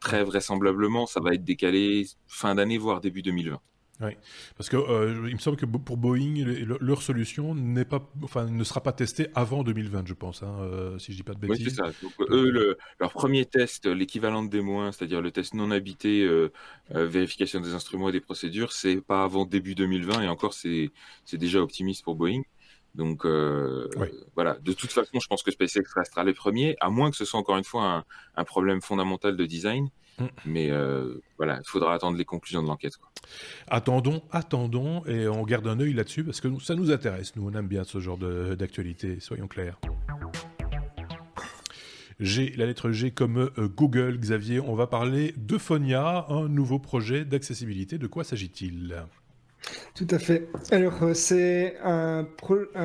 très 0.00 0.24
vraisemblablement, 0.24 1.06
ça 1.06 1.20
va 1.20 1.34
être 1.34 1.44
décalé 1.44 2.06
fin 2.26 2.54
d'année 2.54 2.76
voire 2.76 3.00
début 3.00 3.22
2020. 3.22 3.60
Oui, 4.00 4.10
parce 4.56 4.68
que 4.68 4.76
euh, 4.76 5.28
il 5.28 5.34
me 5.34 5.38
semble 5.38 5.56
que 5.56 5.66
pour 5.66 5.96
Boeing, 5.96 6.44
leur 6.80 7.00
solution 7.00 7.54
n'est 7.54 7.84
pas, 7.84 8.10
enfin, 8.24 8.46
ne 8.50 8.64
sera 8.64 8.82
pas 8.82 8.92
testée 8.92 9.28
avant 9.36 9.62
2020, 9.62 10.08
je 10.08 10.14
pense, 10.14 10.42
hein, 10.42 10.56
euh, 10.62 10.98
si 10.98 11.12
je 11.12 11.18
dis 11.18 11.22
pas 11.22 11.34
de 11.34 11.38
bêtises. 11.38 11.66
Oui, 11.66 11.70
c'est 11.70 11.76
ça. 11.76 11.92
Donc, 12.02 12.12
eux, 12.30 12.76
leur 12.98 13.12
premier 13.12 13.44
test, 13.46 13.86
l'équivalent 13.86 14.42
de 14.42 14.48
D-, 14.48 14.62
c'est-à-dire 14.90 15.20
le 15.20 15.30
test 15.30 15.54
non 15.54 15.70
habité, 15.70 16.22
euh, 16.24 16.50
vérification 16.90 17.60
des 17.60 17.72
instruments 17.74 18.08
et 18.08 18.12
des 18.12 18.20
procédures, 18.20 18.72
c'est 18.72 19.00
pas 19.00 19.22
avant 19.22 19.44
début 19.44 19.76
2020, 19.76 20.22
et 20.22 20.28
encore, 20.28 20.54
c'est 20.54 20.90
déjà 21.32 21.60
optimiste 21.60 22.02
pour 22.02 22.16
Boeing. 22.16 22.42
Donc 22.96 23.24
voilà, 24.34 24.58
de 24.60 24.72
toute 24.72 24.90
façon, 24.90 25.20
je 25.20 25.26
pense 25.28 25.44
que 25.44 25.52
SpaceX 25.52 25.84
restera 25.94 26.24
les 26.24 26.34
premiers, 26.34 26.76
à 26.80 26.90
moins 26.90 27.12
que 27.12 27.16
ce 27.16 27.24
soit 27.24 27.38
encore 27.38 27.58
une 27.58 27.64
fois 27.64 27.84
un, 27.84 28.04
un 28.34 28.44
problème 28.44 28.80
fondamental 28.80 29.36
de 29.36 29.46
design. 29.46 29.88
Mm. 30.18 30.24
Mais 30.44 30.70
euh, 30.70 31.20
voilà, 31.36 31.58
il 31.58 31.68
faudra 31.68 31.94
attendre 31.94 32.16
les 32.16 32.24
conclusions 32.24 32.62
de 32.62 32.68
l'enquête. 32.68 32.94
Attendons, 33.68 34.22
attendons, 34.30 35.04
et 35.06 35.28
on 35.28 35.42
garde 35.42 35.66
un 35.66 35.80
œil 35.80 35.92
là-dessus 35.92 36.24
parce 36.24 36.40
que 36.40 36.48
ça 36.60 36.74
nous 36.74 36.90
intéresse. 36.90 37.36
Nous, 37.36 37.48
on 37.48 37.52
aime 37.58 37.68
bien 37.68 37.84
ce 37.84 38.00
genre 38.00 38.18
d'actualité, 38.18 39.20
soyons 39.20 39.48
clairs. 39.48 39.78
G, 42.20 42.52
la 42.56 42.66
lettre 42.66 42.92
G 42.92 43.10
comme 43.10 43.50
euh, 43.58 43.68
Google, 43.68 44.18
Xavier, 44.18 44.60
on 44.60 44.76
va 44.76 44.86
parler 44.86 45.34
de 45.36 45.58
un 46.30 46.48
nouveau 46.48 46.78
projet 46.78 47.24
d'accessibilité. 47.24 47.98
De 47.98 48.06
quoi 48.06 48.22
s'agit-il? 48.22 49.04
Tout 49.94 50.06
à 50.10 50.18
fait. 50.18 50.48
Alors, 50.70 51.02
euh, 51.02 51.14
c'est 51.14 51.76
un, 51.82 52.26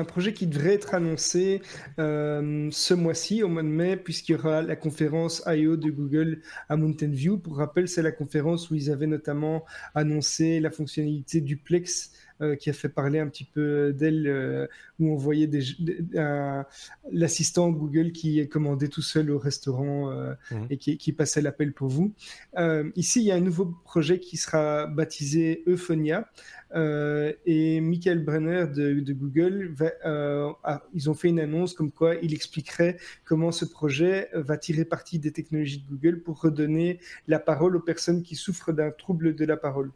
projet 0.06 0.32
qui 0.32 0.46
devrait 0.46 0.74
être 0.74 0.94
annoncé 0.94 1.60
euh, 1.98 2.68
ce 2.70 2.94
mois-ci, 2.94 3.42
au 3.42 3.48
mois 3.48 3.62
de 3.62 3.68
mai, 3.68 3.96
puisqu'il 3.96 4.32
y 4.32 4.34
aura 4.36 4.62
la 4.62 4.76
conférence 4.76 5.42
I.O. 5.46 5.76
de 5.76 5.90
Google 5.90 6.40
à 6.68 6.76
Mountain 6.76 7.08
View. 7.08 7.38
Pour 7.38 7.56
rappel, 7.56 7.88
c'est 7.88 8.02
la 8.02 8.12
conférence 8.12 8.70
où 8.70 8.74
ils 8.74 8.90
avaient 8.90 9.06
notamment 9.06 9.64
annoncé 9.94 10.60
la 10.60 10.70
fonctionnalité 10.70 11.40
duplex 11.40 12.12
euh, 12.42 12.56
qui 12.56 12.70
a 12.70 12.72
fait 12.72 12.88
parler 12.88 13.18
un 13.18 13.26
petit 13.28 13.44
peu 13.44 13.92
d'elle, 13.92 14.26
euh, 14.26 14.66
où 14.98 15.12
on 15.12 15.14
voyait 15.14 15.46
des, 15.46 15.62
l'assistant 17.12 17.68
Google 17.68 18.12
qui 18.12 18.40
est 18.40 18.46
commandé 18.46 18.88
tout 18.88 19.02
seul 19.02 19.30
au 19.30 19.38
restaurant 19.38 20.10
euh, 20.10 20.32
mhm. 20.50 20.66
et 20.70 20.78
qui, 20.78 20.96
qui 20.96 21.12
passait 21.12 21.42
l'appel 21.42 21.74
pour 21.74 21.88
vous. 21.88 22.14
ici, 22.96 23.20
il 23.20 23.26
y 23.26 23.30
a 23.30 23.34
un 23.34 23.40
nouveau 23.40 23.66
projet 23.84 24.20
qui 24.20 24.38
sera 24.38 24.86
baptisé 24.86 25.62
Euphonia. 25.66 26.30
et 26.74 27.80
Michael 27.80 28.24
Brenner 28.24 28.66
de, 28.74 29.00
de 29.00 29.12
Google, 29.12 29.74
ils 30.94 31.10
ont 31.10 31.14
fait 31.14 31.28
une 31.28 31.40
annonce 31.40 31.74
comme 31.74 31.90
quoi 31.90 32.14
il 32.22 32.32
expliquerait 32.32 32.96
comment 33.26 33.52
ce 33.52 33.66
projet 33.66 34.30
va 34.32 34.56
tirer 34.56 34.86
parti 34.86 35.18
des 35.18 35.32
technologies 35.32 35.82
de 35.82 35.88
Google 35.90 36.22
pour 36.22 36.40
redonner 36.40 37.00
la 37.28 37.38
parole 37.38 37.76
aux 37.76 37.80
personnes 37.80 38.22
qui 38.22 38.34
souffrent 38.34 38.72
d'un 38.72 38.90
trouble 38.90 39.34
de 39.34 39.44
la 39.44 39.58
parole. 39.58 39.90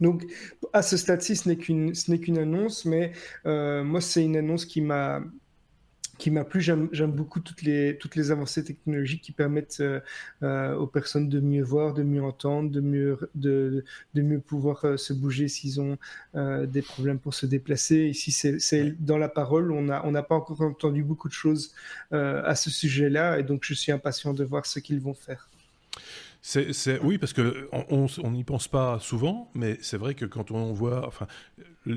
Donc, 0.00 0.26
à 0.72 0.82
ce 0.82 0.96
stade-ci, 0.96 1.36
ce 1.36 1.48
n'est 1.48 1.56
qu'une, 1.56 2.38
annonce, 2.38 2.84
mais 2.84 3.12
euh, 3.46 3.82
moi, 3.82 4.00
c'est 4.00 4.24
une 4.24 4.36
annonce 4.36 4.64
qui 4.64 4.80
m'a 4.80 5.22
qui 6.18 6.30
m'a 6.30 6.44
plu. 6.44 6.62
J'aime, 6.62 6.88
beaucoup 7.12 7.40
toutes 7.40 7.60
les, 7.60 7.98
toutes 7.98 8.16
les 8.16 8.30
avancées 8.30 8.64
technologiques 8.64 9.20
qui 9.20 9.32
permettent 9.32 9.80
euh, 9.80 10.00
euh, 10.42 10.74
aux 10.74 10.86
personnes 10.86 11.28
de 11.28 11.40
mieux 11.40 11.62
voir, 11.62 11.92
de 11.92 12.02
mieux 12.02 12.22
entendre, 12.22 12.70
de 12.70 12.80
mieux, 12.80 13.18
de, 13.34 13.84
de 14.14 14.22
mieux 14.22 14.40
pouvoir 14.40 14.98
se 14.98 15.12
bouger 15.12 15.48
s'ils 15.48 15.78
ont 15.78 15.98
des 16.34 16.82
problèmes 16.82 17.18
pour 17.18 17.34
se 17.34 17.44
déplacer. 17.44 18.06
Ici, 18.06 18.32
c'est, 18.32 19.04
dans 19.04 19.18
la 19.18 19.28
parole. 19.28 19.72
On 19.72 19.82
n'a 19.82 20.06
on 20.06 20.10
n'a 20.10 20.22
pas 20.22 20.34
encore 20.34 20.62
entendu 20.62 21.02
beaucoup 21.02 21.28
de 21.28 21.34
choses 21.34 21.74
à 22.12 22.54
ce 22.54 22.70
sujet-là, 22.70 23.38
et 23.38 23.42
donc 23.42 23.64
je 23.64 23.74
suis 23.74 23.92
impatient 23.92 24.32
de 24.32 24.44
voir 24.44 24.64
ce 24.64 24.78
qu'ils 24.78 25.00
vont 25.00 25.14
faire. 25.14 25.50
Oui, 27.02 27.18
parce 27.18 27.32
que 27.32 27.68
on 27.72 28.30
n'y 28.30 28.44
pense 28.44 28.68
pas 28.68 28.98
souvent, 29.00 29.50
mais 29.54 29.78
c'est 29.80 29.96
vrai 29.96 30.14
que 30.14 30.24
quand 30.24 30.52
on 30.52 30.72
voit, 30.72 31.10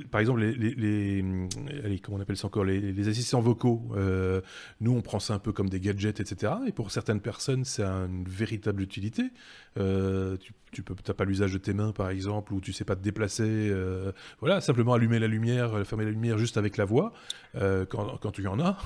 par 0.09 0.21
exemple, 0.21 0.41
les, 0.41 0.53
les, 0.53 1.99
comment 1.99 2.17
on 2.17 2.21
appelle 2.21 2.38
ça 2.38 2.47
encore, 2.47 2.63
les, 2.63 3.07
assistants 3.07 3.41
vocaux, 3.41 3.83
euh, 3.95 4.41
nous 4.81 4.91
on 4.91 5.01
prend 5.01 5.19
ça 5.19 5.35
un 5.35 5.39
peu 5.39 5.51
comme 5.51 5.69
des 5.69 5.79
gadgets, 5.79 6.19
etc. 6.19 6.53
Et 6.67 6.71
pour 6.71 6.89
certaines 6.89 7.21
personnes, 7.21 7.63
c'est 7.63 7.83
une 7.83 8.27
véritable 8.27 8.81
utilité. 8.81 9.23
Euh, 9.77 10.35
tu, 10.38 10.53
tu 10.71 10.81
peux, 10.81 10.95
pas 10.95 11.25
l'usage 11.25 11.53
de 11.53 11.59
tes 11.59 11.73
mains, 11.73 11.91
par 11.91 12.09
exemple, 12.09 12.53
ou 12.53 12.59
tu 12.59 12.73
sais 12.73 12.85
pas 12.85 12.95
te 12.95 13.03
déplacer. 13.03 13.43
Euh, 13.45 14.12
voilà, 14.39 14.62
simplement 14.62 14.93
allumer 14.93 15.19
la 15.19 15.27
lumière, 15.27 15.85
fermer 15.85 16.05
la 16.05 16.12
lumière 16.12 16.39
juste 16.39 16.57
avec 16.57 16.77
la 16.77 16.85
voix, 16.85 17.13
quand, 17.53 18.17
quand 18.19 18.31
tu 18.31 18.47
en 18.47 18.59
as, 18.59 18.77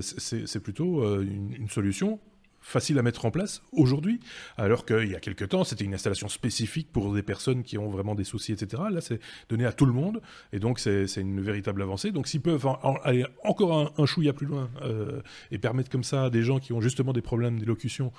c'est 0.00 0.60
plutôt 0.60 1.22
une 1.22 1.68
solution 1.68 2.20
facile 2.66 2.98
à 2.98 3.02
mettre 3.02 3.24
en 3.24 3.30
place 3.30 3.62
aujourd'hui, 3.70 4.18
alors 4.56 4.84
qu'il 4.84 5.08
y 5.08 5.14
a 5.14 5.20
quelques 5.20 5.50
temps, 5.50 5.62
c'était 5.62 5.84
une 5.84 5.94
installation 5.94 6.28
spécifique 6.28 6.90
pour 6.90 7.14
des 7.14 7.22
personnes 7.22 7.62
qui 7.62 7.78
ont 7.78 7.88
vraiment 7.88 8.16
des 8.16 8.24
soucis, 8.24 8.52
etc. 8.52 8.82
Là, 8.90 9.00
c'est 9.00 9.20
donné 9.48 9.64
à 9.64 9.72
tout 9.72 9.86
le 9.86 9.92
monde, 9.92 10.20
et 10.52 10.58
donc 10.58 10.80
c'est 10.80 11.06
une 11.16 11.40
véritable 11.40 11.80
avancée. 11.80 12.10
Donc 12.10 12.26
s'ils 12.26 12.40
peuvent 12.40 12.66
aller 13.04 13.24
encore 13.44 13.78
un, 13.78 14.02
un 14.02 14.06
chouïa 14.06 14.32
plus 14.32 14.46
loin 14.46 14.68
euh, 14.82 15.22
et 15.52 15.58
permettre 15.58 15.90
comme 15.90 16.02
ça 16.02 16.24
à 16.24 16.30
des 16.30 16.42
gens 16.42 16.58
qui 16.58 16.72
ont 16.72 16.80
justement 16.80 17.12
des 17.12 17.22
problèmes 17.22 17.60
d'élocution, 17.60 18.12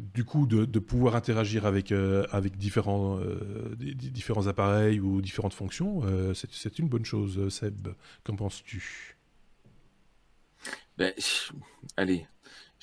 du 0.00 0.24
coup, 0.24 0.48
de, 0.48 0.78
pouvoir 0.80 1.14
interagir 1.14 1.64
avec, 1.64 1.92
euh, 1.92 2.26
avec 2.32 2.56
différents, 2.56 3.20
euh, 3.20 3.76
différents 3.78 4.48
appareils 4.48 4.98
ou 4.98 5.22
différentes 5.22 5.54
fonctions, 5.54 6.02
c'est 6.34 6.80
une 6.80 6.88
bonne 6.88 7.04
chose, 7.04 7.48
Seb. 7.48 7.90
Qu'en 8.24 8.34
penses-tu? 8.34 9.16
Ben, 10.98 11.12
Allez, 11.96 12.26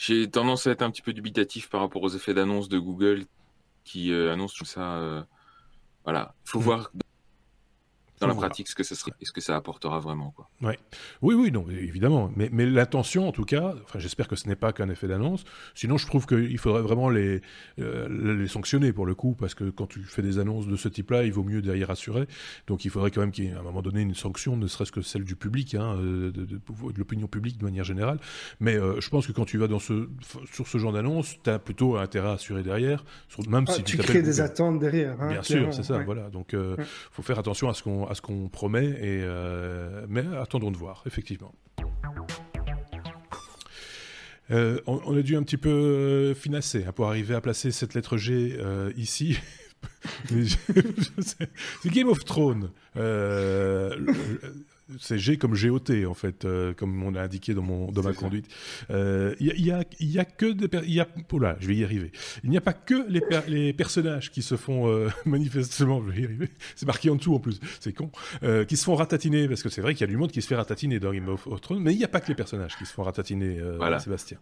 j'ai 0.01 0.27
tendance 0.27 0.65
à 0.65 0.71
être 0.71 0.81
un 0.81 0.89
petit 0.89 1.03
peu 1.03 1.13
dubitatif 1.13 1.69
par 1.69 1.81
rapport 1.81 2.01
aux 2.01 2.09
effets 2.09 2.33
d'annonce 2.33 2.69
de 2.69 2.79
Google 2.79 3.25
qui 3.83 4.11
euh, 4.11 4.33
annoncent 4.33 4.55
tout 4.57 4.65
ça. 4.65 4.95
Euh, 4.95 5.21
voilà, 6.03 6.33
il 6.47 6.49
faut 6.49 6.59
mm. 6.59 6.63
voir 6.63 6.91
dans 8.21 8.27
la 8.27 8.35
pratique 8.35 8.67
ce 8.67 8.75
que 8.75 8.83
ce 8.83 8.95
sera, 8.95 9.11
ce 9.21 9.31
que 9.31 9.41
ça 9.41 9.55
apportera 9.55 9.99
vraiment. 9.99 10.31
Quoi. 10.31 10.49
Ouais. 10.61 10.77
Oui, 11.21 11.35
oui, 11.35 11.51
non, 11.51 11.65
évidemment. 11.69 12.31
Mais, 12.35 12.49
mais 12.51 12.65
l'intention, 12.65 13.27
en 13.27 13.31
tout 13.31 13.45
cas, 13.45 13.73
enfin, 13.83 13.99
j'espère 13.99 14.27
que 14.27 14.35
ce 14.35 14.47
n'est 14.47 14.55
pas 14.55 14.71
qu'un 14.73 14.89
effet 14.89 15.07
d'annonce. 15.07 15.43
Sinon, 15.75 15.97
je 15.97 16.05
trouve 16.05 16.25
qu'il 16.25 16.57
faudrait 16.57 16.81
vraiment 16.81 17.09
les, 17.09 17.41
euh, 17.79 18.35
les 18.37 18.47
sanctionner 18.47 18.93
pour 18.93 19.05
le 19.05 19.15
coup, 19.15 19.35
parce 19.37 19.55
que 19.55 19.69
quand 19.69 19.87
tu 19.87 20.01
fais 20.03 20.21
des 20.21 20.39
annonces 20.39 20.67
de 20.67 20.75
ce 20.75 20.87
type-là, 20.87 21.23
il 21.23 21.33
vaut 21.33 21.43
mieux 21.43 21.61
derrière 21.61 21.89
assurer. 21.89 22.27
Donc, 22.67 22.85
il 22.85 22.91
faudrait 22.91 23.11
quand 23.11 23.21
même 23.21 23.31
qu'il 23.31 23.45
y 23.45 23.47
ait 23.47 23.53
à 23.53 23.59
un 23.59 23.63
moment 23.63 23.81
donné 23.81 24.01
une 24.01 24.15
sanction, 24.15 24.55
ne 24.55 24.67
serait-ce 24.67 24.91
que 24.91 25.01
celle 25.01 25.23
du 25.23 25.35
public, 25.35 25.75
hein, 25.75 25.95
euh, 25.97 26.31
de, 26.31 26.45
de, 26.45 26.59
l'opinion 26.97 27.27
publique 27.27 27.57
de 27.57 27.65
manière 27.65 27.83
générale. 27.83 28.19
Mais 28.59 28.75
euh, 28.75 29.01
je 29.01 29.09
pense 29.09 29.27
que 29.27 29.31
quand 29.31 29.45
tu 29.45 29.57
vas 29.57 29.67
dans 29.67 29.79
ce, 29.79 30.09
sur 30.51 30.67
ce 30.67 30.77
genre 30.77 30.93
d'annonce, 30.93 31.37
tu 31.43 31.49
as 31.49 31.59
plutôt 31.59 31.97
intérêt 31.97 32.29
à 32.29 32.33
assurer 32.33 32.63
derrière, 32.63 33.03
même 33.47 33.65
ah, 33.67 33.71
si 33.71 33.83
tu, 33.83 33.97
crées 33.97 34.21
des 34.21 34.41
attentes 34.41 34.79
derrière. 34.79 35.19
Hein, 35.19 35.29
Bien 35.29 35.43
sûr, 35.43 35.73
c'est 35.73 35.83
ça. 35.83 35.99
Voilà. 35.99 36.29
Donc, 36.29 36.53
il 36.53 36.85
faut 37.11 37.23
faire 37.23 37.39
attention 37.39 37.69
à 37.69 37.73
ce 37.73 37.83
qu'on 37.83 38.05
à 38.11 38.15
ce 38.15 38.21
qu'on 38.21 38.49
promet, 38.49 38.85
et, 38.85 39.25
mais 40.07 40.23
attendons 40.37 40.71
de 40.71 40.77
voir, 40.77 41.03
effectivement. 41.05 41.53
on, 44.49 45.17
a 45.17 45.21
dû 45.21 45.35
un 45.37 45.43
petit 45.43 45.57
peu 45.57 46.33
finasser 46.33 46.85
hein, 46.85 46.91
pour 46.91 47.07
arriver 47.07 47.35
à 47.35 47.41
placer 47.41 47.71
cette 47.71 47.93
lettre 47.93 48.17
G 48.17 48.57
ici. 48.97 49.39
c'est 50.29 51.49
Game 51.85 52.09
of 52.09 52.23
Thrones. 52.25 52.71
C'est 54.99 55.17
G 55.17 55.37
comme 55.37 55.53
GOT 55.53 56.05
en 56.07 56.13
fait, 56.13 56.47
comme 56.77 57.03
on 57.03 57.11
l'a 57.11 57.23
indiqué 57.23 57.53
dans, 57.53 57.61
mon, 57.61 57.91
dans 57.91 58.03
ma 58.03 58.13
conduite. 58.13 58.47
Il 58.89 59.35
y, 59.39 59.71
a, 59.71 59.83
y, 59.99 60.19
a, 60.19 60.25
que 60.25 60.51
des... 60.51 60.67
Y 60.87 60.99
a, 60.99 61.07
là, 61.39 61.57
je 61.59 61.67
vais 61.67 61.75
y 61.75 61.83
arriver. 61.83 62.11
Il 62.43 62.49
n'y 62.49 62.57
a 62.57 62.61
pas 62.61 62.73
que 62.73 63.07
les, 63.09 63.21
les 63.47 63.73
personnages 63.73 64.31
qui 64.31 64.41
se 64.41 64.55
font 64.55 65.09
manifestement, 65.25 66.01
je 66.05 66.11
vais 66.11 66.21
y 66.21 66.25
arriver, 66.25 66.49
c'est 66.75 66.85
marqué 66.85 67.09
en 67.09 67.15
dessous 67.15 67.35
en 67.35 67.39
plus, 67.39 67.59
c'est 67.79 67.93
con, 67.93 68.11
qui 68.67 68.77
se 68.77 68.83
font 68.83 68.95
ratatiner, 68.95 69.47
parce 69.47 69.63
que 69.63 69.69
c'est 69.69 69.81
vrai 69.81 69.93
qu'il 69.93 70.01
y 70.01 70.09
a 70.09 70.11
du 70.11 70.17
monde 70.17 70.31
qui 70.31 70.41
se 70.41 70.47
fait 70.47 70.55
ratatiner 70.55 70.99
dans 70.99 71.11
Game 71.11 71.27
of 71.29 71.61
Thrones, 71.61 71.81
mais 71.81 71.93
il 71.93 71.97
n'y 71.97 72.03
a 72.03 72.09
pas 72.09 72.21
que 72.21 72.27
les 72.27 72.35
personnages 72.35 72.77
qui 72.77 72.85
se 72.85 72.93
font 72.93 73.03
ratatiner, 73.03 73.59
voilà. 73.77 73.99
Sébastien. 73.99 74.37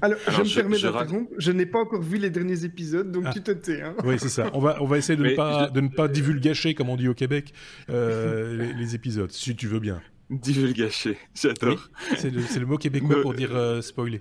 Alors, 0.00 0.18
je 0.26 0.42
me 0.42 0.54
permets 0.54 0.80
d'interrompre, 0.80 1.30
je, 1.36 1.52
n'ai 1.52 1.66
pas 1.66 1.80
encore 1.80 2.02
vu 2.02 2.18
les 2.18 2.30
derniers 2.30 2.64
épisodes, 2.64 3.10
donc 3.10 3.30
tu 3.32 3.42
te 3.42 3.50
tais. 3.50 3.82
Hein. 3.82 3.94
Oui, 4.04 4.16
c'est 4.18 4.28
ça. 4.28 4.50
On 4.54 4.60
va, 4.60 4.80
on 4.80 4.86
va 4.86 4.98
essayer 4.98 5.16
de, 5.16 5.24
ne 5.24 5.34
pas, 5.34 5.68
de 5.68 5.80
ne 5.80 5.88
pas 5.88 6.08
divulgacher, 6.08 6.74
comme 6.74 6.88
on 6.88 6.96
dit 6.96 7.08
au 7.08 7.14
Québec, 7.14 7.52
les, 7.88 8.72
les 8.72 8.94
épisodes, 8.94 9.30
si 9.30 9.54
tu 9.62 9.68
veux 9.68 9.78
bien. 9.78 10.02
Divulgacher, 10.28 11.16
j'adore. 11.36 11.88
c'est 12.16 12.30
le, 12.30 12.42
le, 12.58 12.66
mot 12.66 12.78
québécois 12.78 13.22
pour 13.22 13.32
dire 13.32 13.78
spoiler. 13.80 14.20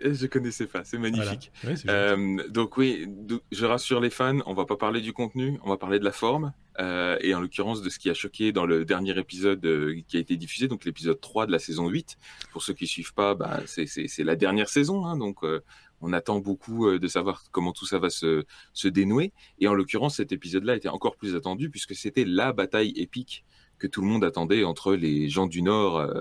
Je 0.00 0.26
connaissais 0.26 0.68
pas, 0.68 0.84
c'est 0.84 0.96
magnifique. 0.96 1.50
euh, 1.88 2.48
donc 2.50 2.76
oui, 2.76 3.08
je 3.50 3.66
rassure 3.66 3.98
les 4.00 4.10
fans, 4.10 4.38
on 4.46 4.54
va 4.54 4.64
pas 4.64 4.76
parler 4.76 5.00
du 5.00 5.12
contenu, 5.12 5.58
on 5.64 5.70
va 5.70 5.76
parler 5.76 5.98
de 5.98 6.04
la 6.04 6.12
forme, 6.12 6.52
euh, 6.78 7.16
et 7.20 7.34
en 7.34 7.40
l'occurrence 7.40 7.82
de 7.82 7.90
ce 7.90 7.98
qui 7.98 8.08
a 8.10 8.14
choqué 8.14 8.52
dans 8.52 8.64
le 8.64 8.84
dernier 8.84 9.18
épisode 9.18 9.66
euh, 9.66 10.00
qui 10.06 10.16
a 10.18 10.20
été 10.20 10.36
diffusé, 10.36 10.68
donc 10.68 10.84
l'épisode 10.84 11.20
3 11.20 11.46
de 11.46 11.50
la 11.50 11.58
saison 11.58 11.88
8. 11.88 12.16
Pour 12.52 12.62
ceux 12.62 12.74
qui 12.74 12.86
suivent 12.86 13.14
pas, 13.14 13.34
bah, 13.34 13.62
c'est 13.66 14.22
la 14.22 14.36
dernière 14.36 14.68
saison, 14.68 15.04
hein, 15.04 15.16
donc 15.16 15.42
euh, 15.42 15.64
on 16.00 16.12
attend 16.12 16.38
beaucoup 16.38 16.86
euh, 16.86 16.98
de 16.98 17.08
savoir 17.08 17.42
comment 17.50 17.72
tout 17.72 17.86
ça 17.86 17.98
va 17.98 18.10
se, 18.10 18.44
se 18.72 18.88
dénouer. 18.88 19.32
Et 19.58 19.68
en 19.68 19.74
l'occurrence, 19.74 20.16
cet 20.16 20.32
épisode-là 20.32 20.76
était 20.76 20.88
encore 20.88 21.16
plus 21.16 21.34
attendu 21.34 21.70
puisque 21.70 21.94
c'était 21.94 22.24
la 22.24 22.52
bataille 22.52 22.92
épique 22.96 23.44
que 23.78 23.86
tout 23.86 24.00
le 24.00 24.06
monde 24.06 24.24
attendait 24.24 24.64
entre 24.64 24.94
les 24.94 25.28
gens 25.28 25.46
du 25.46 25.62
Nord 25.62 25.98
euh, 25.98 26.20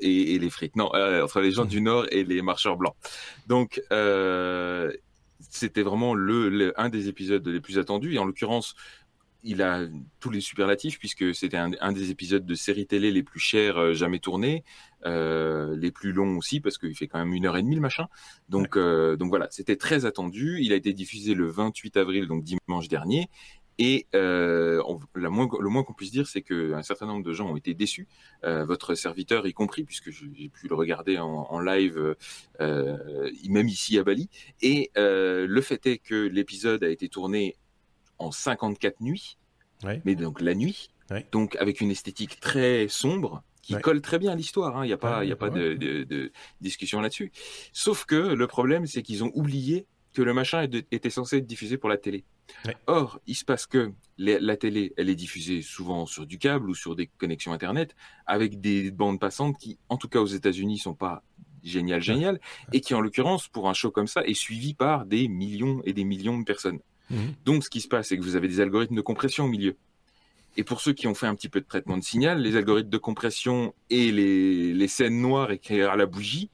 et, 0.00 0.34
et, 0.34 0.38
les 0.38 0.50
frites. 0.50 0.76
Non, 0.76 0.90
euh, 0.94 1.22
entre 1.22 1.40
les 1.40 1.52
gens 1.52 1.64
du 1.64 1.80
Nord 1.80 2.06
et 2.10 2.24
les 2.24 2.42
marcheurs 2.42 2.76
blancs. 2.76 2.94
Donc, 3.46 3.82
euh, 3.92 4.92
c'était 5.50 5.82
vraiment 5.82 6.14
le, 6.14 6.48
le, 6.48 6.80
un 6.80 6.88
des 6.88 7.08
épisodes 7.08 7.46
les 7.46 7.60
plus 7.60 7.78
attendus. 7.78 8.14
Et 8.14 8.18
en 8.18 8.24
l'occurrence, 8.24 8.74
il 9.42 9.62
a 9.62 9.82
tous 10.18 10.30
les 10.30 10.40
superlatifs 10.40 10.98
puisque 10.98 11.34
c'était 11.34 11.56
un, 11.56 11.70
un, 11.80 11.92
des 11.92 12.10
épisodes 12.10 12.44
de 12.44 12.54
série 12.54 12.86
télé 12.86 13.12
les 13.12 13.22
plus 13.22 13.38
chers 13.38 13.94
jamais 13.94 14.18
tournés, 14.18 14.64
euh, 15.06 15.76
les 15.76 15.92
plus 15.92 16.12
longs 16.12 16.36
aussi 16.36 16.58
parce 16.60 16.78
qu'il 16.78 16.94
fait 16.96 17.06
quand 17.06 17.18
même 17.18 17.32
une 17.32 17.46
heure 17.46 17.56
et 17.56 17.62
demie 17.62 17.76
le 17.76 17.80
machin. 17.80 18.08
Donc, 18.48 18.74
ouais. 18.74 18.82
euh, 18.82 19.16
donc 19.16 19.28
voilà, 19.28 19.46
c'était 19.50 19.76
très 19.76 20.04
attendu. 20.04 20.58
Il 20.60 20.72
a 20.72 20.76
été 20.76 20.92
diffusé 20.92 21.34
le 21.34 21.48
28 21.48 21.96
avril, 21.96 22.26
donc 22.26 22.42
dimanche 22.42 22.88
dernier, 22.88 23.28
et 23.78 24.06
euh, 24.14 24.82
on, 24.86 25.00
la 25.14 25.28
moins, 25.28 25.48
le 25.60 25.68
moins 25.68 25.82
qu'on 25.82 25.92
puisse 25.92 26.10
dire, 26.10 26.26
c'est 26.26 26.42
qu'un 26.42 26.82
certain 26.82 27.06
nombre 27.06 27.24
de 27.24 27.32
gens 27.32 27.50
ont 27.50 27.56
été 27.56 27.74
déçus, 27.74 28.08
euh, 28.44 28.64
votre 28.64 28.94
serviteur 28.94 29.46
y 29.46 29.52
compris, 29.52 29.84
puisque 29.84 30.10
j'ai 30.10 30.48
pu 30.48 30.68
le 30.68 30.74
regarder 30.74 31.18
en, 31.18 31.46
en 31.50 31.60
live, 31.60 32.16
euh, 32.60 33.30
même 33.48 33.68
ici 33.68 33.98
à 33.98 34.04
Bali. 34.04 34.30
Et 34.62 34.90
le 34.96 35.60
fait 35.60 35.86
est 35.86 35.98
que 35.98 36.14
l'épisode 36.14 36.82
a 36.84 36.88
été 36.88 37.08
tourné 37.08 37.56
en 38.18 38.30
54 38.30 39.00
nuits, 39.00 39.36
ouais. 39.84 40.00
mais 40.04 40.14
donc 40.14 40.40
la 40.40 40.54
nuit, 40.54 40.88
ouais. 41.10 41.26
donc 41.32 41.54
avec 41.56 41.80
une 41.82 41.90
esthétique 41.90 42.40
très 42.40 42.88
sombre, 42.88 43.42
qui 43.60 43.74
ouais. 43.74 43.80
colle 43.80 44.00
très 44.00 44.18
bien 44.18 44.32
à 44.32 44.36
l'histoire. 44.36 44.72
Il 44.76 44.78
hein. 44.78 44.86
n'y 44.86 44.92
a 44.92 44.96
pas, 44.96 45.24
il 45.24 45.28
y 45.28 45.32
a 45.32 45.36
pas 45.36 45.50
de, 45.50 45.74
de, 45.74 46.04
de, 46.04 46.32
discussion 46.60 47.00
là-dessus. 47.00 47.32
Sauf 47.72 48.04
que 48.04 48.14
le 48.14 48.46
problème, 48.46 48.86
c'est 48.86 49.02
qu'ils 49.02 49.24
ont 49.24 49.32
oublié 49.34 49.86
que 50.16 50.22
le 50.22 50.32
machin 50.32 50.66
était 50.90 51.10
censé 51.10 51.36
être 51.36 51.46
diffusé 51.46 51.76
pour 51.76 51.90
la 51.90 51.98
télé. 51.98 52.24
Ouais. 52.64 52.74
Or, 52.86 53.20
il 53.26 53.34
se 53.34 53.44
passe 53.44 53.66
que 53.66 53.92
les, 54.16 54.40
la 54.40 54.56
télé, 54.56 54.94
elle 54.96 55.10
est 55.10 55.14
diffusée 55.14 55.60
souvent 55.60 56.06
sur 56.06 56.26
du 56.26 56.38
câble 56.38 56.70
ou 56.70 56.74
sur 56.74 56.96
des 56.96 57.08
connexions 57.18 57.52
Internet 57.52 57.94
avec 58.24 58.58
des 58.58 58.90
bandes 58.90 59.20
passantes 59.20 59.58
qui, 59.58 59.78
en 59.90 59.98
tout 59.98 60.08
cas 60.08 60.20
aux 60.20 60.26
États-Unis, 60.26 60.78
sont 60.78 60.94
pas 60.94 61.22
géniales, 61.62 62.00
géniales, 62.00 62.40
et 62.72 62.80
qui, 62.80 62.94
en 62.94 63.02
l'occurrence, 63.02 63.48
pour 63.48 63.68
un 63.68 63.74
show 63.74 63.90
comme 63.90 64.06
ça, 64.06 64.24
est 64.24 64.32
suivi 64.32 64.72
par 64.72 65.04
des 65.04 65.28
millions 65.28 65.82
et 65.84 65.92
des 65.92 66.04
millions 66.04 66.38
de 66.38 66.44
personnes. 66.44 66.78
Mmh. 67.10 67.16
Donc, 67.44 67.64
ce 67.64 67.68
qui 67.68 67.82
se 67.82 67.88
passe, 67.88 68.08
c'est 68.08 68.16
que 68.16 68.22
vous 68.22 68.36
avez 68.36 68.48
des 68.48 68.60
algorithmes 68.60 68.96
de 68.96 69.02
compression 69.02 69.44
au 69.44 69.48
milieu. 69.48 69.76
Et 70.56 70.64
pour 70.64 70.80
ceux 70.80 70.94
qui 70.94 71.06
ont 71.08 71.14
fait 71.14 71.26
un 71.26 71.34
petit 71.34 71.50
peu 71.50 71.60
de 71.60 71.66
traitement 71.66 71.98
de 71.98 72.02
signal, 72.02 72.40
les 72.40 72.56
algorithmes 72.56 72.88
de 72.88 72.96
compression 72.96 73.74
et 73.90 74.12
les, 74.12 74.72
les 74.72 74.88
scènes 74.88 75.20
noires 75.20 75.50
écrites 75.50 75.82
à 75.82 75.94
la 75.94 76.06
bougie, 76.06 76.48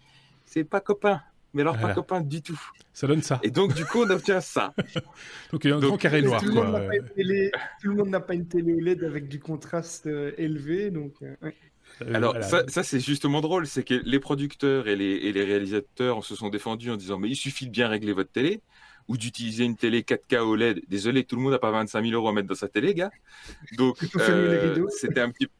c'est 0.46 0.64
pas 0.64 0.81
copain 0.81 1.20
mais 1.55 1.62
alors 1.62 1.77
voilà. 1.77 1.88
pas 1.88 1.95
copain 1.95 2.21
du 2.21 2.43
tout. 2.43 2.61
Ça 2.93 3.07
donne 3.07 3.23
ça. 3.23 3.41
Et 3.43 3.51
donc, 3.51 3.75
du 3.75 3.85
coup, 3.85 4.03
on 4.03 4.11
obtient 4.11 4.41
ça. 4.41 4.75
donc, 5.53 5.65
il 5.65 5.71
y 5.71 5.73
a 5.73 5.77
un 5.77 5.81
donc, 5.81 5.88
grand 5.88 5.97
carré 5.99 6.23
noir. 6.23 6.41
Tout, 6.43 6.53
quoi. 6.53 6.81
Télé, 7.15 7.51
tout, 7.81 7.88
le 7.88 7.97
monde 7.97 8.09
n'a 8.09 8.21
pas 8.21 8.35
une 8.35 8.47
télé 8.47 8.75
OLED 8.75 9.05
avec 9.05 9.29
du 9.29 9.41
contraste 9.41 10.07
euh, 10.07 10.33
élevé. 10.38 10.91
Donc, 10.91 11.15
euh, 11.23 11.35
ouais. 11.43 11.55
Alors, 12.12 12.33
voilà. 12.33 12.47
ça, 12.47 12.65
ça 12.69 12.83
c'est 12.83 13.01
justement 13.01 13.41
drôle, 13.41 13.67
c'est 13.67 13.85
que 13.85 13.95
les 13.95 14.19
producteurs 14.19 14.88
et 14.88 14.97
les, 14.97 15.12
et 15.12 15.33
les, 15.33 15.45
réalisateurs 15.45 16.25
se 16.25 16.35
sont 16.35 16.49
défendus 16.49 16.91
en 16.91 16.97
disant 16.97 17.19
Mais 17.19 17.29
il 17.29 17.37
suffit 17.37 17.67
de 17.67 17.71
bien 17.71 17.88
régler 17.88 18.12
votre 18.12 18.33
télé 18.33 18.62
ou 19.09 19.17
d'utiliser 19.17 19.65
une 19.65 19.77
télé 19.77 20.03
4K 20.03 20.38
OLED. 20.38 20.83
Désolé, 20.88 21.25
tout 21.25 21.37
le 21.37 21.43
monde 21.43 21.53
n'a 21.53 21.59
pas 21.59 21.71
25 21.71 22.03
000 22.03 22.15
euros 22.15 22.29
à 22.29 22.33
mettre 22.33 22.49
dans 22.49 22.55
sa 22.55 22.69
télé, 22.69 22.95
gars. 22.95 23.11
Donc, 23.77 23.99
euh, 24.17 24.87
c'était 24.91 25.21
un 25.21 25.31
petit 25.31 25.47
peu 25.47 25.53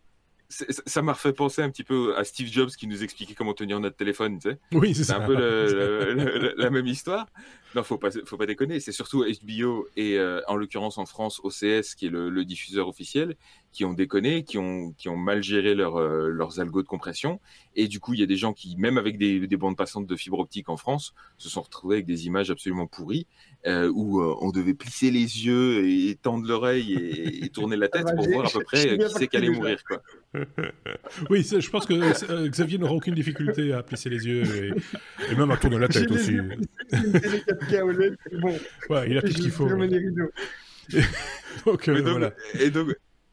ça 0.53 1.03
m'a 1.03 1.13
refait 1.13 1.33
penser 1.33 1.63
un 1.63 1.71
petit 1.71 1.85
peu 1.85 2.17
à 2.17 2.25
Steve 2.25 2.49
Jobs 2.51 2.71
qui 2.71 2.87
nous 2.87 3.03
expliquait 3.03 3.35
comment 3.35 3.55
tenir 3.55 3.81
notre 3.81 3.97
téléphone, 3.97 4.39
tu 4.39 4.51
sais. 4.51 4.59
Oui, 4.73 4.95
c'est 4.95 5.13
un 5.13 5.21
peu 5.21 5.35
le, 5.35 6.15
le, 6.15 6.39
le, 6.39 6.55
la 6.57 6.71
même 6.71 6.87
histoire. 6.87 7.27
Non, 7.75 7.83
faut 7.83 7.97
pas, 7.97 8.11
faut 8.27 8.37
pas 8.37 8.47
déconner. 8.47 8.81
C'est 8.81 8.93
surtout 8.93 9.25
HBO 9.25 9.87
et 9.97 10.19
euh, 10.19 10.43
en 10.47 10.57
l'occurrence 10.57 10.99
en 10.99 11.07
France 11.07 11.41
OCS 11.43 11.95
qui 11.97 12.07
est 12.07 12.11
le, 12.11 12.45
diffuseur 12.45 12.89
officiel 12.89 13.37
qui 13.71 13.85
ont 13.87 13.95
déconné, 13.95 14.45
qui 14.45 14.59
ont, 14.59 14.93
qui 14.93 15.09
ont 15.09 15.17
mal 15.17 15.43
géré 15.43 15.75
leur, 15.75 15.97
euh, 15.97 16.29
leurs 16.29 16.61
algos 16.61 16.83
de 16.83 16.89
compression. 16.89 17.41
Et 17.75 17.89
du 17.89 18.01
coup, 18.01 18.13
il 18.13 18.21
y 18.21 18.23
a 18.23 18.27
des 18.27 18.37
gens 18.37 18.53
qui, 18.53 18.77
même 18.77 18.99
avec 18.99 19.17
des, 19.17 19.47
des, 19.47 19.57
bandes 19.57 19.77
passantes 19.77 20.07
de 20.07 20.17
fibre 20.17 20.41
optique 20.41 20.69
en 20.69 20.77
France, 20.77 21.15
se 21.39 21.49
sont 21.49 21.63
retrouvés 21.63 21.97
avec 21.97 22.07
des 22.07 22.27
images 22.27 22.51
absolument 22.51 22.87
pourries 22.87 23.27
euh, 23.67 23.91
où 23.95 24.23
on 24.23 24.51
devait 24.51 24.75
plisser 24.75 25.11
les 25.11 25.47
yeux 25.47 25.89
et 25.89 26.19
tendre 26.21 26.47
l'oreille 26.47 26.93
et, 26.93 27.45
et, 27.45 27.49
tourner 27.49 27.77
la 27.77 27.89
tête 27.89 28.07
pour 28.15 28.29
voir 28.29 28.47
à 28.47 28.51
peu 28.51 28.61
près 28.65 28.99
qui 28.99 29.05
c'est 29.09 29.29
qui 29.29 29.37
allait 29.39 29.49
mourir, 29.49 29.83
quoi. 29.85 30.03
Oui, 31.31 31.43
je 31.43 31.71
pense 31.71 31.87
que 31.87 32.49
Xavier 32.49 32.79
n'aura 32.79 32.95
aucune 32.95 33.15
difficulté 33.15 33.73
à 33.73 33.83
plisser 33.83 34.09
les 34.09 34.27
yeux 34.27 34.43
et, 34.45 34.73
et 35.31 35.35
même 35.37 35.51
à 35.51 35.57
tourner 35.57 35.79
la 35.79 35.89
tête 35.89 36.11
aussi. 36.11 36.37
bon, 38.41 38.59
ouais, 38.91 39.11
il 39.11 39.19
a 39.19 39.23
tout 39.23 39.33
ce 39.33 39.39
qu'il 39.39 39.51
faut. 39.51 39.69
donc, 41.67 41.89
euh, 41.89 42.03
donc, 42.03 42.09
voilà. 42.09 42.33
Et 42.59 42.71
donc, 42.71 42.89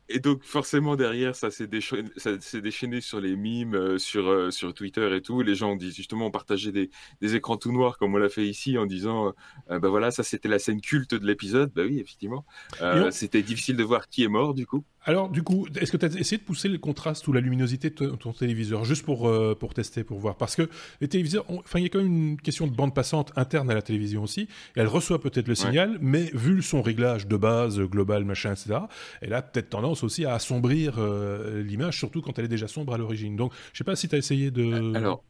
et 0.10 0.20
donc 0.20 0.44
forcément 0.44 0.96
derrière 0.96 1.36
ça 1.36 1.52
s'est 1.52 1.68
déchaîné, 1.68 2.10
déchaîné, 2.56 3.00
sur 3.00 3.22
les 3.22 3.36
mimes, 3.36 3.76
euh, 3.76 3.98
sur 4.00 4.28
euh, 4.28 4.50
sur 4.50 4.74
Twitter 4.74 5.16
et 5.16 5.22
tout. 5.22 5.42
Les 5.42 5.56
gens 5.56 5.72
ont 5.72 5.76
dit 5.76 5.92
justement 5.92 6.32
partager 6.32 6.72
des, 6.72 6.90
des 7.22 7.36
écrans 7.36 7.58
tout 7.58 7.72
noirs 7.72 7.98
comme 7.98 8.16
on 8.16 8.18
l'a 8.18 8.30
fait 8.30 8.48
ici 8.48 8.78
en 8.78 8.88
disant 8.88 9.34
euh, 9.70 9.80
bah 9.80 9.90
voilà 9.90 10.10
ça 10.10 10.24
c'était 10.24 10.50
la 10.50 10.60
scène 10.60 10.82
culte 10.82 11.14
de 11.14 11.26
l'épisode. 11.26 11.72
Bah 11.76 11.84
oui 11.86 12.00
effectivement. 12.00 12.44
Euh, 12.82 13.12
c'était 13.12 13.44
difficile 13.44 13.78
de 13.78 13.84
voir 13.84 14.10
qui 14.10 14.24
est 14.24 14.28
mort 14.28 14.56
du 14.56 14.66
coup. 14.66 14.84
Alors 15.06 15.30
du 15.30 15.44
coup 15.44 15.68
est-ce 15.80 15.92
que 15.92 15.98
tu 15.98 16.06
as 16.06 16.20
essayé 16.20 16.38
de 16.38 16.44
pousser 16.44 16.68
le 16.68 16.78
contraste 16.78 17.28
ou 17.28 17.34
la 17.34 17.40
luminosité 17.40 17.90
de 17.90 18.10
ton 18.12 18.34
téléviseur 18.34 18.84
juste 18.84 19.04
pour 19.04 19.28
euh, 19.28 19.56
pour 19.60 19.74
tester 19.74 20.04
pour 20.04 20.20
voir? 20.20 20.36
Parce 20.36 20.56
que 20.56 20.70
les 21.02 21.08
téléviseurs 21.08 21.46
enfin 21.48 21.80
il 21.80 21.84
y 21.84 21.86
a 21.86 21.90
quand 21.90 22.02
même 22.02 22.32
une 22.32 22.38
question 22.42 22.68
de 22.68 22.76
bande 22.76 22.94
passante 22.94 23.32
interne 23.36 23.70
à 23.70 23.74
la 23.74 23.82
télévision 23.82 24.24
aussi. 24.24 24.42
Et 24.76 24.80
elle 24.80 24.88
reçoit 24.88 25.20
peut-être 25.20 25.48
le 25.48 25.56
signal 25.56 25.98
mais 26.02 26.30
vu 26.34 26.62
son 26.62 26.82
réglage 26.82 27.28
de 27.28 27.38
base 27.38 27.80
global 27.80 28.26
machin 28.26 28.52
etc. 28.52 28.80
Elle 29.22 29.34
a 29.34 29.42
peut-être 29.42 29.70
tendance 29.70 30.04
aussi 30.04 30.26
à 30.26 30.34
assombrir 30.34 30.96
euh, 30.98 31.64
l'image, 31.64 31.98
surtout 31.98 32.22
quand 32.22 32.38
elle 32.40 32.46
est 32.46 32.50
déjà 32.50 32.68
sombre 32.68 32.94
à 32.94 32.98
l'origine. 32.98 33.36
Donc, 33.36 33.54
je 33.74 33.78
sais 33.78 33.84
pas 33.84 33.96
si 33.96 34.08
tu 34.08 34.16
as 34.16 34.18
essayé 34.18 34.52
de. 34.52 34.96
Alors. 34.96 35.24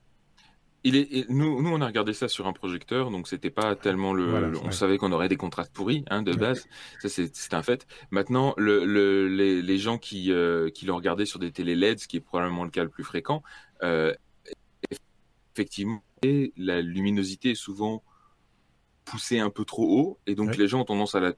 Il 0.85 0.95
est, 0.95 1.29
nous, 1.29 1.61
nous, 1.61 1.69
on 1.69 1.81
a 1.81 1.85
regardé 1.85 2.13
ça 2.13 2.29
sur 2.29 2.47
un 2.47 2.53
projecteur, 2.53 3.11
donc 3.11 3.27
c'était 3.27 3.49
pas 3.49 3.75
tellement 3.75 4.13
le. 4.13 4.29
Voilà, 4.29 4.47
le 4.47 4.57
on 4.59 4.71
savait 4.71 4.97
qu'on 4.97 5.11
aurait 5.11 5.27
des 5.27 5.35
contrastes 5.35 5.73
pourris, 5.73 6.05
hein, 6.09 6.21
de 6.21 6.33
base. 6.33 6.65
Ouais. 7.03 7.09
Ça, 7.09 7.23
c'est 7.33 7.53
un 7.53 7.63
fait. 7.63 7.85
Maintenant, 8.11 8.53
le, 8.55 8.85
le, 8.85 9.27
les, 9.27 9.61
les, 9.61 9.77
gens 9.77 9.97
qui, 9.97 10.31
euh, 10.31 10.69
qui 10.69 10.85
l'ont 10.85 10.95
regardé 10.95 11.25
sur 11.25 11.39
des 11.39 11.51
télé 11.51 11.75
LED, 11.75 11.99
ce 11.99 12.07
qui 12.07 12.17
est 12.17 12.21
probablement 12.21 12.63
le 12.63 12.69
cas 12.69 12.83
le 12.83 12.89
plus 12.89 13.03
fréquent, 13.03 13.43
euh, 13.83 14.13
effectivement, 15.53 16.01
la 16.57 16.81
luminosité 16.81 17.51
est 17.51 17.55
souvent 17.55 18.03
poussée 19.03 19.39
un 19.39 19.49
peu 19.49 19.65
trop 19.65 19.83
haut, 19.83 20.19
et 20.27 20.35
donc 20.35 20.51
ouais. 20.51 20.57
les 20.57 20.67
gens 20.67 20.81
ont 20.81 20.85
tendance 20.85 21.15
à 21.15 21.19
la, 21.19 21.33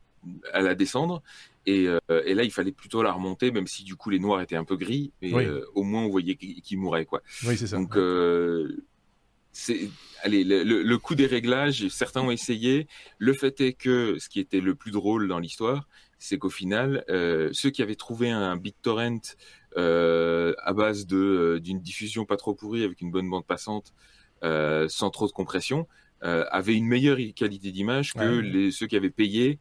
à 0.53 0.61
la 0.61 0.75
descendre. 0.75 1.23
Et, 1.65 1.87
euh, 1.87 1.99
et, 2.25 2.33
là, 2.33 2.43
il 2.43 2.51
fallait 2.51 2.71
plutôt 2.71 3.03
la 3.03 3.11
remonter, 3.11 3.51
même 3.51 3.67
si 3.67 3.83
du 3.83 3.95
coup 3.95 4.09
les 4.09 4.19
noirs 4.19 4.41
étaient 4.41 4.55
un 4.55 4.63
peu 4.63 4.75
gris, 4.75 5.11
mais 5.21 5.33
oui. 5.33 5.45
euh, 5.45 5.63
au 5.75 5.83
moins 5.83 6.03
on 6.03 6.09
voyait 6.09 6.35
qu'ils 6.35 6.61
qu 6.61 6.75
mouraient, 6.75 7.05
quoi. 7.05 7.21
Oui, 7.47 7.55
c'est 7.55 7.67
ça. 7.67 7.77
Donc, 7.77 7.95
c'est, 9.51 9.89
allez, 10.23 10.43
le, 10.43 10.63
le, 10.63 10.97
coup 10.97 11.15
des 11.15 11.25
réglages, 11.25 11.87
certains 11.89 12.21
ont 12.21 12.31
essayé. 12.31 12.87
Le 13.17 13.33
fait 13.33 13.59
est 13.61 13.73
que 13.73 14.17
ce 14.19 14.29
qui 14.29 14.39
était 14.39 14.61
le 14.61 14.75
plus 14.75 14.91
drôle 14.91 15.27
dans 15.27 15.39
l'histoire, 15.39 15.87
c'est 16.19 16.37
qu'au 16.37 16.49
final, 16.49 17.03
ceux 17.07 17.69
qui 17.69 17.81
avaient 17.81 17.95
trouvé 17.95 18.29
un 18.29 18.55
BitTorrent 18.55 19.35
à 19.75 20.73
base 20.73 21.05
de 21.07 21.59
d'une 21.63 21.81
diffusion 21.81 22.25
pas 22.25 22.37
trop 22.37 22.53
pourrie 22.53 22.83
avec 22.83 23.01
une 23.01 23.11
bonne 23.11 23.29
bande 23.29 23.45
passante, 23.45 23.93
sans 24.41 25.09
trop 25.09 25.27
de 25.27 25.31
compression, 25.31 25.87
avaient 26.21 26.75
une 26.75 26.87
meilleure 26.87 27.17
qualité 27.35 27.71
d'image 27.71 28.13
que 28.13 28.39
les, 28.39 28.71
ceux 28.71 28.87
qui 28.87 28.95
avaient 28.95 29.09
payé 29.09 29.59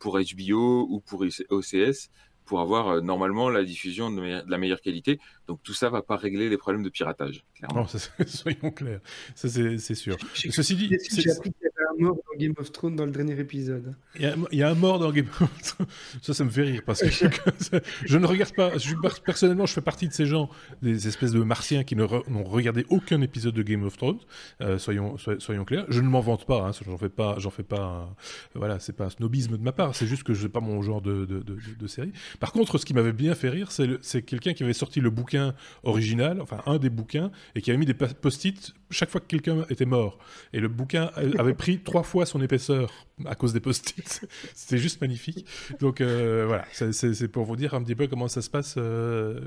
pour 0.00 0.18
HBO 0.18 0.86
ou 0.88 1.00
pour 1.00 1.24
OCS 1.50 2.10
pour 2.48 2.60
avoir 2.60 2.88
euh, 2.88 3.00
normalement 3.02 3.50
la 3.50 3.62
diffusion 3.62 4.10
de, 4.10 4.42
la 4.48 4.58
meilleure 4.58 4.80
qualité. 4.80 5.20
Donc 5.46 5.62
tout 5.62 5.74
ça 5.74 5.90
va 5.90 6.02
pas 6.02 6.16
régler 6.16 6.48
les 6.48 6.56
problèmes 6.56 6.82
de 6.82 6.88
piratage. 6.88 7.44
Clairement. 7.54 7.86
Non, 7.92 8.24
soyons 8.26 8.70
clairs, 8.70 9.00
ça 9.34 9.48
c'est 9.48 9.94
sûr. 9.94 10.16
Ceci 10.34 10.74
dit, 10.74 10.88
j'ai 10.88 11.30
appris 11.30 11.52
qu'il 11.52 11.62
y 11.62 11.66
avait 11.66 11.88
un 11.90 12.02
mort 12.02 12.16
dans 12.16 12.38
Game 12.38 12.54
of 12.58 12.72
Thrones 12.72 12.96
dans 12.96 13.04
le 13.04 13.12
dernier 13.12 13.38
épisode. 13.38 13.94
Il 14.18 14.34
y 14.52 14.62
a, 14.62 14.70
un 14.70 14.74
mort 14.74 14.98
dans 14.98 15.12
Game 15.12 15.26
of 15.40 15.62
Thrones. 15.62 15.86
Ça, 16.22 16.34
ça 16.34 16.44
me 16.44 16.50
fait 16.50 16.62
rire 16.62 16.82
parce 16.84 17.02
que 17.02 17.08
je 18.04 18.18
ne 18.18 18.26
regarde 18.26 18.54
pas. 18.54 18.76
Je, 18.78 18.94
personnellement, 19.24 19.66
je 19.66 19.74
fais 19.74 19.80
partie 19.80 20.08
de 20.08 20.12
ces 20.12 20.26
gens, 20.26 20.48
des 20.82 21.06
espèces 21.06 21.32
de 21.32 21.42
martiens 21.42 21.84
qui 21.84 21.96
n'ont 21.96 22.08
regardé 22.44 22.86
aucun 22.88 23.20
épisode 23.20 23.54
de 23.54 23.62
Game 23.62 23.84
of 23.84 23.96
Thrones. 23.96 24.18
Euh, 24.60 24.78
soyons, 24.78 25.16
soyons 25.38 25.64
clairs. 25.64 25.84
Je 25.88 26.00
ne 26.00 26.08
m'en 26.08 26.20
vante 26.20 26.46
pas. 26.46 26.66
Hein, 26.66 26.70
j'en 26.84 26.98
fais 26.98 27.08
pas. 27.08 27.36
J'en 27.38 27.50
fais 27.50 27.62
pas. 27.62 28.14
voilà, 28.54 28.78
c'est 28.78 28.94
pas 28.94 29.04
un 29.04 29.10
snobisme 29.10 29.56
de 29.56 29.62
ma 29.62 29.72
part. 29.72 29.94
C'est 29.94 30.06
juste 30.06 30.24
que 30.24 30.34
je 30.34 30.48
pas 30.48 30.60
mon 30.60 30.82
genre 30.82 31.02
de, 31.02 31.24
de, 31.24 31.40
de, 31.40 31.58
de 31.78 31.86
série. 31.86 32.12
Par 32.40 32.52
contre, 32.52 32.78
ce 32.78 32.86
qui 32.86 32.94
m'avait 32.94 33.12
bien 33.12 33.34
fait 33.34 33.48
rire, 33.48 33.70
c'est 33.70 34.22
quelqu'un 34.22 34.52
qui 34.52 34.62
avait 34.62 34.72
sorti 34.72 35.00
le 35.00 35.10
bouquin 35.10 35.54
original, 35.82 36.40
enfin 36.40 36.62
un 36.66 36.78
des 36.78 36.90
bouquins, 36.90 37.30
et 37.54 37.62
qui 37.62 37.70
avait 37.70 37.78
mis 37.78 37.86
des 37.86 37.94
post-it 37.94 38.74
chaque 38.90 39.10
fois 39.10 39.20
que 39.20 39.26
quelqu'un 39.26 39.64
était 39.68 39.84
mort. 39.84 40.18
Et 40.52 40.60
le 40.60 40.68
bouquin 40.68 41.10
avait 41.38 41.54
pris 41.54 41.80
trois 41.80 42.02
fois 42.02 42.26
son 42.26 42.40
épaisseur 42.40 43.06
à 43.26 43.34
cause 43.34 43.52
des 43.52 43.60
post-it. 43.60 44.26
C'était 44.54 44.78
juste 44.78 45.00
magnifique. 45.00 45.46
Donc 45.80 46.00
euh, 46.00 46.44
voilà, 46.46 46.64
c'est 46.72 47.28
pour 47.28 47.44
vous 47.44 47.56
dire 47.56 47.74
un 47.74 47.82
petit 47.82 47.94
peu 47.94 48.06
comment 48.06 48.28
ça 48.28 48.42
se 48.42 48.50
passe. 48.50 48.76
Euh. 48.78 49.40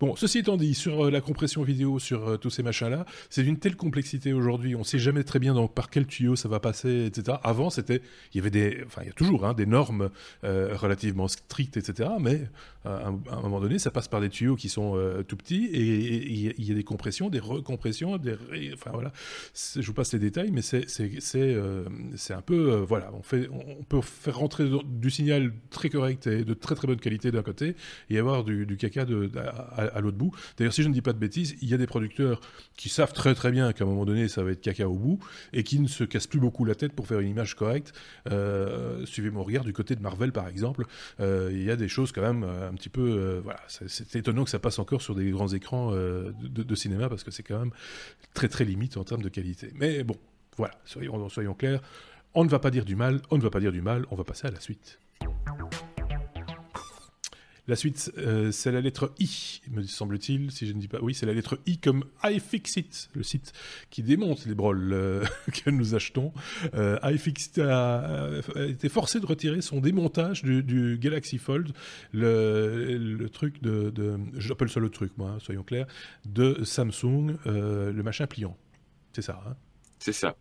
Bon, 0.00 0.16
ceci 0.16 0.38
étant 0.38 0.56
dit, 0.56 0.74
sur 0.74 1.06
euh, 1.06 1.10
la 1.10 1.20
compression 1.20 1.62
vidéo, 1.62 1.98
sur 1.98 2.38
tous 2.38 2.50
ces 2.50 2.62
machins-là, 2.62 3.04
c'est 3.30 3.42
d'une 3.42 3.58
telle 3.58 3.76
complexité 3.76 4.32
aujourd'hui, 4.32 4.74
on 4.74 4.84
sait 4.84 4.98
jamais 4.98 5.24
très 5.24 5.38
bien 5.38 5.54
par 5.66 5.90
quel 5.90 6.06
tuyau 6.06 6.36
ça 6.36 6.48
va 6.48 6.60
passer, 6.60 7.06
etc. 7.06 7.38
Avant, 7.42 7.70
c'était, 7.70 8.02
il 8.32 8.38
y 8.38 8.40
avait 8.40 8.50
des, 8.50 8.82
enfin 8.86 9.02
il 9.02 9.08
y 9.08 9.10
a 9.10 9.14
toujours 9.14 9.46
hein, 9.46 9.54
des 9.54 9.66
normes 9.66 10.10
relativement 10.42 11.28
strictes, 11.28 11.76
etc. 11.76 12.10
Mais 12.20 12.42
à 12.84 13.08
un, 13.08 13.40
moment 13.42 13.60
donné, 13.60 13.78
ça 13.78 13.90
passe 13.90 14.08
par 14.08 14.20
des 14.20 14.28
tuyaux 14.28 14.56
qui 14.56 14.68
sont 14.68 14.98
tout 15.26 15.36
petits 15.36 15.66
et 15.66 15.82
il 16.30 16.64
y, 16.64 16.70
a 16.70 16.74
des 16.74 16.84
compressions, 16.84 17.28
des 17.28 17.40
recompressions, 17.40 18.16
des, 18.18 18.36
enfin 18.78 18.90
voilà. 18.92 19.12
Je 19.54 19.86
vous 19.86 19.94
passe 19.94 20.12
les 20.12 20.18
détails, 20.18 20.50
mais 20.50 20.62
c'est 20.62 20.88
c'est 20.88 22.34
un 22.34 22.42
peu 22.42 22.74
voilà 22.88 23.10
on, 23.12 23.22
fait, 23.22 23.48
on 23.50 23.82
peut 23.84 24.00
faire 24.00 24.38
rentrer 24.38 24.68
du 24.84 25.10
signal 25.10 25.52
très 25.70 25.90
correct 25.90 26.26
et 26.26 26.44
de 26.44 26.54
très 26.54 26.74
très 26.74 26.86
bonne 26.86 27.00
qualité 27.00 27.30
d'un 27.30 27.42
côté 27.42 27.76
et 28.10 28.18
avoir 28.18 28.44
du, 28.44 28.76
caca 28.76 29.04
de, 29.04 29.30
à, 29.76 30.00
l'autre 30.00 30.16
bout. 30.16 30.34
D'ailleurs, 30.56 30.72
si 30.72 30.82
je 30.82 30.88
ne 30.88 30.94
dis 30.94 31.02
pas 31.02 31.12
de 31.12 31.18
bêtises, 31.18 31.56
il 31.62 31.68
y 31.68 31.74
a 31.74 31.76
des 31.76 31.86
producteurs 31.86 32.40
qui 32.76 32.88
savent 32.88 33.12
très 33.12 33.34
très 33.34 33.50
bien 33.50 33.72
qu'à 33.72 33.84
un 33.84 33.86
moment 33.86 34.04
donné, 34.04 34.28
ça 34.28 34.42
va 34.42 34.52
être 34.52 34.60
caca 34.60 34.88
au 34.88 34.94
bout 34.94 35.18
et 35.52 35.62
qui 35.62 35.80
ne 35.80 35.88
se 35.88 36.04
cassent 36.04 36.26
plus 36.26 36.40
beaucoup 36.40 36.64
la 36.64 36.74
tête 36.74 36.92
pour 36.92 37.06
faire 37.06 37.20
une 37.20 37.28
image 37.28 37.54
correcte. 37.54 37.92
Euh, 38.30 39.04
suivez 39.06 39.30
mon 39.30 39.42
regard 39.42 39.64
du 39.64 39.72
côté 39.72 39.96
de 39.96 40.02
Marvel, 40.02 40.32
par 40.32 40.48
exemple. 40.48 40.84
Euh, 41.20 41.50
il 41.52 41.62
y 41.62 41.70
a 41.70 41.76
des 41.76 41.88
choses 41.88 42.12
quand 42.12 42.22
même 42.22 42.44
euh, 42.44 42.68
un 42.68 42.74
petit 42.74 42.88
peu... 42.88 43.40
voilà, 43.42 43.60
c'est 43.68 44.16
étonnant 44.16 44.44
que 44.44 44.50
ça 44.50 44.58
passe 44.58 44.78
encore 44.78 45.02
sur 45.02 45.14
des 45.14 45.30
grands 45.30 45.48
écrans 45.48 45.92
de, 45.92 46.74
cinéma 46.74 47.08
parce 47.08 47.24
que 47.24 47.30
c'est 47.30 47.42
quand 47.42 47.58
même 47.58 47.72
très 48.34 48.48
très 48.48 48.64
limite 48.68 48.96
en 48.96 49.04
termes 49.04 49.22
de 49.22 49.28
qualité. 49.28 49.72
Mais 49.74 50.04
bon, 50.04 50.16
voilà, 50.56 50.74
soyons, 50.84 51.28
soyons 51.28 51.54
clairs, 51.54 51.80
on 52.34 52.44
ne 52.44 52.48
va 52.48 52.58
pas 52.58 52.70
dire 52.70 52.84
du 52.84 52.96
mal, 52.96 53.20
on 53.30 53.36
ne 53.36 53.42
va 53.42 53.50
pas 53.50 53.60
dire 53.60 53.72
du 53.72 53.82
mal, 53.82 54.04
on 54.10 54.16
va 54.16 54.24
passer 54.24 54.46
à 54.46 54.50
la 54.50 54.60
suite. 54.60 54.98
La 57.68 57.76
suite, 57.76 58.10
euh, 58.16 58.50
c'est 58.50 58.72
la 58.72 58.80
lettre 58.80 59.12
I, 59.20 59.60
me 59.70 59.82
semble-t-il, 59.82 60.50
si 60.50 60.66
je 60.66 60.72
ne 60.72 60.80
dis 60.80 60.88
pas. 60.88 61.00
Oui, 61.02 61.14
c'est 61.14 61.26
la 61.26 61.34
lettre 61.34 61.58
I 61.66 61.76
comme 61.76 62.06
iFixit, 62.24 63.10
le 63.14 63.22
site 63.22 63.52
qui 63.90 64.02
démonte 64.02 64.46
les 64.46 64.54
brols 64.54 64.90
euh, 64.94 65.22
que 65.52 65.68
nous 65.68 65.94
achetons. 65.94 66.32
Euh, 66.74 66.98
iFixit 67.02 67.58
a, 67.58 68.30
été 68.56 68.88
forcé 68.88 69.20
de 69.20 69.26
retirer 69.26 69.60
son 69.60 69.80
démontage 69.80 70.42
du, 70.42 70.98
Galaxy 70.98 71.36
Fold, 71.36 71.72
le, 72.12 73.26
truc 73.26 73.62
de, 73.62 73.92
J'appelle 74.38 74.70
ça 74.70 74.80
le 74.80 74.88
truc, 74.88 75.12
moi, 75.18 75.32
hein, 75.32 75.38
soyons 75.38 75.62
clairs, 75.62 75.86
de 76.24 76.64
Samsung, 76.64 77.36
le 77.44 78.02
machin 78.02 78.26
pliant. 78.26 78.56
C'est 79.12 79.22
ça, 79.22 79.42
hein? 79.46 79.56
C'est 79.98 80.12
ça. 80.12 80.36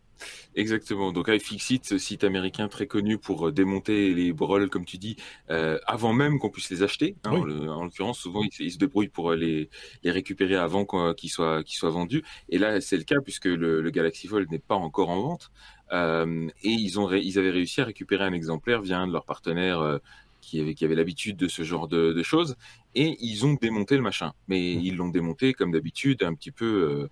Exactement. 0.55 1.11
Donc 1.11 1.27
iFixit, 1.27 1.97
site 1.97 2.23
américain 2.23 2.67
très 2.67 2.87
connu 2.87 3.17
pour 3.17 3.47
euh, 3.47 3.51
démonter 3.51 4.13
les 4.13 4.33
brolles, 4.33 4.69
comme 4.69 4.85
tu 4.85 4.97
dis, 4.97 5.15
euh, 5.49 5.77
avant 5.85 6.13
même 6.13 6.39
qu'on 6.39 6.49
puisse 6.49 6.69
les 6.69 6.83
acheter. 6.83 7.15
Hein, 7.25 7.31
en 7.31 7.83
l'occurrence, 7.83 8.19
souvent 8.19 8.41
ils, 8.59 8.71
se 8.71 8.77
débrouillent 8.77 9.07
pour 9.07 9.31
euh, 9.31 9.35
les, 9.35 9.69
les 10.03 10.11
récupérer 10.11 10.55
avant 10.55 10.85
qu'ils 11.13 11.29
soient, 11.29 11.63
vendus. 11.83 12.23
Et 12.49 12.57
là, 12.57 12.81
c'est 12.81 12.97
le 12.97 13.03
cas 13.03 13.21
puisque 13.23 13.45
le, 13.45 13.89
Galaxy 13.91 14.27
Fold 14.27 14.49
n'est 14.51 14.59
pas 14.59 14.75
encore 14.75 15.09
en 15.09 15.21
vente. 15.21 15.51
et 15.91 16.69
ils, 16.69 16.99
ont 16.99 17.11
ils 17.11 17.39
avaient 17.39 17.51
réussi 17.51 17.81
à 17.81 17.85
récupérer 17.85 18.23
un 18.23 18.33
exemplaire 18.33 18.81
via 18.81 18.99
un 18.99 19.07
de 19.07 19.13
leurs 19.13 19.25
partenaires 19.25 19.99
qui 20.41 20.59
avait, 20.59 20.73
qui 20.73 20.85
avait 20.85 20.95
l'habitude 20.95 21.37
de 21.37 21.47
ce 21.47 21.63
genre 21.63 21.87
de, 21.87 22.23
choses. 22.23 22.55
Et 22.95 23.15
ils 23.21 23.45
ont 23.45 23.53
démonté 23.53 23.95
le 23.95 24.01
machin. 24.01 24.33
Mais 24.47 24.57
mmh. 24.57 24.81
ils 24.81 24.95
l'ont 24.95 25.09
démonté 25.09 25.53
comme 25.53 25.71
d'habitude, 25.71 26.23
un 26.23 26.33
petit 26.33 26.51
peu... 26.51 27.07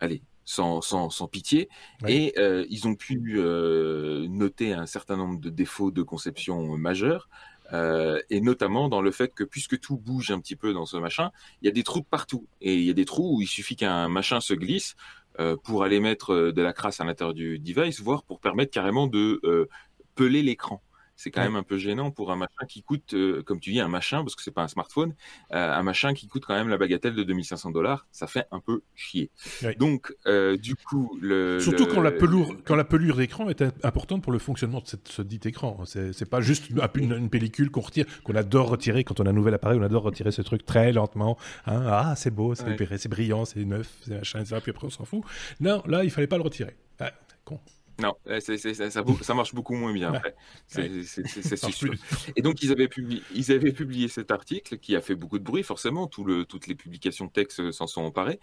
allez, 0.00 0.22
sans, 0.50 0.80
sans, 0.80 1.10
sans 1.10 1.28
pitié. 1.28 1.68
Et 2.08 2.34
euh, 2.36 2.66
ils 2.68 2.88
ont 2.88 2.96
pu 2.96 3.34
euh, 3.36 4.26
noter 4.28 4.72
un 4.72 4.86
certain 4.86 5.16
nombre 5.16 5.38
de 5.38 5.48
défauts 5.48 5.92
de 5.92 6.02
conception 6.02 6.76
majeurs. 6.76 7.28
Euh, 7.72 8.20
et 8.30 8.40
notamment 8.40 8.88
dans 8.88 9.00
le 9.00 9.12
fait 9.12 9.32
que 9.32 9.44
puisque 9.44 9.78
tout 9.78 9.96
bouge 9.96 10.32
un 10.32 10.40
petit 10.40 10.56
peu 10.56 10.72
dans 10.72 10.86
ce 10.86 10.96
machin, 10.96 11.30
il 11.62 11.66
y 11.66 11.68
a 11.68 11.72
des 11.72 11.84
trous 11.84 12.00
de 12.00 12.04
partout. 12.04 12.48
Et 12.60 12.74
il 12.74 12.82
y 12.82 12.90
a 12.90 12.94
des 12.94 13.04
trous 13.04 13.36
où 13.36 13.42
il 13.42 13.46
suffit 13.46 13.76
qu'un 13.76 14.08
machin 14.08 14.40
se 14.40 14.54
glisse 14.54 14.96
pour 15.62 15.84
aller 15.84 16.00
mettre 16.00 16.50
de 16.50 16.62
la 16.62 16.72
crasse 16.72 17.00
à 17.00 17.04
l'intérieur 17.04 17.32
du 17.32 17.60
device, 17.60 18.00
voire 18.00 18.24
pour 18.24 18.40
permettre 18.40 18.72
carrément 18.72 19.06
de 19.06 19.40
peler 20.16 20.42
l'écran 20.42 20.82
c'est 21.20 21.30
quand 21.30 21.42
même 21.42 21.56
un 21.56 21.62
peu 21.62 21.76
gênant 21.76 22.10
pour 22.10 22.32
un 22.32 22.36
machin 22.36 22.64
qui 22.66 22.82
coûte, 22.82 23.12
euh, 23.12 23.42
comme 23.42 23.60
tu 23.60 23.72
dis, 23.72 23.80
un 23.80 23.88
machin, 23.88 24.22
parce 24.22 24.34
que 24.34 24.42
c'est 24.42 24.50
pas 24.50 24.62
un 24.62 24.68
smartphone, 24.68 25.14
euh, 25.52 25.70
un 25.70 25.82
machin 25.82 26.14
qui 26.14 26.28
coûte 26.28 26.46
quand 26.46 26.54
même 26.54 26.70
la 26.70 26.78
bagatelle 26.78 27.14
de 27.14 27.22
2500 27.22 27.72
dollars, 27.72 28.06
ça 28.10 28.26
fait 28.26 28.46
un 28.50 28.58
peu 28.58 28.80
chier. 28.94 29.30
Donc, 29.78 30.14
euh, 30.26 30.56
du 30.56 30.76
coup, 30.76 31.18
le. 31.20 31.60
Surtout 31.60 31.86
Quand, 31.86 32.00
la 32.00 32.10
pelure, 32.10 32.56
quand 32.64 32.74
la 32.74 32.84
pelure 32.84 33.16
d'écran 33.16 33.50
est 33.50 33.62
importante 33.84 34.22
pour 34.22 34.32
le 34.32 34.38
fonctionnement 34.38 34.80
de 34.80 34.86
ce 35.04 35.20
dit 35.20 35.40
écran. 35.44 35.84
C'est 35.84 36.28
pas 36.30 36.40
juste 36.40 36.70
une, 36.70 37.28
pellicule 37.28 37.70
qu'on 37.70 37.82
retire, 37.82 38.06
qu'on 38.24 38.34
adore 38.34 38.70
retirer 38.70 39.04
quand 39.04 39.20
on 39.20 39.26
a 39.26 39.30
un 39.30 39.34
nouvel 39.34 39.52
appareil, 39.52 39.78
on 39.78 39.82
adore 39.82 40.04
retirer 40.04 40.32
ce 40.32 40.40
truc 40.40 40.64
très 40.64 40.90
lentement. 40.90 41.36
Hein. 41.66 41.84
Ah, 41.86 42.14
c'est 42.16 42.30
beau, 42.30 42.54
c'est 42.54 43.08
brillant, 43.08 43.44
c'est 43.44 43.66
neuf, 43.66 43.92
c'est 44.06 44.14
machin, 44.14 44.40
etc. 44.40 44.56
Puis 44.62 44.70
après, 44.70 44.86
on 44.86 44.90
s'en 44.90 45.04
fout. 45.04 45.22
Non, 45.60 45.82
là, 45.86 46.02
il 46.02 46.10
fallait 46.10 46.26
pas 46.26 46.38
le 46.38 46.44
retirer. 46.44 46.76
Ah, 46.98 47.12
con. 47.44 47.60
Non, 48.00 48.14
ça, 49.20 49.34
marche 49.34 49.54
beaucoup 49.54 49.74
moins 49.74 49.92
bien. 49.92 50.12
C'est 50.66 51.56
sûr. 51.56 51.94
Et 52.36 52.42
donc, 52.42 52.62
ils 52.62 52.72
avaient, 52.72 52.88
publié, 52.88 53.22
ils 53.34 53.52
avaient 53.52 53.72
publié 53.72 54.08
cet 54.08 54.30
article 54.30 54.78
qui 54.78 54.96
a 54.96 55.00
fait 55.00 55.14
beaucoup 55.14 55.38
de 55.38 55.44
bruit, 55.44 55.62
forcément. 55.62 56.06
Tout 56.06 56.24
le, 56.24 56.44
toutes 56.44 56.66
les 56.66 56.74
publications 56.74 57.26
de 57.26 57.30
texte 57.30 57.70
s'en 57.72 57.86
sont 57.86 58.02
emparées. 58.02 58.40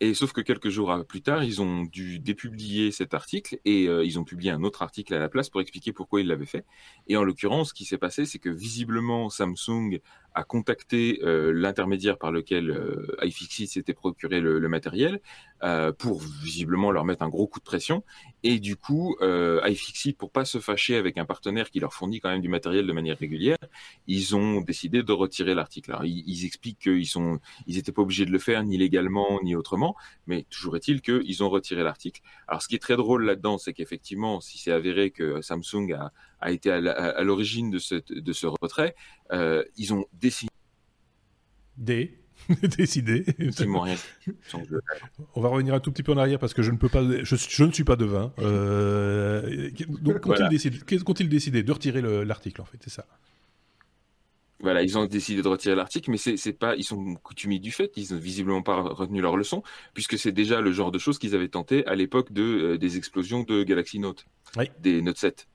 Et 0.00 0.14
sauf 0.14 0.32
que 0.32 0.40
quelques 0.40 0.68
jours 0.68 1.04
plus 1.08 1.22
tard, 1.22 1.44
ils 1.44 1.62
ont 1.62 1.82
dû 1.84 2.18
dépublier 2.18 2.90
cet 2.90 3.14
article 3.14 3.58
et 3.64 3.88
euh, 3.88 4.04
ils 4.04 4.18
ont 4.18 4.24
publié 4.24 4.50
un 4.50 4.62
autre 4.62 4.82
article 4.82 5.14
à 5.14 5.18
la 5.18 5.28
place 5.28 5.50
pour 5.50 5.60
expliquer 5.60 5.92
pourquoi 5.92 6.20
ils 6.20 6.26
l'avaient 6.26 6.46
fait. 6.46 6.64
Et 7.08 7.16
en 7.16 7.24
l'occurrence, 7.24 7.68
ce 7.70 7.74
qui 7.74 7.84
s'est 7.84 7.98
passé, 7.98 8.24
c'est 8.24 8.38
que 8.38 8.50
visiblement, 8.50 9.30
Samsung 9.30 10.00
a 10.36 10.44
contacté 10.44 11.20
euh, 11.22 11.50
l'intermédiaire 11.50 12.18
par 12.18 12.30
lequel 12.30 12.70
euh, 12.70 13.16
iFixit 13.22 13.68
s'était 13.68 13.94
procuré 13.94 14.40
le, 14.40 14.58
le 14.58 14.68
matériel 14.68 15.20
euh, 15.62 15.92
pour 15.92 16.20
visiblement 16.20 16.90
leur 16.90 17.06
mettre 17.06 17.22
un 17.22 17.30
gros 17.30 17.46
coup 17.46 17.58
de 17.58 17.64
pression. 17.64 18.04
Et 18.42 18.58
du 18.58 18.76
coup, 18.76 18.95
euh, 19.20 19.60
iFixit, 19.64 20.16
pour 20.16 20.30
pas 20.30 20.44
se 20.44 20.58
fâcher 20.58 20.96
avec 20.96 21.18
un 21.18 21.24
partenaire 21.24 21.70
qui 21.70 21.80
leur 21.80 21.92
fournit 21.92 22.20
quand 22.20 22.30
même 22.30 22.40
du 22.40 22.48
matériel 22.48 22.86
de 22.86 22.92
manière 22.92 23.18
régulière, 23.18 23.58
ils 24.06 24.36
ont 24.36 24.60
décidé 24.60 25.02
de 25.02 25.12
retirer 25.12 25.54
l'article. 25.54 25.96
Ils, 26.04 26.24
ils, 26.26 26.44
expliquent 26.44 26.78
qu'ils 26.78 27.06
sont, 27.06 27.38
ils 27.66 27.78
étaient 27.78 27.92
pas 27.92 28.02
obligés 28.02 28.26
de 28.26 28.30
le 28.30 28.38
faire 28.38 28.62
ni 28.62 28.76
légalement 28.78 29.40
ni 29.42 29.54
autrement, 29.54 29.96
mais 30.26 30.46
toujours 30.50 30.76
est-il 30.76 31.00
qu'ils 31.00 31.42
ont 31.42 31.50
retiré 31.50 31.82
l'article. 31.82 32.20
Alors, 32.48 32.62
ce 32.62 32.68
qui 32.68 32.74
est 32.74 32.80
très 32.80 32.96
drôle 32.96 33.24
là-dedans, 33.24 33.58
c'est 33.58 33.72
qu'effectivement, 33.72 34.40
si 34.40 34.58
c'est 34.58 34.72
avéré 34.72 35.10
que 35.10 35.40
Samsung 35.40 35.92
a, 36.40 36.52
été 36.52 36.70
à 36.70 37.22
l'origine 37.22 37.70
de 37.70 37.78
ce 37.78 38.46
retrait, 38.46 38.94
euh, 39.32 39.64
ils 39.76 39.92
ont 39.94 40.06
décidé. 40.12 40.50
Des 41.76 42.25
décidé. 42.76 43.24
On 45.34 45.40
va 45.40 45.48
revenir 45.48 45.74
un 45.74 45.80
tout 45.80 45.90
petit 45.92 46.02
peu 46.02 46.12
en 46.12 46.18
arrière 46.18 46.38
parce 46.38 46.54
que 46.54 46.62
je 46.62 46.70
ne 46.70 46.76
peux 46.76 46.88
pas, 46.88 47.02
je, 47.22 47.64
ne 47.64 47.72
suis 47.72 47.84
pas 47.84 47.96
devin. 47.96 48.32
Euh, 48.38 49.70
donc, 50.00 50.20
qu'ont-ils 50.20 50.48
décidé, 50.48 50.78
décidé 51.28 51.62
de 51.62 51.72
retirer 51.72 52.02
l'article 52.24 52.60
en 52.60 52.64
fait 52.64 52.78
C'est 52.80 52.90
ça. 52.90 53.06
Voilà, 54.60 54.82
ils 54.82 54.96
ont 54.96 55.04
décidé 55.04 55.42
de 55.42 55.48
retirer 55.48 55.74
l'article, 55.74 56.10
mais 56.10 56.16
c'est 56.16 56.52
pas, 56.54 56.76
ils 56.76 56.84
sont 56.84 57.16
coutumiers 57.16 57.58
du 57.58 57.70
fait, 57.70 57.92
ils 57.96 58.14
n'ont 58.14 58.18
visiblement 58.18 58.62
pas 58.62 58.80
retenu 58.80 59.20
leur 59.20 59.36
leçon, 59.36 59.62
puisque 59.92 60.18
c'est 60.18 60.32
déjà 60.32 60.62
le 60.62 60.72
genre 60.72 60.90
de 60.90 60.98
choses 60.98 61.18
qu'ils 61.18 61.34
avaient 61.34 61.48
tenté 61.48 61.86
à 61.86 61.94
l'époque 61.94 62.32
de, 62.32 62.42
euh, 62.42 62.78
des 62.78 62.96
explosions 62.96 63.42
de 63.42 63.64
Galaxy 63.64 63.98
Note, 63.98 64.24
des 64.80 65.02
Note 65.02 65.18
7. 65.18 65.46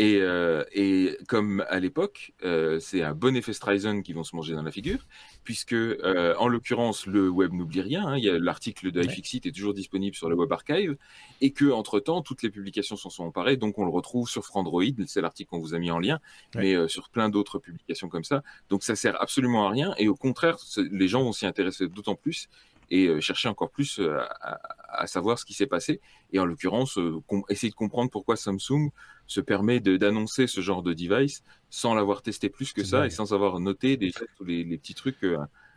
Et, 0.00 0.16
euh, 0.22 0.64
et 0.72 1.18
comme 1.28 1.62
à 1.68 1.78
l'époque, 1.78 2.32
euh, 2.42 2.80
c'est 2.80 3.02
un 3.02 3.14
bon 3.14 3.36
effet 3.36 3.52
Streisand 3.52 4.00
qui 4.00 4.14
vont 4.14 4.24
se 4.24 4.34
manger 4.34 4.54
dans 4.54 4.62
la 4.62 4.70
figure, 4.70 5.06
puisque 5.44 5.74
euh, 5.74 6.34
en 6.38 6.48
l'occurrence, 6.48 7.04
le 7.04 7.28
web 7.28 7.52
n'oublie 7.52 7.82
rien. 7.82 8.06
Hein, 8.06 8.16
il 8.16 8.24
y 8.24 8.30
a 8.30 8.38
l'article 8.38 8.92
de 8.92 9.02
iFixit 9.02 9.44
est 9.44 9.52
toujours 9.52 9.74
disponible 9.74 10.16
sur 10.16 10.30
le 10.30 10.36
Web 10.36 10.50
Archive, 10.54 10.96
et 11.42 11.50
que 11.50 11.70
entre 11.70 12.00
temps, 12.00 12.22
toutes 12.22 12.42
les 12.42 12.48
publications 12.48 12.96
s'en 12.96 13.10
sont 13.10 13.24
emparées, 13.24 13.58
donc 13.58 13.78
on 13.78 13.84
le 13.84 13.90
retrouve 13.90 14.26
sur 14.26 14.46
Frandroid. 14.46 14.84
C'est 15.06 15.20
l'article 15.20 15.50
qu'on 15.50 15.60
vous 15.60 15.74
a 15.74 15.78
mis 15.78 15.90
en 15.90 15.98
lien, 15.98 16.18
mais 16.54 16.88
sur 16.88 17.10
plein 17.10 17.28
d'autres 17.28 17.58
publications 17.58 18.08
comme 18.08 18.24
ça. 18.24 18.42
Donc 18.70 18.84
ça 18.84 18.96
sert 18.96 19.20
absolument 19.20 19.66
à 19.66 19.70
rien, 19.70 19.94
et 19.98 20.08
au 20.08 20.16
contraire, 20.16 20.56
les 20.78 21.08
gens 21.08 21.22
vont 21.24 21.32
s'y 21.32 21.44
intéresser 21.44 21.88
d'autant 21.88 22.14
plus 22.14 22.48
et 22.90 23.06
euh, 23.06 23.20
chercher 23.20 23.48
encore 23.48 23.70
plus 23.70 23.98
euh, 23.98 24.18
à, 24.40 24.60
à, 25.02 25.06
savoir 25.06 25.38
ce 25.38 25.44
qui 25.44 25.54
s'est 25.54 25.66
passé. 25.66 26.00
Et 26.32 26.38
en 26.38 26.44
l'occurrence, 26.44 26.98
euh, 26.98 27.22
essayer 27.48 27.70
de 27.70 27.74
comprendre 27.74 28.10
pourquoi 28.10 28.36
Samsung 28.36 28.90
se 29.26 29.40
permet 29.40 29.80
d'annoncer 29.80 30.46
ce 30.46 30.60
genre 30.60 30.82
de 30.82 30.92
device 30.92 31.42
sans 31.70 31.94
l'avoir 31.94 32.22
testé 32.22 32.48
plus 32.48 32.72
que 32.72 32.84
ça 32.84 33.06
et 33.06 33.10
sans 33.10 33.32
avoir 33.32 33.60
noté 33.60 33.96
déjà 33.96 34.20
tous 34.36 34.44
les, 34.44 34.64
les 34.64 34.76
petits 34.76 34.94
trucs. 34.94 35.24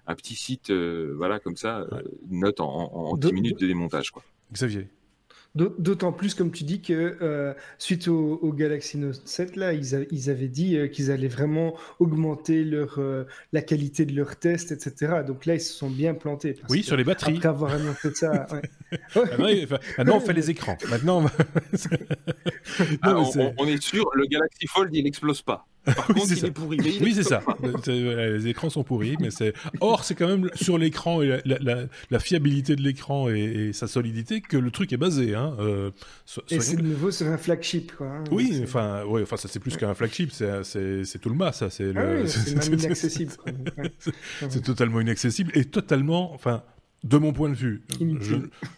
un 0.07 0.15
petit 0.15 0.35
site, 0.35 0.71
voilà, 0.71 1.39
comme 1.39 1.55
ça, 1.55 1.85
note 2.29 2.59
en, 2.59 2.91
en 2.93 3.15
10 3.15 3.31
minutes 3.31 3.59
de 3.59 3.67
démontage. 3.67 4.09
Quoi. 4.09 4.23
Xavier 4.51 4.89
D'autant 5.55 6.11
plus, 6.11 6.33
comme 6.33 6.51
tu 6.51 6.63
dis, 6.63 6.81
que 6.81 7.15
euh, 7.21 7.53
suite 7.77 8.07
au, 8.07 8.53
Galaxy 8.53 8.97
Note 8.97 9.21
7, 9.23 9.55
là, 9.55 9.73
ils, 9.73 10.07
ils 10.09 10.31
avaient 10.31 10.47
dit 10.47 10.77
euh, 10.77 10.87
qu'ils 10.87 11.11
allaient 11.11 11.27
vraiment 11.27 11.75
augmenter 11.99 12.63
leur, 12.63 12.95
euh, 12.97 13.25
la 13.51 13.61
qualité 13.61 14.05
de 14.05 14.15
leurs 14.15 14.35
tests, 14.37 14.71
etc. 14.71 15.21
Donc 15.27 15.45
là, 15.45 15.53
ils 15.53 15.61
se 15.61 15.71
sont 15.71 15.91
bien 15.91 16.15
plantés. 16.15 16.55
oui, 16.69 16.81
sur 16.81 16.97
les 16.97 17.03
batteries. 17.03 17.37
Après 17.37 17.49
avoir 17.49 17.73
annoncé 17.73 18.15
ça. 18.15 18.47
ouais. 18.51 19.67
maintenant, 19.99 20.17
on 20.17 20.19
fait 20.21 20.33
les 20.33 20.49
écrans. 20.49 20.75
Maintenant, 20.89 21.23
ah, 23.03 23.15
on, 23.59 23.67
est 23.67 23.81
sûr, 23.81 24.09
le 24.15 24.25
Galaxy 24.25 24.65
Fold, 24.65 24.89
il 24.95 25.03
n'explose 25.03 25.43
pas. 25.43 25.67
Par 25.85 26.07
contre, 26.07 26.31
il 26.31 26.45
est 26.45 26.51
pourri. 26.51 26.77
oui, 27.01 27.13
c'est 27.13 27.23
ça. 27.23 27.41
les 27.87 28.47
écrans 28.47 28.69
sont 28.69 28.83
pourris, 28.83 29.15
mais 29.19 29.31
c'est. 29.31 29.53
Or, 29.81 30.03
c'est 30.03 30.15
quand 30.15 30.27
même 30.27 30.49
sur 30.55 30.77
l'écran 30.77 31.21
et 31.21 31.41
la, 31.45 32.19
fiabilité 32.19 32.75
de 32.75 32.81
l'écran 32.81 33.29
et, 33.29 33.71
sa 33.73 33.87
solidité 33.87 34.41
que 34.41 34.57
le 34.57 34.71
truc 34.71 34.93
est 34.93 34.97
basé. 34.97 35.35
Hein. 35.35 35.55
Euh, 35.59 35.91
et 36.49 36.59
c'est 36.59 36.77
de 36.77 36.81
nouveau 36.81 37.11
sur 37.11 37.27
un 37.27 37.37
flagship, 37.37 37.95
quoi. 37.95 38.07
Hein. 38.07 38.23
oui, 38.31 38.61
enfin, 38.63 39.03
ouais, 39.05 39.23
enfin, 39.23 39.37
ça 39.37 39.47
c'est 39.47 39.59
plus 39.59 39.75
qu'un 39.75 39.93
flagship, 39.93 40.31
c'est 40.31 41.19
tout 41.19 41.29
le 41.29 41.35
mas, 41.35 41.51
ça. 41.51 41.69
C'est 41.69 41.91
ah 41.95 42.05
oui, 42.21 42.29
inaccessible. 42.83 43.33
c'est 44.49 44.63
totalement 44.63 45.01
inaccessible 45.01 45.51
et 45.55 45.65
totalement, 45.65 46.33
enfin 46.33 46.63
de 47.03 47.17
mon 47.17 47.33
point 47.33 47.49
de 47.49 47.55
vue, 47.55 47.81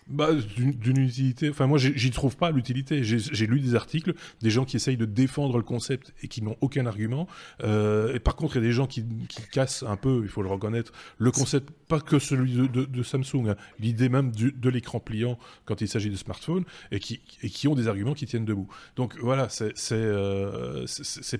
bah, 0.07 0.30
d'une 0.34 0.97
utilité. 0.97 1.49
Enfin, 1.49 1.67
moi, 1.67 1.78
j'y 1.78 2.11
trouve 2.11 2.36
pas 2.36 2.49
l'utilité. 2.49 3.03
J'ai 3.03 3.47
lu 3.47 3.59
des 3.59 3.76
articles, 3.76 4.15
des 4.41 4.49
gens 4.49 4.65
qui 4.65 4.78
essayent 4.78 4.97
de 4.97 5.05
défendre 5.05 5.57
le 5.57 5.63
concept 5.63 6.13
et 6.23 6.28
qui 6.28 6.41
n'ont 6.41 6.57
aucun 6.61 6.88
argument. 6.88 7.28
Euh, 7.63 8.15
et 8.15 8.19
par 8.19 8.36
contre, 8.36 8.55
il 8.55 8.63
y 8.63 8.65
a 8.65 8.67
des 8.67 8.73
gens 8.73 8.88
qui, 8.88 9.05
cassent 9.51 9.84
un 9.84 9.95
peu, 9.95 10.21
il 10.23 10.30
faut 10.30 10.41
le 10.41 10.49
reconnaître, 10.49 10.91
le 11.19 11.30
concept, 11.30 11.69
pas 11.88 11.99
que 11.99 12.17
celui 12.17 12.67
de, 12.67 13.03
Samsung, 13.03 13.49
hein. 13.49 13.55
l'idée 13.80 14.09
même 14.09 14.32
de 14.32 14.69
l'écran 14.69 14.99
pliant 14.99 15.38
quand 15.65 15.82
il 15.82 15.88
s'agit 15.88 16.09
de 16.09 16.15
smartphones, 16.15 16.63
et 16.91 16.99
qui, 16.99 17.21
et 17.43 17.49
qui 17.49 17.67
ont 17.67 17.76
des 17.76 17.88
arguments 17.88 18.15
qui 18.15 18.26
tiennent 18.26 18.45
debout. 18.45 18.67
Donc 18.95 19.15
voilà, 19.19 19.49
c'est 19.49 19.73
euh, 19.91 20.86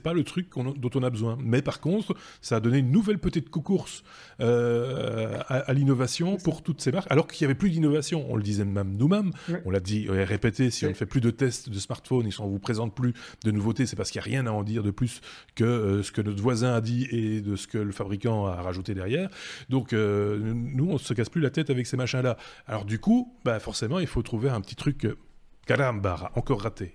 pas 0.04 0.14
le 0.14 0.24
truc 0.24 0.50
dont 0.56 0.92
on 0.94 1.04
a 1.04 1.10
besoin. 1.10 1.38
Mais 1.42 1.64
par 1.64 1.80
contre, 1.80 2.16
ça 2.42 2.58
a 2.58 2.60
donné 2.60 2.78
une 2.78 2.92
nouvelle 2.92 3.18
petite 3.18 3.50
course 3.50 4.04
euh, 4.40 5.40
à, 5.48 5.56
à 5.58 5.74
l'innovation 5.74 6.38
pour 6.38 6.62
tout 6.62 6.75
ces 6.82 6.92
marques, 6.92 7.12
alors 7.12 7.28
qu'il 7.28 7.46
n'y 7.46 7.52
avait 7.52 7.58
plus 7.58 7.70
d'innovation. 7.70 8.26
On 8.30 8.36
le 8.36 8.44
disait 8.44 8.66
même 8.66 8.96
nous-mêmes, 8.98 9.32
on 9.66 9.70
l'a 9.70 9.80
dit, 9.80 10.08
on 10.10 10.14
répété, 10.26 10.70
si 10.72 10.86
on 10.86 10.90
ne 10.90 10.94
fait 10.94 11.06
plus 11.06 11.22
de 11.22 11.30
tests 11.30 11.70
de 11.70 11.80
smartphone 11.80 12.28
et 12.28 12.32
si 12.32 12.42
on 12.42 12.46
ne 12.46 12.52
vous 12.52 12.60
présente 12.60 12.94
plus 12.94 13.14
de 13.44 13.52
nouveautés, 13.52 13.86
c'est 13.86 13.96
parce 13.96 14.12
qu'il 14.12 14.20
n'y 14.20 14.28
a 14.28 14.30
rien 14.30 14.48
à 14.48 14.52
en 14.52 14.64
dire 14.64 14.84
de 14.84 14.92
plus 14.92 15.22
que 15.56 15.64
euh, 15.64 16.04
ce 16.04 16.12
que 16.12 16.22
notre 16.22 16.42
voisin 16.42 16.74
a 16.74 16.82
dit 16.82 17.08
et 17.12 17.42
de 17.42 17.56
ce 17.56 17.68
que 17.68 17.78
le 17.78 17.92
fabricant 17.92 18.46
a 18.48 18.62
rajouté 18.62 18.94
derrière. 18.94 19.30
Donc, 19.70 19.94
euh, 19.94 20.54
nous, 20.54 20.90
on 20.90 20.94
ne 20.94 20.98
se 20.98 21.14
casse 21.14 21.30
plus 21.30 21.42
la 21.42 21.50
tête 21.50 21.70
avec 21.70 21.88
ces 21.88 21.98
machins-là. 21.98 22.38
Alors, 22.68 22.86
du 22.86 23.00
coup, 23.00 23.34
bah, 23.44 23.60
forcément, 23.60 24.00
il 24.00 24.08
faut 24.08 24.22
trouver 24.22 24.50
un 24.50 24.62
petit 24.62 24.76
truc. 24.76 25.06
Euh, 25.06 25.18
caramba, 25.66 26.32
encore 26.36 26.62
raté. 26.62 26.94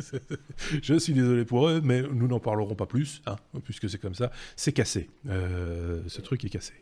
je 0.82 0.98
suis 0.98 1.12
désolé 1.12 1.44
pour 1.44 1.68
eux, 1.68 1.82
mais 1.84 2.02
nous 2.02 2.26
n'en 2.26 2.40
parlerons 2.40 2.74
pas 2.74 2.86
plus, 2.86 3.20
hein, 3.26 3.36
puisque 3.64 3.90
c'est 3.90 3.98
comme 3.98 4.14
ça. 4.14 4.30
C'est 4.56 4.72
cassé. 4.72 5.10
ce 5.26 6.20
truc 6.22 6.42
est 6.44 6.48
cassé. 6.48 6.72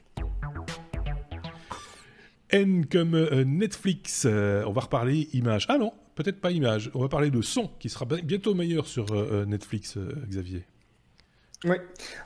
N 2.51 2.87
comme 2.87 3.15
euh, 3.15 3.45
Netflix. 3.45 4.25
Euh, 4.27 4.65
on 4.67 4.73
va 4.73 4.83
reparler 4.83 5.29
image. 5.33 5.67
Ah 5.69 5.79
non, 5.79 5.93
peut-être 6.15 6.41
pas 6.41 6.51
image. 6.51 6.91
On 6.95 7.01
va 7.01 7.09
parler 7.09 7.31
de 7.31 7.43
son 7.43 7.71
qui 7.79 7.89
sera 7.89 8.05
bientôt 8.05 8.55
meilleur 8.55 8.87
sur 8.87 9.13
euh, 9.13 9.45
Netflix, 9.45 9.99
Xavier. 10.29 10.65
Oui, 11.67 11.79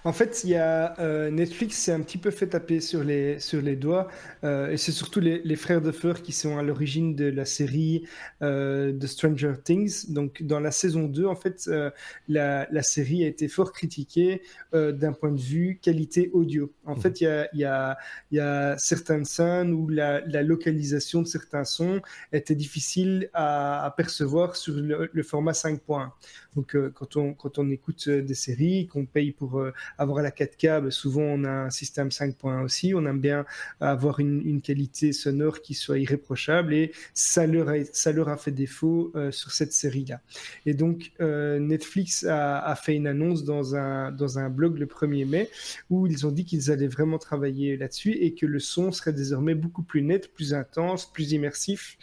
en 0.05 0.13
fait, 0.13 0.43
il 0.45 0.51
y 0.51 0.57
a 0.57 0.99
euh, 1.01 1.31
Netflix 1.31 1.79
s'est 1.79 1.93
un 1.93 2.01
petit 2.01 2.19
peu 2.19 2.31
fait 2.31 2.49
taper 2.49 2.81
sur 2.81 3.03
les, 3.03 3.39
sur 3.39 3.63
les 3.63 3.75
doigts, 3.75 4.09
euh, 4.45 4.71
et 4.71 4.77
c'est 4.77 4.93
surtout 4.93 5.21
les, 5.21 5.41
les, 5.43 5.57
frères 5.57 5.81
de 5.81 5.93
Feur 5.93 6.21
qui 6.21 6.33
sont 6.33 6.59
à 6.59 6.63
l'origine 6.63 7.15
de 7.15 7.25
la 7.25 7.47
série 7.47 8.07
euh, 8.43 8.93
de 8.93 9.07
Stranger 9.07 9.55
Things. 9.65 10.13
Donc, 10.13 10.43
dans 10.43 10.61
la 10.61 10.71
saison 10.71 11.05
2, 11.05 11.25
en 11.25 11.37
fait, 11.37 11.65
euh, 11.69 11.91
la, 12.29 12.69
la, 12.71 12.83
série 12.83 13.25
a 13.25 13.29
été 13.29 13.49
fort 13.49 13.73
critiquée 13.73 14.43
d'un 14.75 15.13
point 15.13 15.33
de 15.33 15.41
vue 15.41 15.79
qualité 15.81 16.31
audio. 16.35 16.71
En 16.85 16.97
mmh. 16.97 17.01
fait, 17.01 17.21
il 17.23 17.25
y 17.25 17.27
a, 17.27 17.49
y, 17.55 17.65
a, 17.65 17.99
y 18.33 18.41
a, 18.41 18.77
certaines 18.77 19.25
scènes 19.25 19.73
où 19.73 19.89
la, 19.89 20.21
la, 20.27 20.43
localisation 20.43 21.23
de 21.23 21.27
certains 21.27 21.65
sons 21.65 22.03
était 22.33 22.55
difficile 22.55 23.31
à, 23.33 23.87
à 23.87 23.91
percevoir 23.91 24.57
sur 24.57 24.75
le, 24.75 25.09
le 25.11 25.23
format 25.23 25.53
5.1. 25.53 26.11
Donc, 26.57 26.77
quand, 26.95 27.17
on, 27.17 27.33
quand 27.33 27.59
on 27.59 27.71
écoute 27.71 28.09
des 28.09 28.35
séries, 28.35 28.87
qu'on 28.87 29.07
paye 29.07 29.30
pour 29.33 29.59
euh, 29.59 29.73
avoir 29.99 30.23
la 30.23 30.31
4K, 30.31 30.83
bah, 30.83 30.91
souvent 30.91 31.23
on 31.23 31.45
a 31.45 31.51
un 31.51 31.71
système 31.71 32.09
5.1 32.09 32.63
aussi. 32.63 32.95
On 32.95 33.05
aime 33.07 33.21
bien 33.21 33.45
avoir 33.81 34.21
une, 34.21 34.61
qualité 34.61 35.13
sonore 35.13 35.63
qui 35.63 35.75
soit 35.75 35.99
irréprochable 35.99 36.75
et 36.75 36.93
ça 37.15 37.47
leur 37.47 37.69
a, 37.69 38.37
fait 38.37 38.51
défaut 38.51 39.11
euh, 39.15 39.31
sur 39.31 39.53
cette 39.53 39.73
série-là. 39.73 40.21
Et 40.67 40.75
donc 40.75 41.13
euh, 41.21 41.59
Netflix 41.59 42.25
a, 42.29 42.75
fait 42.75 42.95
une 42.97 43.07
annonce 43.07 43.45
dans 43.45 43.75
un, 43.75 44.11
blog 44.51 44.79
le 44.79 44.87
1er 44.87 45.27
mai 45.27 45.51
où 45.89 46.07
ils 46.07 46.27
ont 46.27 46.31
dit 46.31 46.45
qu'ils 46.45 46.71
allaient 46.71 46.89
vraiment 46.89 47.19
travailler 47.19 47.77
là-dessus 47.77 48.13
et 48.13 48.35
que 48.35 48.47
le 48.47 48.59
son 48.59 48.93
serait 48.93 49.13
désormais 49.13 49.55
beaucoup 49.55 49.83
plus 49.83 50.03
net, 50.03 50.33
plus 50.33 50.53
intense, 50.53 51.11
plus 51.11 51.33
immersif 51.33 51.99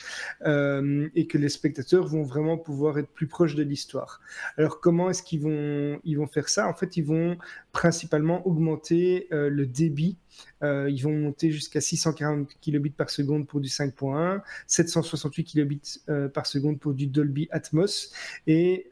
et 0.45 1.28
que 1.28 1.38
les 1.38 1.49
spectateurs 1.49 2.07
vont 2.07 2.23
vraiment 2.23 2.57
pouvoir 2.57 2.97
être 2.97 3.09
plus 3.09 3.28
proches 3.28 3.55
de 3.55 3.63
l'histoire. 3.63 4.21
Alors 4.57 4.80
comment 4.80 5.09
est-ce 5.09 5.23
qu'ils 5.23 5.41
vont, 5.41 5.99
ils 6.03 6.17
vont 6.17 6.28
faire 6.28 6.49
ça? 6.49 6.67
En 6.67 6.73
fait, 6.73 6.97
ils 6.97 7.03
vont 7.08 7.38
principalement 7.78 8.47
augmenter 8.47 9.28
euh, 9.32 9.51
le 9.51 9.67
débit 9.67 10.17
euh, 10.63 10.89
ils 10.89 11.01
vont 11.03 11.13
monter 11.13 11.51
jusqu'à 11.51 11.82
640 11.82 12.49
kilobits 12.61 12.89
par 12.89 13.09
seconde 13.09 13.47
pour 13.47 13.59
du 13.59 13.69
5.1, 13.69 14.41
768 14.65 15.43
kilobits 15.43 16.01
euh, 16.09 16.28
par 16.28 16.45
seconde 16.45 16.80
pour 16.80 16.93
du 16.93 17.07
Dolby 17.07 17.47
Atmos. 17.51 18.11
Et 18.47 18.88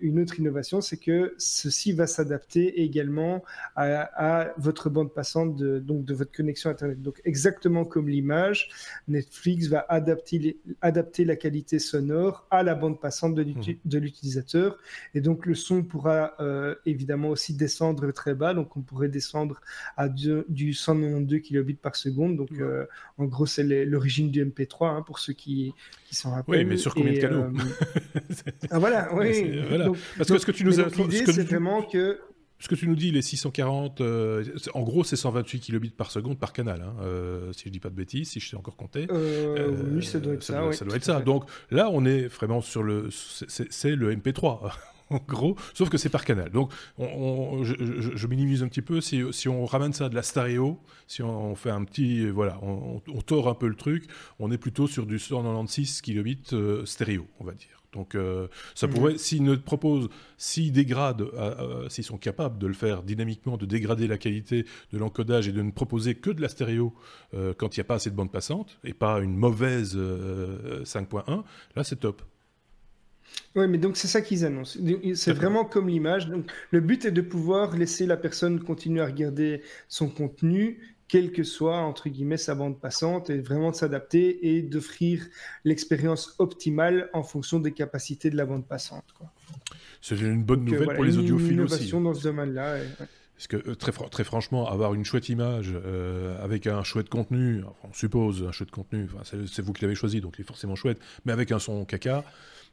une 0.00 0.20
autre 0.20 0.38
innovation, 0.38 0.80
c'est 0.80 0.96
que 0.96 1.34
ceci 1.38 1.92
va 1.92 2.06
s'adapter 2.06 2.82
également 2.82 3.42
à, 3.76 4.52
votre 4.58 4.90
bande 4.90 5.12
passante 5.12 5.56
de, 5.56 5.78
donc 5.78 6.04
de 6.04 6.14
votre 6.14 6.32
connexion 6.32 6.70
Internet. 6.70 7.02
Donc 7.02 7.20
exactement 7.24 7.84
comme 7.84 8.08
l'image, 8.08 8.68
Netflix 9.08 9.66
va 9.66 9.84
adapter, 9.88 10.58
adapter 10.80 11.24
la 11.24 11.36
qualité 11.36 11.78
sonore 11.78 12.46
à 12.50 12.62
la 12.62 12.74
bande 12.74 13.00
passante 13.00 13.34
de 13.34 13.42
mmh. 13.44 13.98
l'utilisateur. 13.98 14.78
Et 15.14 15.20
donc 15.20 15.46
le 15.46 15.54
son 15.54 15.82
pourra 15.82 16.36
évidemment 16.86 17.28
aussi 17.28 17.54
descendre 17.54 18.03
très 18.12 18.34
bas. 18.34 18.54
Donc 18.54 18.76
on 18.76 18.80
pourrait 18.80 19.08
descendre 19.08 19.60
à 19.96 20.08
du, 20.08 20.42
du 20.48 20.74
192 20.74 21.40
kilobits 21.40 21.74
par 21.74 21.96
seconde. 21.96 22.36
Donc, 22.36 22.50
euh, 22.60 22.86
en 23.18 23.24
gros, 23.24 23.46
c'est 23.46 23.62
l'origine 23.84 24.30
du 24.30 24.44
MP3 24.44 24.96
hein, 24.96 25.02
pour 25.02 25.18
ceux 25.18 25.32
qui, 25.32 25.72
qui 26.06 26.14
s'en 26.14 26.32
rappellent. 26.32 26.58
Oui, 26.58 26.64
mais 26.64 26.76
sur 26.76 26.94
combien 26.94 27.12
de 27.12 27.18
canaux 27.18 27.42
euh, 27.42 28.20
ah, 28.70 28.78
Voilà, 28.78 29.14
oui. 29.14 29.60
Parce 30.16 30.30
que 30.30 30.38
ce 30.38 30.46
que 30.46 30.52
tu 30.52 30.64
nous 30.64 30.80
as. 30.80 30.88
L'idée, 30.96 31.24
c'est 31.26 31.44
vraiment 31.44 31.82
que 31.82 32.20
ce 32.60 32.68
que 32.68 32.76
tu 32.76 32.88
nous 32.88 32.94
dis, 32.94 33.10
les 33.10 33.20
640, 33.20 34.00
euh, 34.00 34.44
en 34.72 34.82
gros, 34.82 35.04
c'est 35.04 35.16
128 35.16 35.60
kilobits 35.60 35.90
par 35.90 36.10
seconde 36.10 36.38
par 36.38 36.52
canal, 36.52 36.82
hein, 36.82 37.50
si 37.52 37.64
je 37.66 37.70
dis 37.70 37.80
pas 37.80 37.90
de 37.90 37.96
bêtises, 37.96 38.30
si 38.30 38.40
je 38.40 38.48
sais 38.48 38.56
encore 38.56 38.76
compter. 38.76 39.06
oui, 39.10 40.04
ça 40.04 40.18
doit 40.20 40.34
être 40.34 40.42
ça. 40.42 40.72
ça, 40.72 40.84
doit 40.84 40.96
être 40.96 41.04
ça. 41.04 41.20
Donc 41.20 41.44
là, 41.70 41.90
on 41.92 42.04
est 42.04 42.26
vraiment 42.26 42.60
sur 42.60 42.82
le, 42.82 43.08
c'est 43.10 43.96
le 43.96 44.14
MP3. 44.14 44.72
en 45.14 45.20
gros, 45.26 45.56
sauf 45.74 45.88
que 45.88 45.98
c'est 45.98 46.08
par 46.08 46.24
canal. 46.24 46.50
Donc, 46.50 46.72
je, 46.98 48.26
minimise 48.26 48.62
un 48.62 48.68
petit 48.68 48.82
peu. 48.82 49.00
Si, 49.00 49.48
on 49.48 49.64
ramène 49.64 49.92
ça 49.92 50.08
de 50.08 50.14
la 50.14 50.22
stéréo, 50.22 50.80
si 51.06 51.22
on, 51.22 51.54
fait 51.54 51.70
un 51.70 51.84
petit, 51.84 52.28
voilà, 52.28 52.58
on, 52.62 53.00
tord 53.24 53.48
un 53.48 53.54
peu 53.54 53.68
le 53.68 53.76
truc, 53.76 54.06
on 54.38 54.50
est 54.50 54.58
plutôt 54.58 54.86
sur 54.86 55.06
du 55.06 55.18
196 55.18 56.00
kilobits 56.00 56.42
euh, 56.52 56.84
stéréo, 56.84 57.26
on 57.40 57.44
va 57.44 57.52
dire. 57.52 57.80
Donc, 57.92 58.16
euh, 58.16 58.48
ça 58.74 58.88
pourrait, 58.88 59.18
s'ils 59.18 59.44
ne 59.44 59.54
proposent, 59.54 60.08
s'ils 60.36 60.72
dégradent, 60.72 61.30
euh, 61.34 61.88
s'ils 61.88 62.02
sont 62.02 62.18
capables 62.18 62.58
de 62.58 62.66
le 62.66 62.74
faire 62.74 63.04
dynamiquement, 63.04 63.56
de 63.56 63.66
dégrader 63.66 64.08
la 64.08 64.18
qualité 64.18 64.66
de 64.92 64.98
l'encodage 64.98 65.46
et 65.46 65.52
de 65.52 65.62
ne 65.62 65.70
proposer 65.70 66.16
que 66.16 66.30
de 66.30 66.42
la 66.42 66.48
stéréo 66.48 66.92
quand 67.56 67.76
il 67.76 67.80
n'y 67.80 67.82
a 67.82 67.84
pas 67.84 67.94
assez 67.94 68.10
de 68.10 68.16
bande 68.16 68.32
passante 68.32 68.78
et 68.82 68.94
pas 68.94 69.20
une 69.20 69.36
mauvaise 69.36 69.96
5.1, 69.96 71.44
là 71.76 71.84
c'est 71.84 71.96
top. 71.96 72.22
Oui, 73.56 73.68
mais 73.68 73.78
donc 73.78 73.96
c'est 73.96 74.08
ça 74.08 74.20
qu'ils 74.20 74.44
annoncent. 74.44 74.78
C'est 75.14 75.32
vraiment 75.32 75.64
comme 75.64 75.88
l'image. 75.88 76.28
Donc 76.28 76.50
le 76.70 76.80
but 76.80 77.04
est 77.04 77.10
de 77.10 77.20
pouvoir 77.20 77.76
laisser 77.76 78.06
la 78.06 78.16
personne 78.16 78.60
continuer 78.60 79.00
à 79.00 79.06
regarder 79.06 79.62
son 79.88 80.08
contenu, 80.08 80.80
quelle 81.08 81.32
que 81.32 81.44
soit 81.44 81.76
entre 81.76 82.08
guillemets 82.08 82.36
sa 82.36 82.54
bande 82.54 82.80
passante, 82.80 83.30
et 83.30 83.38
vraiment 83.38 83.70
de 83.70 83.76
s'adapter 83.76 84.56
et 84.56 84.62
d'offrir 84.62 85.24
l'expérience 85.64 86.34
optimale 86.38 87.10
en 87.12 87.22
fonction 87.22 87.60
des 87.60 87.72
capacités 87.72 88.30
de 88.30 88.36
la 88.36 88.46
bande 88.46 88.66
passante. 88.66 89.04
C'est 90.00 90.18
une 90.20 90.42
bonne 90.42 90.64
nouvelle 90.64 90.94
pour 90.94 91.04
les 91.04 91.16
audiophiles 91.16 91.52
une 91.52 91.54
innovation 91.54 92.00
dans 92.00 92.14
ce 92.14 92.24
domaine-là. 92.24 92.78
Parce 93.36 93.46
que 93.48 93.56
euh, 93.68 93.74
très, 93.74 93.92
très 93.92 94.24
franchement, 94.24 94.68
avoir 94.68 94.94
une 94.94 95.04
chouette 95.04 95.28
image 95.28 95.72
euh, 95.74 96.42
avec 96.42 96.66
un 96.66 96.82
chouette 96.84 97.08
contenu, 97.08 97.62
on 97.82 97.92
suppose 97.92 98.44
un 98.44 98.52
chouette 98.52 98.70
contenu, 98.70 99.08
c'est 99.24 99.62
vous 99.62 99.72
qui 99.72 99.82
l'avez 99.82 99.96
choisi, 99.96 100.20
donc 100.20 100.34
il 100.38 100.42
est 100.42 100.46
forcément 100.46 100.76
chouette, 100.76 101.00
mais 101.24 101.32
avec 101.32 101.50
un 101.50 101.58
son 101.58 101.84
caca, 101.84 102.24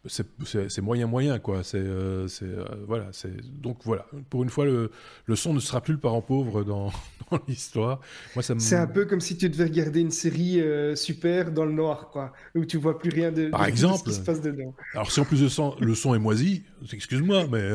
c'est 0.07 0.81
moyen 0.81 1.05
moyen 1.05 1.37
quoi. 1.37 1.63
C'est 1.63 1.77
euh, 1.77 2.27
euh, 2.41 2.65
voilà 2.87 3.09
c'est 3.11 3.31
donc 3.61 3.79
voilà. 3.83 4.07
Pour 4.29 4.41
une 4.41 4.49
fois 4.49 4.65
le, 4.65 4.89
le, 5.25 5.35
son 5.35 5.53
ne 5.53 5.59
sera 5.59 5.81
plus 5.81 5.93
le 5.93 5.99
parent 5.99 6.21
pauvre 6.21 6.63
dans, 6.63 6.91
dans 7.31 7.39
l'histoire. 7.47 8.01
Moi 8.35 8.41
ça 8.41 8.55
c'est 8.57 8.75
un 8.75 8.87
peu 8.87 9.05
comme 9.05 9.21
si 9.21 9.37
tu 9.37 9.47
devais 9.49 9.65
regarder 9.65 10.01
une 10.01 10.11
série 10.11 10.59
euh, 10.59 10.95
super 10.95 11.51
dans 11.51 11.65
le 11.65 11.71
noir 11.71 12.09
quoi 12.09 12.33
où 12.55 12.65
tu 12.65 12.77
vois 12.77 12.97
plus 12.97 13.11
rien 13.11 13.31
de, 13.31 13.49
par 13.49 13.65
exemple 13.65 13.99
ce 13.99 14.03
qui 14.03 14.13
se 14.13 14.21
passe 14.21 14.41
dedans. 14.41 14.73
alors 14.93 15.11
si 15.11 15.19
en 15.19 15.25
plus 15.25 15.41
de 15.41 15.49
son, 15.49 15.75
le 15.79 15.93
son 15.93 16.15
est 16.15 16.19
moisi 16.19 16.63
excuse-moi 16.91 17.45
mais 17.51 17.69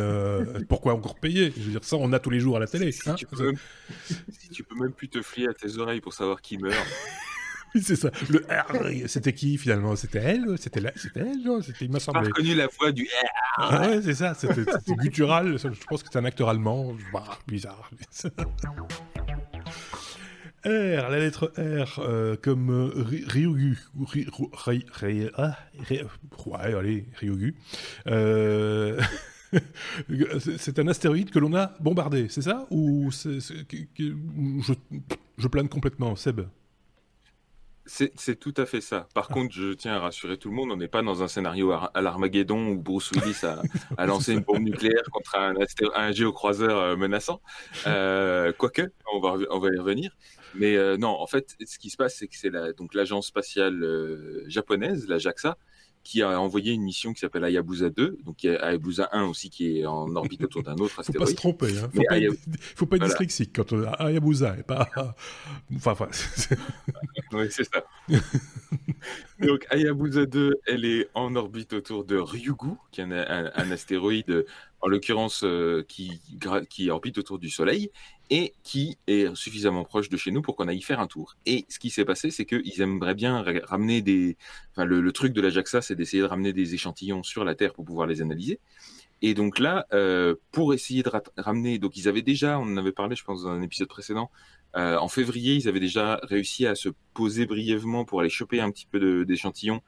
pourquoi 0.68 0.94
encore 0.94 1.20
payer? 1.20 1.52
Je 1.56 1.62
veux 1.62 1.70
dire 1.70 1.84
ça 1.84 1.96
on 1.96 2.12
a 2.12 2.18
tous 2.18 2.30
les 2.30 2.40
jours 2.40 2.56
à 2.56 2.60
la 2.60 2.66
télé 2.66 2.90
si, 2.90 3.08
hein. 3.08 3.14
tu, 3.14 3.26
peux 3.26 3.46
même, 3.46 3.58
si 4.30 4.48
tu 4.48 4.64
peux 4.64 4.74
même 4.74 4.92
plus 4.92 5.08
te 5.08 5.22
flier 5.22 5.46
à 5.46 5.54
tes 5.54 5.78
oreilles 5.78 6.00
pour 6.00 6.12
savoir 6.12 6.40
qui 6.40 6.58
meurt 6.58 6.76
c'est 7.82 7.96
ça. 7.96 8.10
Le 8.30 8.44
R, 8.48 9.08
c'était 9.08 9.32
qui 9.32 9.58
finalement? 9.58 9.96
C'était 9.96 10.18
elle? 10.18 10.56
C'était 10.58 10.80
C'était 10.96 11.20
elle 11.20 11.62
C'était, 11.62 11.84
il 11.84 11.90
m'a 11.90 12.00
semblé. 12.00 12.22
J'ai 12.24 12.28
reconnu 12.28 12.54
la 12.54 12.66
voix 12.66 12.92
du 12.92 13.04
R. 13.04 13.28
Ah 13.58 13.88
ouais, 13.88 14.02
c'est 14.02 14.14
ça. 14.14 14.34
C'était, 14.34 14.64
guttural. 14.96 15.58
Je 15.58 15.68
pense 15.88 16.02
que 16.02 16.08
c'est 16.10 16.18
un 16.18 16.24
acteur 16.24 16.48
allemand. 16.48 16.94
Bah, 17.12 17.38
bizarre. 17.46 17.90
R, 20.64 21.10
la 21.10 21.18
lettre 21.18 21.52
R, 21.56 22.00
euh, 22.00 22.36
comme 22.40 22.70
euh, 22.70 23.04
Ryugu. 23.28 23.78
Ah, 25.36 25.56
ouais, 26.46 26.74
allez, 26.74 27.06
Ryugu. 27.20 27.54
Euh, 28.08 29.00
c'est 30.58 30.78
un 30.80 30.88
astéroïde 30.88 31.30
que 31.30 31.38
l'on 31.38 31.54
a 31.54 31.72
bombardé, 31.78 32.26
c'est 32.28 32.42
ça? 32.42 32.66
Ou 32.70 33.12
c'est, 33.12 33.38
je, 33.38 34.72
je 35.38 35.48
plane 35.48 35.68
complètement, 35.68 36.16
Seb 36.16 36.40
c'est 37.86 38.38
tout 38.38 38.54
à 38.56 38.66
fait 38.66 38.80
ça. 38.80 39.08
Par 39.14 39.28
contre, 39.28 39.54
je 39.54 39.72
tiens 39.72 39.94
à 39.94 39.98
rassurer 40.00 40.38
tout 40.38 40.50
le 40.50 40.56
monde, 40.56 40.70
on 40.72 40.76
n'est 40.76 40.88
pas 40.88 41.02
dans 41.02 41.22
un 41.22 41.28
scénario 41.28 41.70
à, 41.72 41.90
l'Armageddon 42.00 42.68
où 42.68 42.78
Bruce 42.78 43.12
Willis 43.12 43.40
a, 43.96 44.06
lancé 44.06 44.32
une 44.32 44.40
bombe 44.40 44.62
nucléaire 44.62 45.04
contre 45.12 45.36
un, 45.36 45.54
un 45.94 46.12
géocroiseur 46.12 46.78
euh, 46.78 46.96
menaçant. 46.96 47.40
Euh, 47.86 48.52
quoique, 48.52 48.82
on 49.12 49.20
va, 49.20 49.36
on 49.50 49.58
va 49.60 49.68
y 49.68 49.78
revenir. 49.78 50.16
Mais 50.54 50.76
euh, 50.76 50.96
non, 50.96 51.10
en 51.10 51.26
fait, 51.26 51.56
ce 51.64 51.78
qui 51.78 51.90
se 51.90 51.96
passe, 51.96 52.16
c'est 52.16 52.26
que 52.26 52.36
c'est 52.36 52.50
l'agence 52.50 53.28
spatiale 53.28 54.44
japonaise, 54.46 55.06
la 55.08 55.18
JAXA, 55.18 55.56
qui 56.06 56.22
a 56.22 56.40
envoyé 56.40 56.72
une 56.72 56.82
mission 56.82 57.12
qui 57.12 57.18
s'appelle 57.18 57.42
Hayabusa 57.42 57.90
2, 57.90 58.18
donc 58.24 58.44
il 58.44 58.52
y 58.52 58.54
a 58.54 58.64
Hayabusa 58.64 59.08
1 59.10 59.24
aussi 59.24 59.50
qui 59.50 59.80
est 59.80 59.86
en 59.86 60.14
orbite 60.14 60.44
autour 60.44 60.62
d'un 60.62 60.76
autre 60.76 61.00
astéroïde. 61.00 61.18
Faut 61.18 61.24
pas 61.24 61.30
se 61.30 61.34
tromper, 61.34 61.78
hein. 61.78 61.90
faut, 61.92 62.02
pas 62.08 62.18
être, 62.18 62.36
faut, 62.76 62.86
pas 62.86 62.96
être, 62.96 63.06
dyslexique 63.06 63.50
quand 63.56 63.72
on 63.72 63.82
a 63.82 63.90
Hayabusa 63.90 64.56
et 64.58 64.62
pas. 64.62 64.88
Enfin, 65.74 65.92
enfin. 65.92 66.08
oui, 67.32 67.46
c'est 67.50 67.64
ça. 67.64 67.84
Donc 69.40 69.66
Hayabusa 69.70 70.26
2, 70.26 70.60
elle 70.66 70.84
est 70.84 71.08
en 71.14 71.34
orbite 71.36 71.72
autour 71.72 72.04
de 72.04 72.16
Ryugu, 72.16 72.74
qui 72.90 73.00
est 73.00 73.04
un 73.04 73.70
astéroïde 73.70 74.44
en 74.80 74.88
l'occurrence 74.88 75.42
euh, 75.44 75.84
qui, 75.88 76.20
orbite 76.88 77.18
autour 77.18 77.38
du 77.38 77.50
Soleil 77.50 77.90
et 78.30 78.54
qui 78.62 78.98
est 79.06 79.34
suffisamment 79.34 79.84
proche 79.84 80.08
de 80.08 80.16
chez 80.16 80.30
nous 80.30 80.42
pour 80.42 80.56
qu'on 80.56 80.68
aille 80.68 80.82
faire 80.82 81.00
un 81.00 81.06
tour. 81.06 81.36
Et 81.46 81.64
ce 81.68 81.78
qui 81.78 81.90
s'est 81.90 82.04
passé, 82.04 82.30
c'est 82.30 82.44
qu'ils 82.44 82.80
aimeraient 82.80 83.14
bien 83.14 83.44
ramener 83.64 84.02
des... 84.02 84.36
Enfin, 84.72 84.84
le, 84.84 85.12
truc 85.12 85.32
de 85.32 85.40
la 85.40 85.50
JAXA, 85.50 85.82
c'est 85.82 85.94
d'essayer 85.94 86.22
de 86.22 86.28
ramener 86.28 86.52
des 86.52 86.74
échantillons 86.74 87.22
sur 87.22 87.44
la 87.44 87.54
Terre 87.54 87.72
pour 87.72 87.84
pouvoir 87.84 88.06
les 88.06 88.22
analyser. 88.22 88.60
Et 89.22 89.34
donc 89.34 89.58
là, 89.58 89.86
euh, 89.92 90.34
pour 90.52 90.74
essayer 90.74 91.02
de 91.02 91.10
ramener... 91.36 91.78
Donc 91.78 91.96
ils 91.96 92.08
avaient 92.08 92.22
déjà, 92.22 92.58
on 92.58 92.64
en 92.64 92.76
avait 92.76 92.92
parlé, 92.92 93.16
je 93.16 93.24
pense, 93.24 93.42
dans 93.42 93.50
un 93.50 93.62
épisode 93.62 93.88
précédent, 93.88 94.30
euh, 94.76 94.98
en 94.98 95.08
février, 95.08 95.54
ils 95.54 95.68
avaient 95.68 95.80
déjà 95.80 96.20
réussi 96.22 96.66
à 96.66 96.74
se 96.74 96.90
poser 97.14 97.46
brièvement 97.46 98.04
pour 98.04 98.20
aller 98.20 98.28
choper 98.28 98.60
un 98.60 98.70
petit 98.70 98.86
peu 98.86 99.24
d'échantillons 99.24 99.80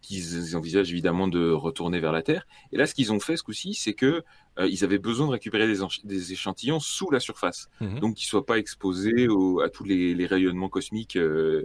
qu'ils 0.00 0.54
envisagent 0.54 0.90
évidemment 0.92 1.28
de 1.28 1.50
retourner 1.50 1.98
vers 1.98 2.12
la 2.12 2.22
Terre. 2.22 2.46
Et 2.72 2.76
là, 2.76 2.86
ce 2.86 2.94
qu'ils 2.94 3.12
ont 3.12 3.20
fait 3.20 3.36
ce 3.38 3.42
coup-ci, 3.42 3.72
c'est 3.72 3.94
que 3.94 4.22
euh, 4.58 4.68
ils 4.68 4.84
avaient 4.84 4.98
besoin 4.98 5.26
de 5.26 5.32
récupérer 5.32 5.66
des, 5.66 6.32
échantillons 6.32 6.78
sous 6.78 7.10
la 7.10 7.20
surface, 7.20 7.70
mhm. 7.80 8.00
donc 8.00 8.16
qu'ils 8.16 8.26
soient 8.26 8.44
pas 8.44 8.58
exposés 8.58 9.26
à 9.64 9.68
tous 9.70 9.84
les, 9.84 10.26
rayonnements 10.26 10.68
cosmiques, 10.68 11.16
euh, 11.16 11.64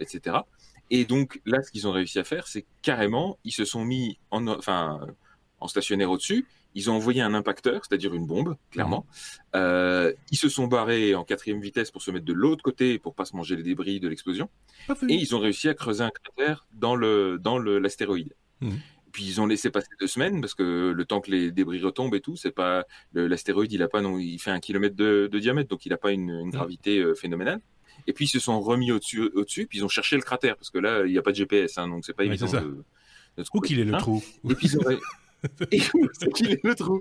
etc. 0.00 0.38
Et 0.90 1.04
donc 1.04 1.40
là, 1.46 1.62
ce 1.62 1.70
qu'ils 1.70 1.86
ont 1.86 1.92
réussi 1.92 2.18
à 2.18 2.24
faire, 2.24 2.48
c'est 2.48 2.66
carrément, 2.82 3.38
ils 3.44 3.52
se 3.52 3.64
sont 3.64 3.84
mis 3.84 4.18
en, 4.30 4.46
enfin, 4.48 5.00
en 5.62 5.68
stationnaire 5.68 6.10
au-dessus, 6.10 6.46
ils 6.74 6.90
ont 6.90 6.94
envoyé 6.94 7.20
un 7.20 7.34
impacteur, 7.34 7.82
c'est-à-dire 7.84 8.14
une 8.14 8.26
bombe, 8.26 8.56
clairement. 8.70 9.06
Euh, 9.54 10.12
ils 10.30 10.38
se 10.38 10.48
sont 10.48 10.66
barrés 10.66 11.14
en 11.14 11.24
quatrième 11.24 11.60
vitesse 11.60 11.90
pour 11.90 12.02
se 12.02 12.10
mettre 12.10 12.24
de 12.24 12.32
l'autre 12.32 12.62
côté 12.62 12.98
pour 12.98 13.14
pas 13.14 13.24
se 13.24 13.36
manger 13.36 13.56
les 13.56 13.62
débris 13.62 14.00
de 14.00 14.08
l'explosion. 14.08 14.48
Et 15.08 15.14
ils 15.14 15.34
ont 15.34 15.38
réussi 15.38 15.68
à 15.68 15.74
creuser 15.74 16.04
un 16.04 16.10
cratère 16.10 16.66
dans 16.72 16.96
le 16.96 17.38
dans 17.38 17.58
l'astéroïde. 17.58 18.34
Mhm. 18.60 18.78
Puis 19.12 19.24
ils 19.24 19.40
ont 19.42 19.46
laissé 19.46 19.70
passer 19.70 19.90
deux 20.00 20.06
semaines 20.06 20.40
parce 20.40 20.54
que 20.54 20.90
le 20.90 21.04
temps 21.04 21.20
que 21.20 21.30
les 21.30 21.52
débris 21.52 21.82
retombent 21.82 22.14
et 22.14 22.20
tout, 22.20 22.36
c'est 22.36 22.50
pas 22.50 22.84
l'astéroïde, 23.12 23.72
il 23.72 23.82
a 23.82 23.88
pas 23.88 24.00
non, 24.00 24.18
il 24.18 24.38
fait 24.38 24.50
un 24.50 24.60
kilomètre 24.60 24.96
de, 24.96 25.28
diamètre, 25.34 25.68
donc 25.68 25.84
il 25.84 25.92
a 25.92 25.98
pas 25.98 26.12
une, 26.12 26.44
mhm. 26.44 26.50
gravité 26.50 26.98
euh, 26.98 27.14
phénoménale. 27.14 27.60
Et 28.06 28.14
puis 28.14 28.24
ils 28.24 28.28
se 28.28 28.40
sont 28.40 28.58
remis 28.60 28.90
au-dessus, 28.90 29.30
au-dessus, 29.34 29.66
puis 29.66 29.78
ils 29.78 29.84
ont 29.84 29.88
cherché 29.88 30.16
le 30.16 30.22
cratère 30.22 30.56
parce 30.56 30.70
que 30.70 30.78
là 30.78 31.04
il 31.04 31.12
n'y 31.12 31.18
a 31.18 31.22
pas 31.22 31.32
de 31.32 31.36
GPS, 31.36 31.76
hein, 31.76 31.88
donc 31.88 32.06
c'est 32.06 32.14
pas 32.14 32.24
évident 32.24 32.50
de, 32.50 32.84
de, 33.36 33.44
Où 33.52 33.60
qu'il 33.60 33.78
est 33.78 33.84
le 33.84 33.94
hein 33.94 33.98
trou? 33.98 34.22
Et 34.48 34.54
puis 34.54 34.68
ils 34.68 34.78
ont, 34.78 34.82
et 35.70 35.80
qu'il 36.34 36.50
est 36.50 36.64
le 36.64 36.74
trou. 36.74 37.00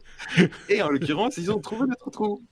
Et 0.70 0.82
en 0.82 0.90
l'occurrence, 0.90 1.38
ils 1.38 1.52
ont 1.52 1.60
trouvé 1.60 1.86
notre 1.88 2.10
trou. 2.10 2.44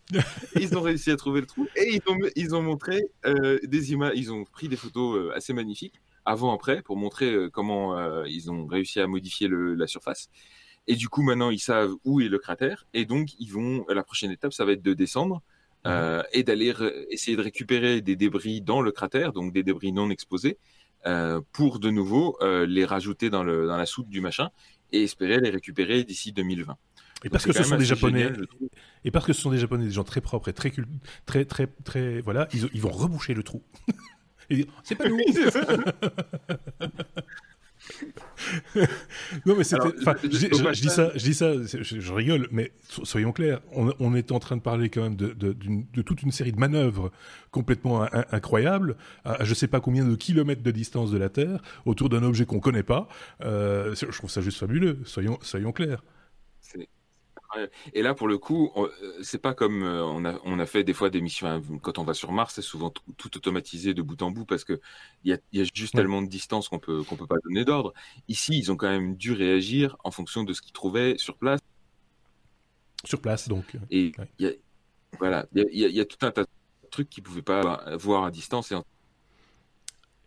Ils 0.60 0.78
ont 0.78 0.82
réussi 0.82 1.12
à 1.12 1.16
trouver 1.16 1.42
le 1.42 1.48
trou 1.48 1.68
et 1.76 1.96
ils 1.96 2.02
ont, 2.12 2.18
ils 2.36 2.56
ont 2.56 2.62
montré 2.62 3.02
euh, 3.26 3.60
des 3.64 3.92
images, 3.92 4.14
ils 4.16 4.32
ont 4.32 4.44
pris 4.46 4.68
des 4.68 4.76
photos 4.76 5.18
euh, 5.18 5.36
assez 5.36 5.54
magnifiques 5.54 6.02
avant-après 6.26 6.82
pour 6.82 6.98
montrer 6.98 7.32
euh, 7.32 7.50
comment 7.50 8.24
ils 8.26 8.52
ont 8.52 8.68
réussi 8.68 9.00
à 9.00 9.08
modifier 9.08 9.48
le, 9.48 9.76
la 9.76 9.88
surface. 9.88 10.30
Et 10.88 10.96
du 10.96 11.10
coup, 11.10 11.22
maintenant, 11.22 11.50
ils 11.50 11.60
savent 11.60 11.94
où 12.04 12.22
est 12.22 12.30
le 12.30 12.40
cratère 12.40 12.86
et 12.94 13.06
donc 13.06 13.30
ils 13.40 13.52
vont. 13.52 13.86
La 13.90 14.04
prochaine 14.04 14.32
étape, 14.32 14.54
ça 14.54 14.66
va 14.66 14.74
être 14.74 14.84
de 14.84 14.94
descendre. 14.94 15.42
Mhm. 15.86 16.24
et 16.34 16.44
d'aller 16.44 16.74
essayer 17.10 17.38
de 17.38 17.42
récupérer 17.42 18.02
des 18.02 18.18
débris 18.18 18.60
dans 18.60 18.82
le 18.82 18.92
cratère, 18.92 19.32
donc 19.32 19.54
des 19.54 19.64
débris 19.64 19.94
non 19.94 20.10
exposés, 20.10 20.58
pour 21.54 21.80
de 21.80 21.90
nouveau 21.90 22.38
les 22.42 22.84
rajouter 22.84 23.30
dans, 23.30 23.44
le, 23.44 23.66
dans 23.66 23.78
la 23.78 23.86
soute 23.86 24.10
du 24.10 24.20
machin 24.20 24.50
et 24.92 25.04
espérer 25.04 25.40
les 25.40 25.50
récupérer 25.50 26.04
d'ici 26.04 26.32
2020. 26.32 26.78
Et 27.24 27.30
parce 27.30 27.46
que 27.46 27.52
ce 27.52 27.64
sont 27.64 27.78
des 27.78 27.86
Japonais, 27.86 28.32
et 29.04 29.12
parce 29.12 29.26
que 29.26 29.34
ce 29.34 29.42
sont 29.42 29.52
des 29.52 29.58
Japonais, 29.58 29.86
des 29.86 29.92
gens 29.92 30.04
très 30.06 30.22
propres 30.22 30.50
et 30.50 30.54
très 30.54 30.72
très 31.26 31.46
très 31.46 31.68
très 31.84 32.22
voilà, 32.22 32.48
ils, 32.54 32.70
ils 32.74 32.82
vont 32.82 32.92
reboucher 32.92 33.34
le 33.34 33.44
trou. 33.44 33.62
c'est 34.84 34.96
pas 34.96 35.10
nous. 35.10 35.20
non 39.46 39.56
mais 39.58 39.64
c'était, 39.64 39.90
je, 40.24 40.82
dis 40.82 40.90
ça, 40.90 41.12
je 41.16 41.24
dis 41.24 41.34
ça, 41.34 41.54
je, 41.64 42.14
rigole, 42.14 42.48
mais 42.52 42.72
soyons 43.04 43.32
clairs, 43.32 43.62
on, 43.72 44.16
est 44.16 44.32
en 44.32 44.40
train 44.40 44.58
de 44.58 44.62
parler 44.62 44.90
quand 44.90 45.02
même 45.02 45.16
de, 45.16 45.34
de, 45.34 46.02
toute 46.02 46.22
une 46.22 46.32
série 46.32 46.52
de 46.52 46.60
manœuvres 46.60 47.12
complètement 47.52 48.08
incroyables, 48.32 48.98
à, 49.24 49.44
je 49.44 49.54
sais 49.54 49.68
pas 49.68 49.80
combien 49.80 50.06
de 50.06 50.16
kilomètres 50.16 50.64
de 50.64 50.72
distance 50.72 51.12
de 51.12 51.18
la 51.18 51.30
Terre, 51.30 51.62
autour 51.86 52.10
d'un 52.10 52.24
objet 52.24 52.46
qu'on 52.46 52.60
connaît 52.60 52.84
pas. 52.84 53.08
Euh, 53.44 53.96
je 53.96 54.06
trouve 54.18 54.30
ça 54.30 54.42
juste 54.42 54.60
fabuleux. 54.60 55.00
Soyons, 55.06 55.40
soyons 55.42 55.72
clairs. 55.72 56.04
Et 57.94 58.02
là, 58.02 58.14
pour 58.14 58.28
le 58.28 58.38
coup, 58.38 58.72
euh, 58.78 58.90
c'est 59.24 59.42
pas 59.42 59.54
comme 59.54 59.84
euh, 59.84 60.04
on 60.04 60.24
a, 60.24 60.40
on 60.44 60.60
a 60.60 60.66
fait 60.66 60.84
des 60.84 60.94
fois 60.94 61.10
des 61.10 61.22
missions 61.22 61.62
quand 61.82 61.98
on 61.98 62.04
va 62.04 62.14
sur 62.14 62.32
Mars, 62.32 62.56
c'est 62.56 62.62
souvent 62.62 62.92
tout 62.92 63.38
automatisé 63.38 63.94
de 63.94 64.02
bout 64.02 64.22
en 64.22 64.30
bout 64.30 64.46
parce 64.46 64.64
que 64.64 64.80
il 65.24 65.32
y 65.32 65.34
a, 65.34 65.40
y 65.52 65.62
a, 65.62 65.66
juste 65.74 65.96
tellement 65.96 66.22
de 66.22 66.28
distance 66.28 66.70
qu'on 66.70 66.80
peut 66.80 67.04
qu'on 67.04 67.16
peut 67.16 67.28
pas 67.28 67.40
donner 67.44 67.66
d'ordre. 67.66 67.94
Ici, 68.28 68.58
ils 68.58 68.72
ont 68.72 68.76
quand 68.76 68.90
même 68.90 69.16
dû 69.16 69.34
réagir 69.34 69.98
en 70.04 70.12
fonction 70.12 70.44
de 70.44 70.54
ce 70.54 70.62
qu'ils 70.62 70.74
trouvaient 70.74 71.18
sur 71.18 71.38
place. 71.38 71.60
Sur 73.04 73.22
place, 73.22 73.48
donc. 73.48 73.78
Et 73.90 74.12
y 74.38 74.46
a, 74.46 74.52
voilà, 75.18 75.48
il 75.56 75.66
y, 75.72 75.92
y 75.92 76.00
a, 76.00 76.06
tout 76.06 76.24
un 76.26 76.32
tas 76.32 76.44
de 76.44 76.90
trucs 76.92 77.10
qu'ils 77.10 77.24
pouvaient 77.24 77.42
pas 77.42 77.96
voir 77.98 78.26
à 78.26 78.32
distance 78.32 78.72
et 78.72 78.76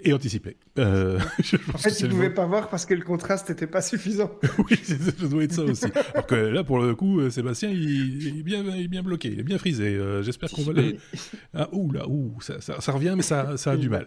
et 0.04 0.12
anticipé. 0.12 0.56
Euh, 0.78 1.18
en 1.74 1.78
fait, 1.78 2.00
il 2.00 2.06
ne 2.06 2.10
pouvait 2.10 2.30
pas 2.30 2.46
voir 2.46 2.68
parce 2.68 2.86
que 2.86 2.94
le 2.94 3.02
contraste 3.02 3.48
n'était 3.48 3.66
pas 3.66 3.82
suffisant. 3.82 4.30
oui, 4.70 4.76
ça 4.76 5.26
doit 5.26 5.44
être 5.44 5.52
ça 5.52 5.62
aussi. 5.62 5.86
Alors 6.14 6.26
que 6.26 6.34
là, 6.34 6.64
pour 6.64 6.78
le 6.78 6.94
coup, 6.94 7.20
euh, 7.20 7.30
Sébastien, 7.30 7.70
il, 7.70 8.38
est, 8.38 8.42
bien, 8.42 8.62
il 8.62 8.84
est 8.84 8.88
bien 8.88 9.02
bloqué, 9.02 9.28
il 9.28 9.40
est 9.40 9.44
bien 9.44 9.58
frisé. 9.58 9.94
Euh, 9.94 10.22
j'espère 10.22 10.50
qu'on 10.50 10.62
va 10.62 10.72
le... 10.72 10.96
Ah, 11.54 11.68
ouh 11.72 11.92
là, 11.92 12.08
ouh, 12.08 12.34
ça, 12.40 12.60
ça, 12.60 12.92
revient, 12.92 13.14
mais 13.16 13.22
ça, 13.22 13.56
ça 13.56 13.72
a 13.72 13.76
du 13.76 13.88
mal. 13.88 14.06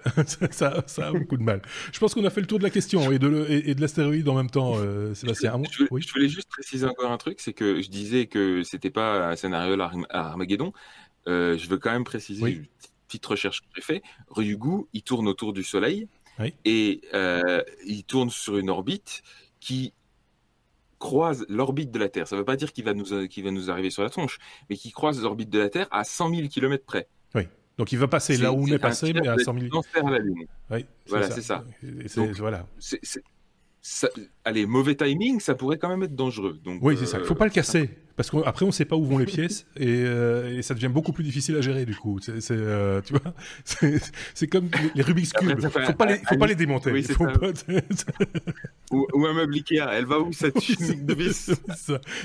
ça, 0.51 0.83
ça, 0.87 1.07
a 1.07 1.11
beaucoup 1.11 1.37
de 1.37 1.43
mal. 1.43 1.61
Je 1.91 1.99
pense 1.99 2.13
qu'on 2.13 2.25
a 2.25 2.29
fait 2.29 2.41
le 2.41 2.47
tour 2.47 2.57
de 2.57 2.63
la 2.63 2.69
question 2.69 3.11
et 3.11 3.19
de, 3.19 3.45
et, 3.49 3.75
de 3.75 3.81
l'astéroïde 3.81 4.27
en 4.27 4.35
même 4.35 4.49
temps, 4.49 4.75
Sébastien. 5.13 5.61
Je, 5.69 5.77
voulais, 5.77 5.87
oui 5.91 6.01
je, 6.01 6.11
voulais, 6.11 6.27
juste 6.27 6.49
préciser 6.49 6.85
encore 6.85 7.11
un 7.11 7.17
truc, 7.17 7.39
c'est 7.39 7.53
que 7.53 7.81
je 7.81 7.89
disais 7.89 8.25
que 8.25 8.63
c'était 8.63 8.89
pas 8.89 9.29
un 9.29 9.35
scénario 9.35 9.79
à 10.09 10.29
Armageddon. 10.29 10.73
je 11.27 11.67
veux 11.67 11.77
quand 11.77 11.91
même 11.91 12.03
préciser, 12.03 12.63
petite 13.15 13.25
recherche 13.25 13.61
que 13.61 13.67
j'ai 13.75 13.81
fait, 13.81 14.03
Ryugu, 14.29 14.85
il 14.93 15.03
tourne 15.03 15.27
autour 15.27 15.53
du 15.53 15.63
Soleil 15.63 16.07
et 16.65 17.01
euh, 17.13 17.63
il 17.85 18.03
tourne 18.03 18.29
sur 18.29 18.57
une 18.57 18.69
orbite 18.69 19.23
qui 19.59 19.93
croise 20.99 21.45
l'orbite 21.49 21.91
de 21.91 21.99
la 21.99 22.09
Terre. 22.09 22.27
Ça 22.27 22.35
ne 22.35 22.41
veut 22.41 22.45
pas 22.45 22.55
dire 22.55 22.73
qu'il 22.73 22.83
va, 22.83 22.93
nous, 22.93 23.05
va 23.05 23.51
nous 23.51 23.71
arriver 23.71 23.89
sur 23.89 24.03
la 24.03 24.09
tronche, 24.09 24.39
mais 24.69 24.75
qui 24.75 24.91
croise 24.91 25.21
l'orbite 25.21 25.49
de 25.49 25.59
la 25.59 25.69
Terre 25.69 25.87
à 25.91 26.03
100 26.03 26.33
000 26.33 26.47
km 26.47 26.83
près. 26.85 27.07
Oui. 27.35 27.43
Donc 27.77 27.91
il 27.91 27.97
va 27.97 28.07
passer 28.07 28.37
là 28.37 28.51
où 28.51 28.63
on 28.63 28.67
est 28.67 28.79
passé, 28.79 29.13
mais 29.13 29.27
à 29.27 29.37
100 29.37 29.59
000 29.59 29.81
km. 29.81 30.09
la 30.09 30.19
Lune. 30.19 30.45
Oui, 30.71 30.85
voilà, 31.07 31.29
c'est 31.29 31.41
ça. 31.41 31.63
voilà 32.37 32.65
allez, 34.43 34.65
mauvais 34.65 34.95
timing, 34.95 35.39
ça 35.39 35.55
pourrait 35.55 35.77
quand 35.77 35.89
même 35.89 36.03
être 36.03 36.15
dangereux. 36.15 36.59
Donc, 36.63 36.79
oui, 36.81 36.95
c'est 36.97 37.05
ça. 37.05 37.17
Il 37.17 37.21
ne 37.21 37.25
faut 37.25 37.35
pas 37.35 37.45
le 37.45 37.51
casser. 37.51 37.89
Parce 38.15 38.31
qu'après, 38.31 38.63
on 38.63 38.69
ne 38.69 38.73
sait 38.73 38.85
pas 38.85 38.95
où 38.95 39.03
vont 39.03 39.17
les 39.17 39.25
pièces 39.25 39.65
euh, 39.81 40.57
et, 40.57 40.61
ça 40.61 40.73
devient 40.73 40.89
beaucoup 40.91 41.11
plus 41.11 41.23
difficile 41.23 41.55
à 41.57 41.61
gérer 41.61 41.85
du 41.85 41.95
coup. 41.95 42.19
C'est, 42.19 42.51
euh, 42.51 43.01
tu 43.01 43.13
vois, 43.13 43.33
c'est, 44.33 44.47
comme 44.47 44.69
les 44.93 45.01
Rubik's 45.01 45.33
Cube. 45.33 45.49
Il 45.57 45.63
ne 45.63 45.69
faut 45.69 45.93
pas 45.93 46.05
les, 46.05 46.17
faut 46.27 46.37
pas 46.37 46.47
les 46.47 46.55
démonter. 46.55 46.91
ou, 48.91 49.25
un 49.25 49.33
meuble 49.33 49.55
Ikea. 49.55 49.89
Elle 49.91 50.05
va 50.05 50.19
où 50.19 50.31
cette 50.31 50.55
unique 50.69 51.05
de 51.05 51.13
vis 51.13 51.51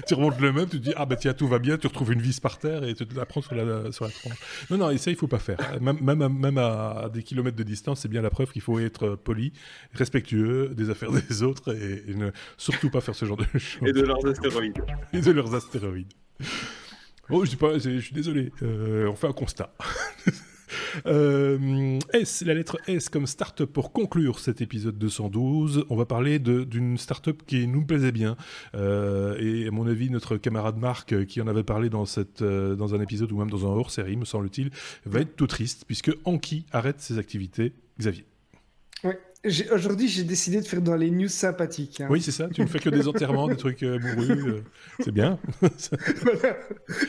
Tu 0.07 0.15
remontes 0.15 0.41
le 0.41 0.53
meuble, 0.53 0.71
tu 0.71 0.79
te 0.81 0.85
dis 0.85 0.93
ah 0.97 1.07
bah 1.07 1.17
tiens 1.17 1.35
tout 1.35 1.49
va 1.49 1.59
bien, 1.59 1.77
tu 1.77 1.87
retrouves 1.87 2.13
une 2.13 2.23
vis 2.23 2.39
par 2.41 2.59
terre 2.59 2.85
et 2.85 2.95
tu 2.95 3.05
la 3.15 3.27
prends 3.27 3.43
sur 3.43 3.55
la 3.55 3.91
sur 3.91 4.05
la 4.05 4.11
tronche. 4.11 4.39
Non 4.71 4.79
non, 4.79 4.91
et 4.91 4.99
ça 4.99 5.11
il 5.11 5.17
faut 5.17 5.27
pas 5.27 5.39
faire. 5.39 5.59
Même 5.81 5.99
même 6.01 6.23
à, 6.23 6.29
même 6.29 6.59
à 6.59 7.11
des 7.13 7.23
kilomètres 7.23 7.57
de 7.57 7.63
distance, 7.63 8.01
c'est 8.01 8.09
bien 8.09 8.23
la 8.23 8.31
preuve 8.31 8.53
qu'il 8.53 8.63
faut 8.63 8.79
être 8.79 9.17
poli, 9.17 9.53
respectueux 9.95 10.69
des 10.69 10.91
affaires 10.91 11.11
des 11.11 11.43
autres 11.43 11.75
et, 11.75 12.15
ne 12.15 12.31
surtout 12.57 12.91
pas 12.91 13.01
faire 13.01 13.15
ce 13.15 13.25
genre 13.25 13.37
de 13.37 13.45
choses. 13.59 13.89
Et 13.89 13.93
de 13.93 14.03
leurs 14.03 14.25
astéroïdes. 14.27 14.83
Et 15.13 15.21
de 15.21 15.31
leurs 15.31 15.55
astéroïdes. 15.55 15.80
Oh, 17.33 17.45
je, 17.45 17.57
pas, 17.57 17.79
suis 17.79 18.13
désolé, 18.13 18.51
euh, 18.63 19.09
on 19.09 19.15
fait 19.15 19.29
un 19.29 19.33
constat. 19.33 19.73
Euh, 21.07 21.99
S, 22.13 22.43
la 22.43 22.55
lettre 22.55 22.79
S 22.87 23.09
comme 23.09 23.27
start-up 23.27 23.73
pour 23.73 23.93
conclure 23.93 24.39
cet 24.39 24.61
épisode 24.61 24.99
212. 24.99 25.85
On 25.89 25.97
va 25.97 26.05
parler 26.05 26.39
d'une 26.39 26.97
start-up 26.97 27.43
qui 27.45 27.67
nous 27.67 27.85
plaisait 27.85 28.13
bien. 28.13 28.37
Euh, 28.75 29.37
et 29.41 29.67
à 29.67 29.71
mon 29.73 29.87
avis, 29.89 30.11
notre 30.11 30.37
camarade 30.37 30.77
Marc, 30.77 31.27
qui 31.27 31.41
en 31.41 31.49
avait 31.49 31.65
parlé 31.65 31.91
dans, 31.91 32.07
cette, 32.07 32.43
dans 32.43 32.95
un 32.95 33.01
épisode 33.01 33.33
ou 33.33 33.39
même 33.39 33.51
dans 33.51 33.67
un 33.67 33.71
hors-série, 33.71 34.17
me 34.17 34.25
semble-t-il, 34.25 34.71
va 35.07 35.21
être 35.21 35.35
tout 35.35 35.49
triste 35.49 35.85
puisque 35.87 36.13
Anki 36.25 36.67
arrête 36.73 37.01
ses 37.01 37.19
activités. 37.19 37.73
Xavier. 37.99 38.25
Oui, 39.03 39.15
Aujourd'hui, 39.73 40.07
j'ai 40.07 40.25
décidé 40.25 40.61
de 40.61 40.67
faire 40.67 40.83
dans 40.83 40.97
les 40.97 41.11
news 41.11 41.29
sympathiques. 41.29 42.03
Hein. 42.03 42.09
Oui, 42.11 42.21
c'est 42.21 42.31
ça. 42.31 42.49
Tu 42.49 42.61
ne 42.61 42.67
fais 42.67 42.79
que 42.79 42.91
des 42.91 43.09
enterrements, 43.09 43.49
des 43.49 43.57
trucs 43.57 43.83
euh, 43.83 43.99
euh 44.19 44.61
c'est 44.99 45.13
bien. 45.13 45.39
voilà. 45.63 46.59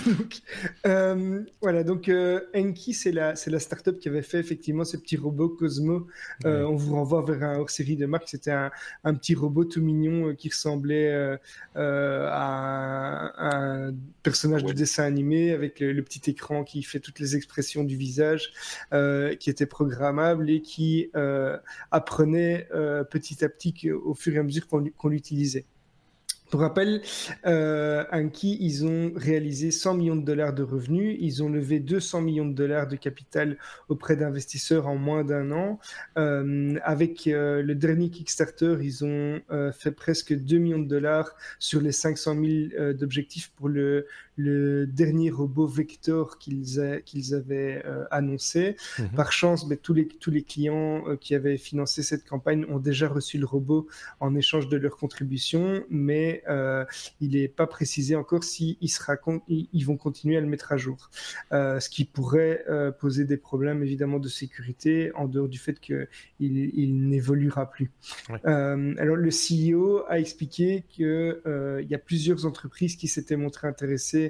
Donc, 0.07 0.41
euh, 0.87 1.41
voilà. 1.61 1.83
Donc, 1.83 2.07
euh, 2.07 2.39
Enki, 2.55 2.93
c'est 2.93 3.11
la, 3.11 3.35
c'est 3.35 3.51
la 3.51 3.59
startup 3.59 3.99
qui 3.99 4.07
avait 4.07 4.21
fait 4.21 4.39
effectivement 4.39 4.85
ce 4.85 4.95
petit 4.95 5.17
robot 5.17 5.49
Cosmo. 5.49 6.07
On 6.45 6.73
vous 6.73 6.95
renvoie 6.95 7.21
vers 7.21 7.43
un 7.43 7.57
hors-série 7.57 7.97
de 7.97 8.05
marque. 8.05 8.29
C'était 8.29 8.51
un, 8.51 8.71
un, 9.03 9.13
petit 9.13 9.35
robot 9.35 9.65
tout 9.65 9.81
mignon 9.81 10.33
qui 10.33 10.47
ressemblait 10.47 11.37
à, 11.75 12.31
un 13.39 13.93
personnage 14.23 14.63
de 14.63 14.71
dessin 14.71 15.03
animé 15.03 15.51
avec 15.51 15.81
le, 15.81 15.91
le, 15.91 16.01
petit 16.01 16.29
écran 16.29 16.63
qui 16.63 16.81
fait 16.81 17.01
toutes 17.01 17.19
les 17.19 17.35
expressions 17.35 17.83
du 17.83 17.97
visage, 17.97 18.53
qui 19.37 19.49
était 19.49 19.65
programmable 19.65 20.49
et 20.49 20.61
qui 20.61 21.11
après 21.91 22.20
euh, 22.21 23.03
petit 23.03 23.43
à 23.43 23.49
petit 23.49 23.91
au 23.91 24.13
fur 24.13 24.33
et 24.35 24.39
à 24.39 24.43
mesure 24.43 24.67
qu'on 24.67 25.07
l'utilisait. 25.09 25.65
Pour 26.51 26.59
rappel, 26.59 27.01
euh, 27.45 28.03
Anki, 28.11 28.57
ils 28.59 28.85
ont 28.85 29.13
réalisé 29.15 29.71
100 29.71 29.93
millions 29.93 30.15
de 30.17 30.25
dollars 30.25 30.51
de 30.51 30.63
revenus, 30.63 31.15
ils 31.21 31.41
ont 31.41 31.47
levé 31.47 31.79
200 31.79 32.19
millions 32.19 32.45
de 32.45 32.53
dollars 32.53 32.87
de 32.87 32.97
capital 32.97 33.57
auprès 33.87 34.17
d'investisseurs 34.17 34.85
en 34.87 34.97
moins 34.97 35.23
d'un 35.23 35.51
an. 35.53 35.79
Euh, 36.17 36.77
avec 36.83 37.25
euh, 37.27 37.61
le 37.61 37.73
dernier 37.73 38.09
Kickstarter, 38.09 38.75
ils 38.81 39.05
ont 39.05 39.39
fait 39.71 39.91
presque 39.91 40.33
2 40.33 40.57
millions 40.57 40.79
de 40.79 40.89
dollars 40.89 41.33
sur 41.57 41.79
les 41.79 41.93
500 41.93 42.35
000 42.35 42.93
d'objectifs 42.95 43.53
pour 43.55 43.69
le, 43.69 44.05
le 44.37 44.87
dernier 44.87 45.29
robot 45.29 45.67
Vector 45.67 46.37
qu'ils 46.37 46.79
avaient 46.79 47.83
euh, 47.85 48.05
annoncé. 48.11 48.75
Mhm. 48.97 49.09
Par 49.09 49.31
chance, 49.31 49.67
mais 49.67 49.77
tous, 49.77 49.93
les, 49.93 50.07
tous 50.07 50.31
les 50.31 50.43
clients 50.43 51.07
euh, 51.07 51.17
qui 51.17 51.35
avaient 51.35 51.57
financé 51.57 52.03
cette 52.03 52.27
campagne 52.27 52.65
ont 52.69 52.79
déjà 52.79 53.07
reçu 53.07 53.37
le 53.37 53.45
robot 53.45 53.87
en 54.19 54.35
échange 54.35 54.69
de 54.69 54.77
leur 54.77 54.97
contribution, 54.97 55.83
mais 55.89 56.43
euh, 56.49 56.85
il 57.19 57.31
n'est 57.31 57.47
pas 57.47 57.67
précisé 57.67 58.15
encore 58.15 58.43
s'ils 58.43 58.77
si 58.81 58.97
ils 59.47 59.85
vont 59.85 59.97
continuer 59.97 60.37
à 60.37 60.41
le 60.41 60.47
mettre 60.47 60.71
à 60.71 60.77
jour. 60.77 61.09
ce 61.51 61.89
qui 61.89 62.05
pourrait 62.05 62.63
poser 62.99 63.25
des 63.25 63.37
problèmes 63.37 63.83
évidemment 63.83 64.19
de 64.19 64.27
sécurité 64.27 65.11
en 65.15 65.27
dehors 65.27 65.47
du 65.47 65.57
fait 65.57 65.79
qu'il 65.79 66.07
il, 66.39 67.07
n'évoluera 67.07 67.69
plus. 67.69 67.91
alors 68.43 69.15
le 69.15 69.29
CEO 69.29 70.03
a 70.07 70.19
expliqué 70.19 70.83
qu'il 70.89 71.41
y 71.89 71.95
a 71.95 71.99
plusieurs 71.99 72.45
entreprises 72.45 72.95
qui 72.95 73.07
s'étaient 73.07 73.35
montrées 73.35 73.67
intéressées 73.67 74.20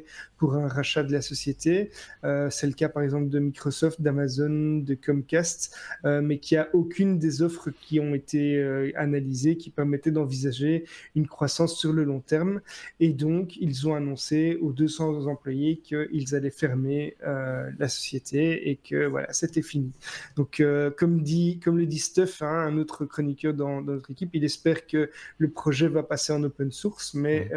pour 0.41 0.55
un 0.55 0.67
rachat 0.67 1.03
de 1.03 1.11
la 1.11 1.21
société. 1.21 1.91
Euh, 2.23 2.49
c'est 2.49 2.65
le 2.65 2.73
cas 2.73 2.89
par 2.89 3.03
exemple 3.03 3.29
de 3.29 3.37
Microsoft, 3.37 4.01
d'Amazon, 4.01 4.79
de 4.79 4.95
Comcast, 4.95 5.75
euh, 6.03 6.19
mais 6.21 6.39
qui 6.39 6.55
a 6.55 6.67
aucune 6.73 7.19
des 7.19 7.43
offres 7.43 7.69
qui 7.69 7.99
ont 7.99 8.15
été 8.15 8.57
euh, 8.57 8.91
analysées 8.95 9.55
qui 9.55 9.69
permettaient 9.69 10.09
d'envisager 10.09 10.85
une 11.15 11.27
croissance 11.27 11.77
sur 11.77 11.93
le 11.93 12.03
long 12.03 12.21
terme. 12.21 12.61
Et 12.99 13.13
donc, 13.13 13.55
ils 13.57 13.87
ont 13.87 13.93
annoncé 13.93 14.57
aux 14.61 14.73
200 14.73 15.27
employés 15.27 15.77
qu'ils 15.77 16.33
allaient 16.33 16.49
fermer 16.49 17.15
la 17.21 17.87
société 17.87 18.69
et 18.69 18.77
que 18.77 19.05
voilà, 19.05 19.31
c'était 19.33 19.61
fini. 19.61 19.91
Donc, 20.35 20.63
comme, 20.97 21.21
dit, 21.21 21.59
comme 21.59 21.77
le 21.77 21.85
dit 21.85 21.99
Stuff, 21.99 22.41
hein, 22.41 22.47
un 22.47 22.77
autre 22.77 23.05
chroniqueur 23.05 23.53
dans, 23.53 23.81
dans, 23.81 23.93
notre 23.93 24.11
équipe, 24.11 24.31
il 24.33 24.43
espère 24.43 24.87
que 24.87 25.11
le 25.37 25.49
projet 25.49 25.87
va 25.87 26.03
passer 26.03 26.33
en 26.33 26.43
open 26.43 26.71
source, 26.71 27.13
mais 27.13 27.51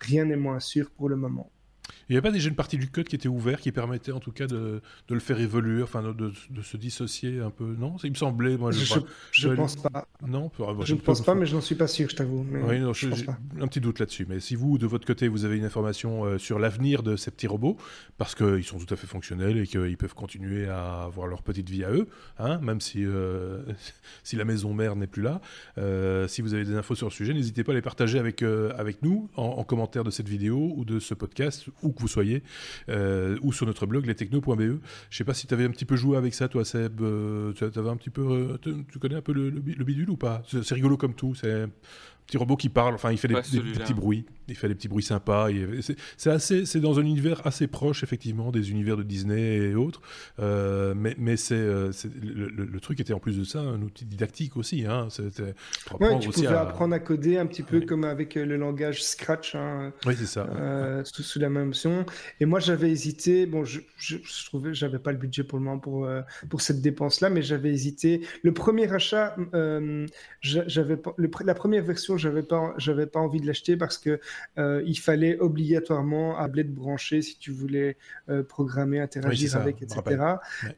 rien 0.00 0.26
n'est 0.26 0.36
moins 0.36 0.60
sûr 0.60 0.90
pour 0.90 1.08
le 1.08 1.16
moment. 1.16 1.50
Il 2.08 2.12
n'y 2.12 2.16
avait 2.16 2.28
pas 2.28 2.32
déjà 2.32 2.48
une 2.48 2.54
partie 2.54 2.76
du 2.76 2.88
code 2.88 3.08
qui 3.08 3.16
était 3.16 3.28
ouverte, 3.28 3.62
qui 3.62 3.72
permettait 3.72 4.12
en 4.12 4.20
tout 4.20 4.32
cas 4.32 4.46
de, 4.46 4.82
de 5.08 5.14
le 5.14 5.20
faire 5.20 5.40
évoluer, 5.40 5.82
enfin 5.82 6.02
de, 6.02 6.12
de, 6.12 6.62
se 6.62 6.76
dissocier 6.76 7.40
un 7.40 7.50
peu, 7.50 7.74
non? 7.78 7.96
Il 8.04 8.10
me 8.10 8.16
semblait, 8.16 8.56
moi, 8.56 8.70
je 8.72 9.48
ne 9.48 9.54
pense 9.54 9.76
pas. 9.76 10.06
Non, 10.26 10.50
je 10.84 10.94
ne 10.94 11.00
pense 11.00 11.22
pas, 11.22 11.34
mais 11.34 11.46
je 11.46 11.54
n'en 11.54 11.60
suis 11.60 11.74
pas 11.74 11.86
sûr, 11.86 12.08
je 12.10 12.16
t'avoue. 12.16 12.44
Oui, 12.50 12.80
je, 12.92 13.08
pense 13.08 13.22
pas. 13.22 13.38
un 13.60 13.66
petit 13.66 13.80
doute 13.80 13.98
là-dessus. 14.00 14.26
Mais 14.28 14.40
si 14.40 14.54
vous, 14.54 14.76
de 14.76 14.86
votre 14.86 15.06
côté, 15.06 15.28
vous 15.28 15.44
avez 15.44 15.56
une 15.56 15.64
information 15.64 16.24
euh, 16.24 16.38
sur 16.38 16.58
l'avenir 16.58 17.02
de 17.02 17.16
ces 17.16 17.30
petits 17.30 17.46
robots, 17.46 17.76
parce 18.18 18.34
qu'ils 18.34 18.64
sont 18.64 18.78
tout 18.78 18.92
à 18.92 18.96
fait 18.96 19.06
fonctionnels 19.06 19.58
et 19.58 19.66
qu'ils 19.66 19.96
peuvent 19.96 20.14
continuer 20.14 20.68
à 20.68 21.04
avoir 21.04 21.26
leur 21.26 21.42
petite 21.42 21.70
vie 21.70 21.84
à 21.84 21.90
eux, 21.90 22.08
hein, 22.38 22.58
même 22.58 22.80
si, 22.80 23.04
euh, 23.04 23.62
si 24.22 24.36
la 24.36 24.44
maison 24.44 24.74
mère 24.74 24.96
n'est 24.96 25.06
plus 25.06 25.22
là, 25.22 25.40
euh, 25.78 26.28
si 26.28 26.42
vous 26.42 26.52
avez 26.52 26.64
des 26.64 26.74
infos 26.74 26.94
sur 26.94 27.06
le 27.06 27.12
sujet, 27.12 27.32
n'hésitez 27.32 27.64
pas 27.64 27.72
à 27.72 27.74
les 27.74 27.82
partager 27.82 28.18
avec, 28.18 28.42
avec 28.42 29.02
nous 29.02 29.30
en, 29.36 29.44
en 29.44 29.64
commentaire 29.64 30.04
de 30.04 30.10
cette 30.10 30.28
vidéo 30.28 30.72
ou 30.76 30.84
de 30.84 30.98
ce 30.98 31.14
podcast 31.14 31.66
ou 31.82 31.93
que 31.94 32.00
vous 32.00 32.08
soyez, 32.08 32.42
euh, 32.88 33.36
ou 33.42 33.52
sur 33.52 33.66
notre 33.66 33.86
blog 33.86 34.06
lestechno.be. 34.06 34.80
Je 35.10 35.16
sais 35.16 35.24
pas 35.24 35.34
si 35.34 35.46
tu 35.46 35.54
avais 35.54 35.64
un 35.64 35.70
petit 35.70 35.84
peu 35.84 35.96
joué 35.96 36.16
avec 36.16 36.34
ça, 36.34 36.48
toi, 36.48 36.64
Seb. 36.64 37.00
Euh, 37.00 37.52
tu, 37.52 37.64
avais 37.64 37.90
un 37.90 37.96
petit 37.96 38.10
peu, 38.10 38.58
euh, 38.64 38.84
tu 38.90 38.98
connais 38.98 39.16
un 39.16 39.22
peu 39.22 39.32
le, 39.32 39.50
le 39.50 39.84
bidule 39.84 40.10
ou 40.10 40.16
pas? 40.16 40.42
C'est 40.48 40.74
rigolo 40.74 40.96
comme 40.96 41.14
tout. 41.14 41.34
C'est 41.34 41.66
petit 42.26 42.36
robot 42.36 42.56
qui 42.56 42.68
parle, 42.68 42.94
enfin 42.94 43.12
il 43.12 43.18
fait 43.18 43.28
des, 43.28 43.34
petits 43.34 43.94
bruits, 43.94 44.24
il 44.48 44.54
fait 44.54 44.68
des 44.68 44.74
petits 44.74 44.88
bruits 44.88 45.02
sympas. 45.02 45.48
C'est 46.16 46.30
assez, 46.30 46.66
c'est 46.66 46.80
dans 46.80 46.98
un 46.98 47.02
univers 47.02 47.46
assez 47.46 47.66
proche 47.66 48.02
effectivement 48.02 48.50
des 48.50 48.70
univers 48.70 48.96
de 48.96 49.02
Disney 49.02 49.56
et 49.56 49.74
autres, 49.74 50.02
euh, 50.38 50.94
mais, 50.96 51.14
mais 51.18 51.36
c'est 51.36 51.54
euh, 51.54 51.90
le, 52.22 52.80
truc 52.80 53.00
était 53.00 53.14
en 53.14 53.18
plus 53.18 53.38
de 53.38 53.44
ça 53.44 53.60
un 53.60 53.80
outil 53.80 54.04
didactique 54.04 54.56
aussi. 54.56 54.84
Hein, 54.84 55.08
ouais, 56.00 56.18
tu 56.18 56.28
pouvais 56.28 56.46
apprendre 56.48 56.94
à 56.94 56.98
coder 56.98 57.38
un 57.38 57.46
petit 57.46 57.62
peu 57.62 57.80
comme 57.80 58.04
avec 58.04 58.36
euh, 58.36 58.44
le 58.44 58.56
langage 58.56 59.02
Scratch. 59.02 59.54
Hein, 59.54 59.92
oui 60.06 60.14
c'est 60.18 60.26
ça. 60.26 60.46
sous, 61.04 61.38
la 61.38 61.48
même 61.48 61.68
option. 61.68 62.04
Et 62.40 62.44
moi 62.44 62.60
j'avais 62.60 62.90
hésité, 62.90 63.46
bon 63.46 63.64
je, 63.64 63.80
je, 63.96 64.18
je 64.22 64.44
trouvais 64.46 64.74
j'avais 64.74 64.98
pas 64.98 65.12
le 65.12 65.18
budget 65.18 65.44
pour 65.44 65.58
le 65.58 65.64
moment 65.64 65.78
pour 65.78 66.08
pour 66.50 66.60
cette 66.60 66.82
dépense 66.82 67.20
là, 67.20 67.30
mais 67.30 67.42
j'avais 67.42 67.70
hésité. 67.70 68.26
Le 68.42 68.52
premier 68.52 68.92
achat, 68.92 69.36
j'avais 70.42 70.98
la 71.18 71.54
première 71.54 71.82
version 71.82 71.94
version, 71.94 72.18
j'avais 72.18 72.42
pas, 72.42 72.74
j'avais 72.76 73.06
pas 73.06 73.20
envie 73.20 73.40
de 73.40 73.46
l'acheter 73.46 73.76
parce 73.76 73.98
que 73.98 74.20
euh, 74.58 74.82
il 74.86 74.98
fallait 74.98 75.38
obligatoirement 75.38 76.38
un 76.38 76.48
blade 76.48 76.72
branché 76.72 77.22
si 77.22 77.38
tu 77.38 77.50
voulais 77.50 77.96
euh, 78.28 78.42
programmer, 78.42 79.00
interagir 79.00 79.56
avec, 79.56 79.82
etc. 79.82 80.00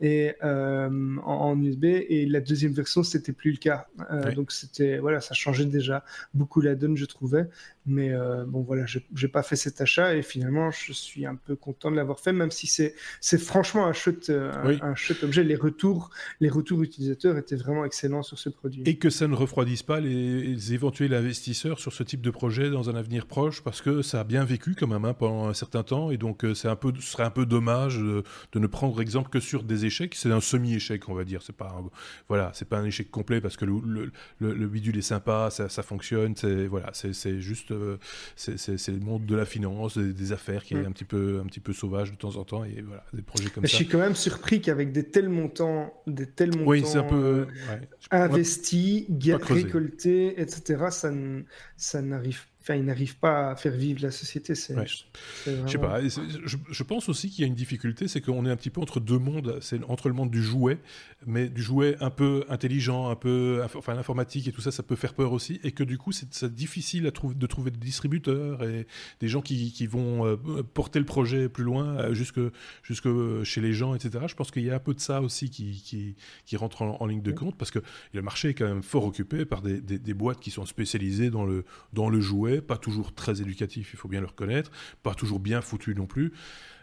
Et 0.01 0.35
en, 0.43 0.91
en, 1.25 1.61
USB. 1.61 1.85
Et 1.85 2.27
la 2.27 2.41
deuxième 2.41 2.73
version, 2.73 3.03
c'était 3.03 3.33
plus 3.33 3.53
le 3.53 3.59
cas. 3.59 3.87
Donc 4.35 4.53
c'était, 4.53 4.99
voilà, 4.99 5.21
ça 5.21 5.35
changeait 5.35 5.65
déjà 5.65 6.05
beaucoup 6.35 6.61
la 6.61 6.75
donne, 6.75 6.97
je 6.97 7.07
trouvais. 7.07 7.47
Mais 7.87 8.13
bon, 8.47 8.63
voilà, 8.63 8.85
j'ai 8.87 9.29
pas 9.29 9.43
fait 9.43 9.57
cet 9.57 9.81
achat 9.81 10.15
et 10.15 10.23
finalement, 10.23 10.71
je 10.71 10.93
suis 10.93 11.27
un 11.27 11.37
peu 11.37 11.57
content 11.57 11.91
de 11.91 11.97
l'avoir 11.97 12.21
fait, 12.21 12.33
même 12.33 12.51
si 12.51 12.67
c'est, 12.67 12.95
franchement 13.39 13.87
un 13.87 13.93
chouette, 13.93 14.31
un, 14.31 14.95
chouette 14.95 15.23
objet. 15.23 15.45
Les 15.45 15.57
retours, 15.57 16.11
les 16.41 16.49
retours 16.49 16.83
utilisateurs 16.83 17.37
étaient 17.39 17.57
vraiment 17.57 17.85
excellents 17.85 18.23
sur 18.23 18.39
ce 18.39 18.49
produit. 18.49 18.83
Et 18.87 18.97
que 18.97 19.11
ça 19.11 19.29
ne 19.29 19.35
refroidisse 19.35 19.83
pas 19.83 20.01
les, 20.01 20.73
éventuels 20.73 21.15
investisseurs 21.15 21.79
sur 21.79 21.93
ce 21.93 22.03
type 22.03 22.21
de 22.21 22.31
projet 22.31 22.71
dans 22.71 22.91
un 22.91 22.97
avenir 22.97 23.27
proche, 23.27 23.63
parce 23.63 23.81
que 23.81 24.03
ça 24.03 24.21
a 24.21 24.25
bien 24.25 24.45
vécu 24.45 24.75
quand 24.75 24.87
même 24.87 25.05
hein, 25.05 25.15
pendant 25.15 25.49
un 25.49 25.55
certain 25.55 25.83
temps, 25.83 26.11
et 26.11 26.17
donc 26.17 26.45
euh, 26.45 26.55
c'est 26.55 26.69
un 26.69 26.77
peu, 26.77 26.93
ce 26.99 27.03
serait 27.03 27.23
un 27.25 27.31
peu 27.31 27.47
dommage 27.47 27.99
de, 27.99 28.25
ne 28.55 28.67
prendre 28.67 29.01
exemple 29.01 29.31
que 29.31 29.41
sur 29.41 29.63
des 29.63 29.85
échecs. 29.85 30.15
C'est 30.15 30.33
un 30.33 30.41
semi-échec, 30.41 31.09
on 31.09 31.15
va 31.15 31.25
dire. 31.25 31.43
C'est 31.43 31.55
pas, 31.55 31.69
un, 31.79 31.89
voilà, 32.29 32.51
c'est 32.55 32.69
pas 32.69 32.79
un 32.79 32.85
échec 32.85 33.11
complet 33.11 33.41
parce 33.41 33.57
que 33.57 33.65
le, 33.65 34.11
le, 34.41 34.67
bidule 34.67 34.97
est 34.99 35.03
sympa, 35.03 35.49
ça, 35.51 35.69
ça 35.69 35.83
fonctionne. 35.83 36.35
C'est 36.37 36.67
voilà, 36.67 36.91
c'est 36.93 37.41
juste, 37.41 37.73
euh, 37.77 37.99
c'est 38.37 38.89
le 38.89 39.01
monde 39.01 39.27
de 39.27 39.37
la 39.37 39.45
finance, 39.45 39.99
des, 39.99 40.33
affaires 40.33 40.65
qui 40.65 40.75
est 40.75 40.83
mm. 40.83 40.87
un 40.87 40.93
petit 40.93 41.05
peu, 41.05 41.41
un 41.43 41.47
petit 41.47 41.61
peu 41.61 41.73
sauvage 41.73 42.11
de 42.11 42.17
temps 42.17 42.37
en 42.37 42.45
temps, 42.45 42.65
et 42.65 42.83
voilà, 42.83 43.05
des 43.13 43.23
projets 43.23 43.51
comme 43.51 43.63
Mais 43.63 43.69
ça. 43.69 43.73
Je 43.73 43.77
suis 43.77 43.89
quand 43.89 43.99
même 43.99 44.17
surpris 44.17 44.61
qu'avec 44.61 44.93
des 44.93 45.05
tels 45.05 45.29
montants, 45.29 45.93
des 46.07 46.27
tels 46.27 46.51
montants. 46.51 46.71
Oui, 46.71 46.83
c'est 46.85 46.99
un 46.99 47.05
peu 47.05 47.47
investi, 48.11 49.07
récolté, 49.43 50.41
etc., 50.41 50.87
ça, 50.91 51.13
ça 51.77 52.03
n'arrive 52.03 52.43
enfin, 52.67 52.79
ils 52.79 52.85
n'arrivent 52.85 53.19
pas 53.19 53.51
à 53.51 53.57
faire 53.57 53.73
vivre 53.73 54.03
la 54.03 54.11
société. 54.11 54.57
C'est, 54.57 54.75
je 54.87 55.71
sais 55.71 55.79
pas. 55.79 56.01
Je, 56.03 56.83
pense 56.83 57.09
aussi 57.09 57.31
qu'il 57.31 57.43
y 57.43 57.45
a 57.45 57.47
une 57.47 57.55
difficulté, 57.55 58.09
c'est 58.09 58.21
qu'on 58.21 58.45
est 58.45 58.51
un 58.51 58.57
petit 58.57 58.71
peu 58.71 58.81
entre 58.81 58.99
deux 58.99 59.19
mondes. 59.19 59.59
C'est 59.61 59.83
entre 59.85 60.09
le 60.09 60.15
monde 60.15 60.31
du 60.31 60.43
jouet, 60.43 60.79
mais 61.27 61.49
du 61.49 61.63
jouet 61.63 61.97
un 62.01 62.11
peu 62.11 62.45
intelligent, 62.49 63.09
un 63.09 63.15
peu, 63.15 63.63
enfin 63.75 63.95
l'informatique 63.95 64.49
et 64.49 64.53
tout 64.53 64.61
ça, 64.61 64.73
ça 64.73 64.83
peut 64.83 64.97
faire 64.97 65.15
peur 65.15 65.33
aussi, 65.33 65.61
et 65.63 65.73
que 65.73 65.85
du 65.85 65.97
coup, 65.97 66.11
c'est, 66.13 66.45
difficile 66.47 67.07
à 67.07 67.11
de 67.11 67.47
trouver 67.47 67.71
des 67.71 67.79
distributeurs 67.79 68.63
et 68.63 68.87
des 69.21 69.29
gens 69.29 69.43
qui, 69.43 69.73
qui 69.73 69.87
vont 69.87 70.27
euh, 70.27 70.37
porter 70.63 70.99
le 70.99 71.05
projet 71.05 71.49
plus 71.49 71.65
loin, 71.65 71.99
euh, 71.99 72.15
jusque, 72.15 72.41
jusque 72.83 73.09
chez 73.45 73.61
les 73.61 73.73
gens, 73.73 73.95
etc. 73.95 74.25
Je 74.29 74.35
pense 74.35 74.51
qu'il 74.51 74.65
y 74.65 74.71
a 74.71 74.75
un 74.75 74.81
peu 74.81 74.95
de 74.95 75.01
ça 75.01 75.23
aussi 75.23 75.51
qui, 75.51 75.83
qui, 75.85 76.17
qui 76.45 76.57
rentre 76.57 76.83
en, 76.83 77.07
ligne 77.07 77.23
de 77.23 77.33
compte, 77.33 77.57
parce 77.57 77.71
que 77.71 77.79
le 78.13 78.23
marché 78.23 78.51
est 78.51 78.55
quand 78.55 78.67
même 78.67 78.83
fort 78.83 79.05
occupé 79.05 79.45
par 79.45 79.63
des, 79.63 79.81
des, 79.81 79.99
des 79.99 80.15
boîtes 80.15 80.41
qui 80.41 80.51
sont 80.51 80.67
spécialisées 80.67 81.31
dans 81.31 81.45
le, 81.45 81.65
dans 81.93 82.09
le 82.09 82.21
jouet 82.21 82.56
pas 82.61 82.77
toujours 82.77 83.15
très 83.15 83.41
éducatif, 83.41 83.91
il 83.93 83.97
faut 83.97 84.09
bien 84.09 84.21
le 84.21 84.27
reconnaître, 84.27 84.71
pas 85.03 85.15
toujours 85.15 85.41
bien 85.41 85.61
foutu 85.61 85.95
non 85.95 86.07
plus. 86.07 86.33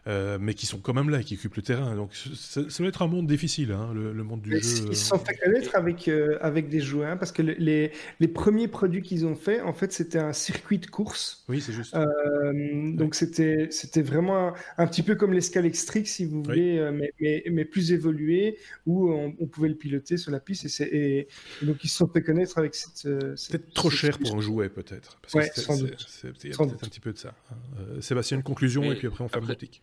Euh, 0.05 0.37
mais 0.37 0.53
qui 0.53 0.65
sont 0.65 0.79
quand 0.79 0.93
même 0.93 1.09
là 1.09 1.21
et 1.21 1.23
qui 1.23 1.35
occupent 1.35 1.55
le 1.55 1.61
terrain. 1.61 1.95
Donc 1.95 2.13
ça, 2.13 2.61
va 2.61 2.89
être 2.89 3.01
un 3.03 3.07
monde 3.07 3.25
difficile, 3.25 3.71
hein, 3.71 3.93
le, 3.93 4.11
monde 4.23 4.41
du 4.41 4.51
jeu. 4.51 4.57
Ils 4.89 4.97
se 4.97 5.05
sont 5.05 5.17
fait 5.17 5.35
connaître 5.35 5.77
avec, 5.77 6.09
euh, 6.09 6.37
avec 6.41 6.67
des 6.67 6.81
joueurs, 6.81 7.11
hein, 7.11 7.17
parce 7.17 7.31
que 7.31 7.41
les, 7.41 7.93
les 8.19 8.27
premiers 8.27 8.67
produits 8.67 9.01
qu'ils 9.01 9.25
ont 9.25 9.35
fait, 9.35 9.61
en 9.61 9.71
fait, 9.71 9.93
c'était 9.93 10.19
un 10.19 10.33
circuit 10.33 10.79
de 10.79 10.87
course. 10.87 11.45
Oui, 11.47 11.61
c'est 11.61 11.71
juste. 11.71 11.95
Euh, 11.95 12.91
donc 12.93 13.15
c'était 13.15 13.67
c'était 13.71 14.01
vraiment 14.01 14.53
un, 14.77 14.87
petit 14.87 15.03
peu 15.03 15.15
comme 15.15 15.31
l'escale 15.31 15.65
extrique, 15.65 16.07
si 16.09 16.25
vous 16.25 16.43
voulez, 16.43 16.85
mais, 16.91 17.13
mais, 17.21 17.43
mais, 17.49 17.63
plus 17.63 17.93
évolué, 17.93 18.57
où 18.85 19.09
on, 19.09 19.31
pouvait 19.47 19.69
le 19.69 19.75
piloter 19.75 20.17
sur 20.17 20.31
la 20.31 20.41
piste. 20.41 20.81
Et, 20.81 21.19
et, 21.19 21.27
donc 21.61 21.81
ils 21.85 21.87
se 21.87 21.97
sont 21.97 22.07
fait 22.07 22.21
connaître 22.21 22.57
avec 22.57 22.75
cette... 22.75 23.03
peut-être 23.03 23.73
trop 23.73 23.89
cher 23.89 24.19
pour 24.19 24.35
en 24.35 24.41
jouer, 24.41 24.67
peut-être. 24.67 25.17
Ouais, 25.33 25.49
sans 25.55 25.77
doute. 25.77 26.05
C'est 26.09 26.33
peut-être 26.33 26.61
un 26.61 26.67
petit 26.67 26.99
peu 26.99 27.13
de 27.13 27.17
ça. 27.17 27.33
Hein. 27.51 28.01
Sébastien, 28.01 28.35
une 28.35 28.43
conclusion, 28.43 28.91
et 28.91 28.95
puis 28.95 29.07
après 29.07 29.23
on 29.23 29.29
ferme 29.29 29.47
la 29.47 29.53
boutique. 29.53 29.81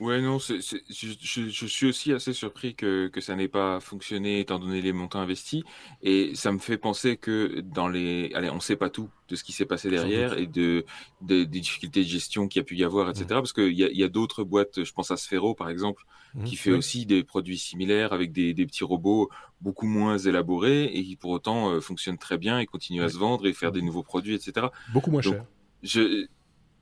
Ouais, 0.00 0.22
non, 0.22 0.38
c'est, 0.38 0.60
je, 0.60 1.50
je, 1.50 1.66
suis 1.66 1.86
aussi 1.86 2.14
assez 2.14 2.32
surpris 2.32 2.74
que, 2.74 3.08
que 3.08 3.20
ça 3.20 3.36
n'ait 3.36 3.48
pas 3.48 3.80
fonctionné 3.80 4.40
étant 4.40 4.58
donné 4.58 4.80
les 4.80 4.94
montants 4.94 5.20
investis. 5.20 5.62
Et 6.02 6.34
ça 6.34 6.52
me 6.52 6.58
fait 6.58 6.78
penser 6.78 7.18
que 7.18 7.60
dans 7.60 7.86
les. 7.86 8.32
Allez, 8.34 8.48
on 8.48 8.54
ne 8.54 8.60
sait 8.60 8.76
pas 8.76 8.88
tout 8.88 9.10
de 9.28 9.36
ce 9.36 9.44
qui 9.44 9.52
s'est 9.52 9.66
passé 9.66 9.90
derrière 9.90 10.38
et 10.38 10.46
de, 10.46 10.86
des 11.20 11.44
difficultés 11.44 12.02
de 12.02 12.08
gestion 12.08 12.48
qu'il 12.48 12.60
y 12.60 12.62
a 12.62 12.64
pu 12.64 12.76
y 12.76 12.82
avoir, 12.82 13.10
etc. 13.10 13.26
Mmh. 13.26 13.28
Parce 13.28 13.52
qu'il 13.52 13.74
y 13.74 13.84
a, 13.84 13.90
y 13.90 14.02
a 14.02 14.08
d'autres 14.08 14.42
boîtes, 14.42 14.84
je 14.84 14.92
pense 14.92 15.10
à 15.10 15.18
Sphero 15.18 15.54
par 15.54 15.68
exemple, 15.68 16.02
mmh. 16.34 16.44
qui 16.44 16.56
fait 16.56 16.72
aussi 16.72 17.04
des 17.04 17.22
produits 17.22 17.58
similaires 17.58 18.14
avec 18.14 18.32
des, 18.32 18.54
des, 18.54 18.64
petits 18.64 18.84
robots 18.84 19.28
beaucoup 19.60 19.86
moins 19.86 20.16
élaborés 20.16 20.84
et 20.84 21.04
qui 21.04 21.16
pour 21.16 21.30
autant 21.30 21.72
euh, 21.72 21.80
fonctionnent 21.82 22.18
très 22.18 22.38
bien 22.38 22.58
et 22.58 22.64
continuent 22.64 23.02
à 23.02 23.10
se 23.10 23.18
vendre 23.18 23.46
et 23.46 23.52
faire 23.52 23.70
des 23.70 23.82
nouveaux 23.82 24.02
produits, 24.02 24.34
etc. 24.34 24.68
Beaucoup 24.94 25.10
moins 25.10 25.20
cher. 25.20 25.44
Je, 25.82 26.26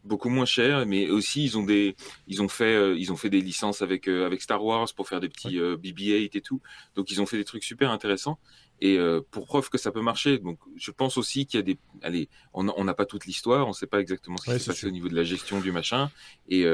beaucoup 0.05 0.29
moins 0.29 0.45
cher, 0.45 0.87
mais 0.87 1.11
aussi 1.11 1.45
ils 1.45 1.59
ont 1.59 1.65
des, 1.65 1.97
ils 2.27 2.43
ont 2.43 2.49
fait, 2.49 2.75
euh, 2.75 2.97
ils 2.99 3.13
ont 3.13 3.17
fait 3.17 3.31
des 3.31 3.41
licences 3.41 3.83
avec 3.83 4.09
euh, 4.09 4.27
avec 4.27 4.43
Star 4.43 4.65
Wars 4.65 4.89
pour 4.95 5.09
faire 5.09 5.21
des 5.21 5.29
petits 5.29 5.59
euh, 5.59 5.77
BB-8 5.77 6.31
et 6.37 6.41
tout. 6.41 6.61
Donc 6.95 7.11
ils 7.11 7.21
ont 7.21 7.27
fait 7.27 7.37
des 7.37 7.45
trucs 7.45 7.65
super 7.65 7.91
intéressants. 7.91 8.39
Et 8.81 8.97
pour 9.33 9.47
preuve 9.47 9.71
que 9.71 9.77
ça 9.77 9.91
peut 9.91 10.03
marcher, 10.03 10.39
donc 10.39 10.61
je 10.77 10.93
pense 10.93 11.19
aussi 11.19 11.47
qu'il 11.47 11.59
y 11.59 11.61
a 11.61 11.65
des, 11.65 11.79
allez, 12.01 12.29
on 12.53 12.63
n'a 12.63 12.95
pas 12.95 13.07
toute 13.07 13.27
l'histoire, 13.27 13.67
on 13.67 13.71
ne 13.71 13.75
sait 13.75 13.89
pas 13.89 13.99
exactement 13.99 14.37
ce 14.37 14.45
qui 14.45 14.61
s'est 14.61 14.71
passé 14.71 14.87
au 14.87 14.93
niveau 14.93 15.09
de 15.09 15.17
la 15.17 15.25
gestion 15.25 15.61
du 15.61 15.73
machin, 15.73 16.13
et 16.49 16.65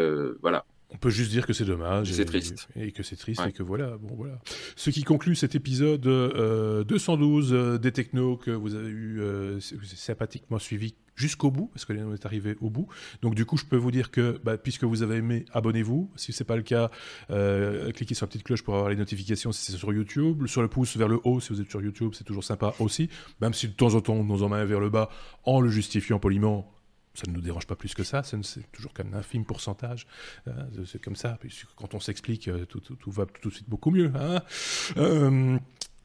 voilà. 0.43 0.67
On 0.91 0.97
peut 0.97 1.11
juste 1.11 1.31
dire 1.31 1.47
que 1.47 1.53
c'est 1.53 1.65
dommage. 1.65 2.13
C'est 2.13 2.25
triste. 2.25 2.69
Et 2.77 2.93
que 2.93 3.03
c'est 3.03 3.17
triste 3.17 3.43
et 3.47 3.53
que 3.53 3.63
voilà. 3.63 3.97
Bon, 3.99 4.15
voilà. 4.15 4.39
Ce 4.77 4.91
qui 4.91 5.03
conclut 5.03 5.35
cet 5.35 5.55
épisode 5.55 6.03
212 6.03 7.81
des 7.81 7.93
technos 7.93 8.37
que 8.37 8.51
vous 8.51 8.75
avez 8.75 8.91
eu 8.91 9.21
sympathiquement 9.61 10.59
suivi 10.59 10.95
jusqu'au 11.17 11.51
bout, 11.51 11.71
parce 11.73 11.85
que 11.85 11.93
on 11.93 12.13
est 12.13 12.27
arrivé 12.27 12.57
au 12.61 12.71
bout. 12.71 12.89
Donc 13.23 13.35
du 13.35 13.45
coup, 13.45 13.57
je 13.57 13.65
peux 13.65 13.77
vous 13.77 13.91
dire 13.91 14.11
que 14.11 14.41
bah, 14.43 14.59
puisque 14.59 14.85
vous 14.85 15.03
avez 15.03 15.17
aimé, 15.17 15.45
abonnez-vous. 15.53 16.11
Si 16.17 16.33
ce 16.33 16.43
n'est 16.43 16.47
pas 16.47 16.57
le 16.57 16.63
cas, 16.63 16.91
euh, 17.31 17.93
cliquez 17.93 18.15
sur 18.15 18.27
la 18.27 18.29
petite 18.29 18.45
cloche 18.45 18.63
pour 18.63 18.75
avoir 18.75 18.91
les 18.91 18.97
notifications 18.97 19.53
si 19.53 19.71
c'est 19.71 19.79
sur 19.79 19.93
YouTube. 19.93 20.47
Sur 20.47 20.63
le 20.63 20.69
pouce 20.69 20.97
vers 20.97 21.09
le 21.09 21.21
haut 21.25 21.41
si 21.41 21.53
vous 21.53 21.61
êtes 21.61 21.71
sur 21.71 21.83
YouTube, 21.83 22.13
c'est 22.15 22.25
toujours 22.25 22.45
sympa 22.45 22.75
aussi. 22.79 23.09
Même 23.41 23.55
si 23.55 23.69
de 23.69 23.73
temps 23.73 23.95
en 23.95 24.01
temps 24.01 24.15
on 24.15 24.25
nous 24.25 24.43
en 24.43 24.49
met 24.49 24.65
vers 24.65 24.81
le 24.81 24.91
bas 24.91 25.09
en 25.45 25.61
le 25.61 25.69
justifiant 25.69 26.19
poliment. 26.19 26.74
Ça 27.15 27.29
ne 27.29 27.33
nous 27.33 27.41
dérange 27.41 27.67
pas 27.67 27.77
plus 27.77 27.95
que 27.95 28.03
ça, 28.03 28.23
c'est 28.25 28.73
toujours 28.73 28.93
qu'un 28.93 29.13
infime 29.13 29.45
pourcentage. 29.45 30.07
Euh, 30.49 30.85
c'est 30.85 31.01
comme 31.01 31.17
ça, 31.17 31.39
quand 31.77 31.95
on 31.95 32.01
s'explique, 32.01 32.49
euh, 32.49 32.67
tout, 32.67 32.83
va 33.11 33.27
tout 33.27 33.51
de 33.51 33.55
suite 33.55 33.69
beaucoup 33.69 33.91
mieux. 33.91 34.13
Hein 34.17 34.43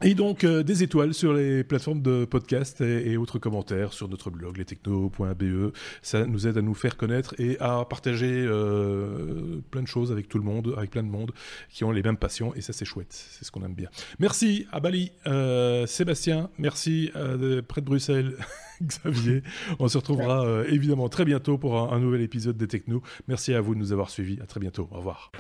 et 0.03 0.15
donc 0.15 0.43
euh, 0.43 0.63
des 0.63 0.83
étoiles 0.83 1.13
sur 1.13 1.33
les 1.33 1.63
plateformes 1.63 2.01
de 2.01 2.25
podcast 2.25 2.81
et, 2.81 3.17
autres 3.17 3.39
commentaires 3.39 3.91
sur 3.91 4.07
notre 4.07 4.29
blog 4.29 4.57
lestechno.be. 4.57 5.73
Ça 6.01 6.25
nous 6.25 6.47
aide 6.47 6.57
à 6.57 6.61
nous 6.61 6.73
faire 6.73 6.95
connaître 6.95 7.35
et 7.37 7.57
à 7.59 7.83
partager 7.85 8.45
euh, 8.47 9.59
plein 9.71 9.81
de 9.81 9.87
choses 9.87 10.11
avec 10.11 10.29
tout 10.29 10.37
le 10.37 10.43
monde, 10.45 10.73
avec 10.77 10.91
plein 10.91 11.03
de 11.03 11.09
monde 11.09 11.31
qui 11.69 11.83
ont 11.83 11.91
les 11.91 12.01
mêmes 12.01 12.17
passions 12.17 12.55
et 12.55 12.61
ça 12.61 12.71
c'est 12.71 12.85
chouette, 12.85 13.11
c'est 13.11 13.43
ce 13.43 13.51
qu'on 13.51 13.63
aime 13.63 13.73
bien. 13.73 13.89
Merci 14.19 14.67
à 14.71 14.79
Bali, 14.79 15.11
euh, 15.27 15.85
Sébastien, 15.85 16.49
merci 16.57 17.11
près 17.67 17.81
de 17.81 17.85
Bruxelles, 17.85 18.35
Xavier. 18.81 19.43
On 19.79 19.87
se 19.87 19.97
retrouvera 19.97 20.63
évidemment 20.67 21.09
très 21.09 21.25
bientôt 21.25 21.57
pour 21.57 21.77
un, 21.77 21.91
un 21.95 21.99
nouvel 21.99 22.21
épisode 22.21 22.57
des 22.57 22.67
Techno. 22.67 23.01
Merci 23.27 23.53
à 23.53 23.61
vous 23.61 23.75
de 23.75 23.79
nous 23.79 23.91
avoir 23.91 24.09
suivis. 24.09 24.39
À 24.41 24.45
très 24.45 24.59
bientôt. 24.59 24.87
Au 24.91 24.97
revoir. 24.97 25.31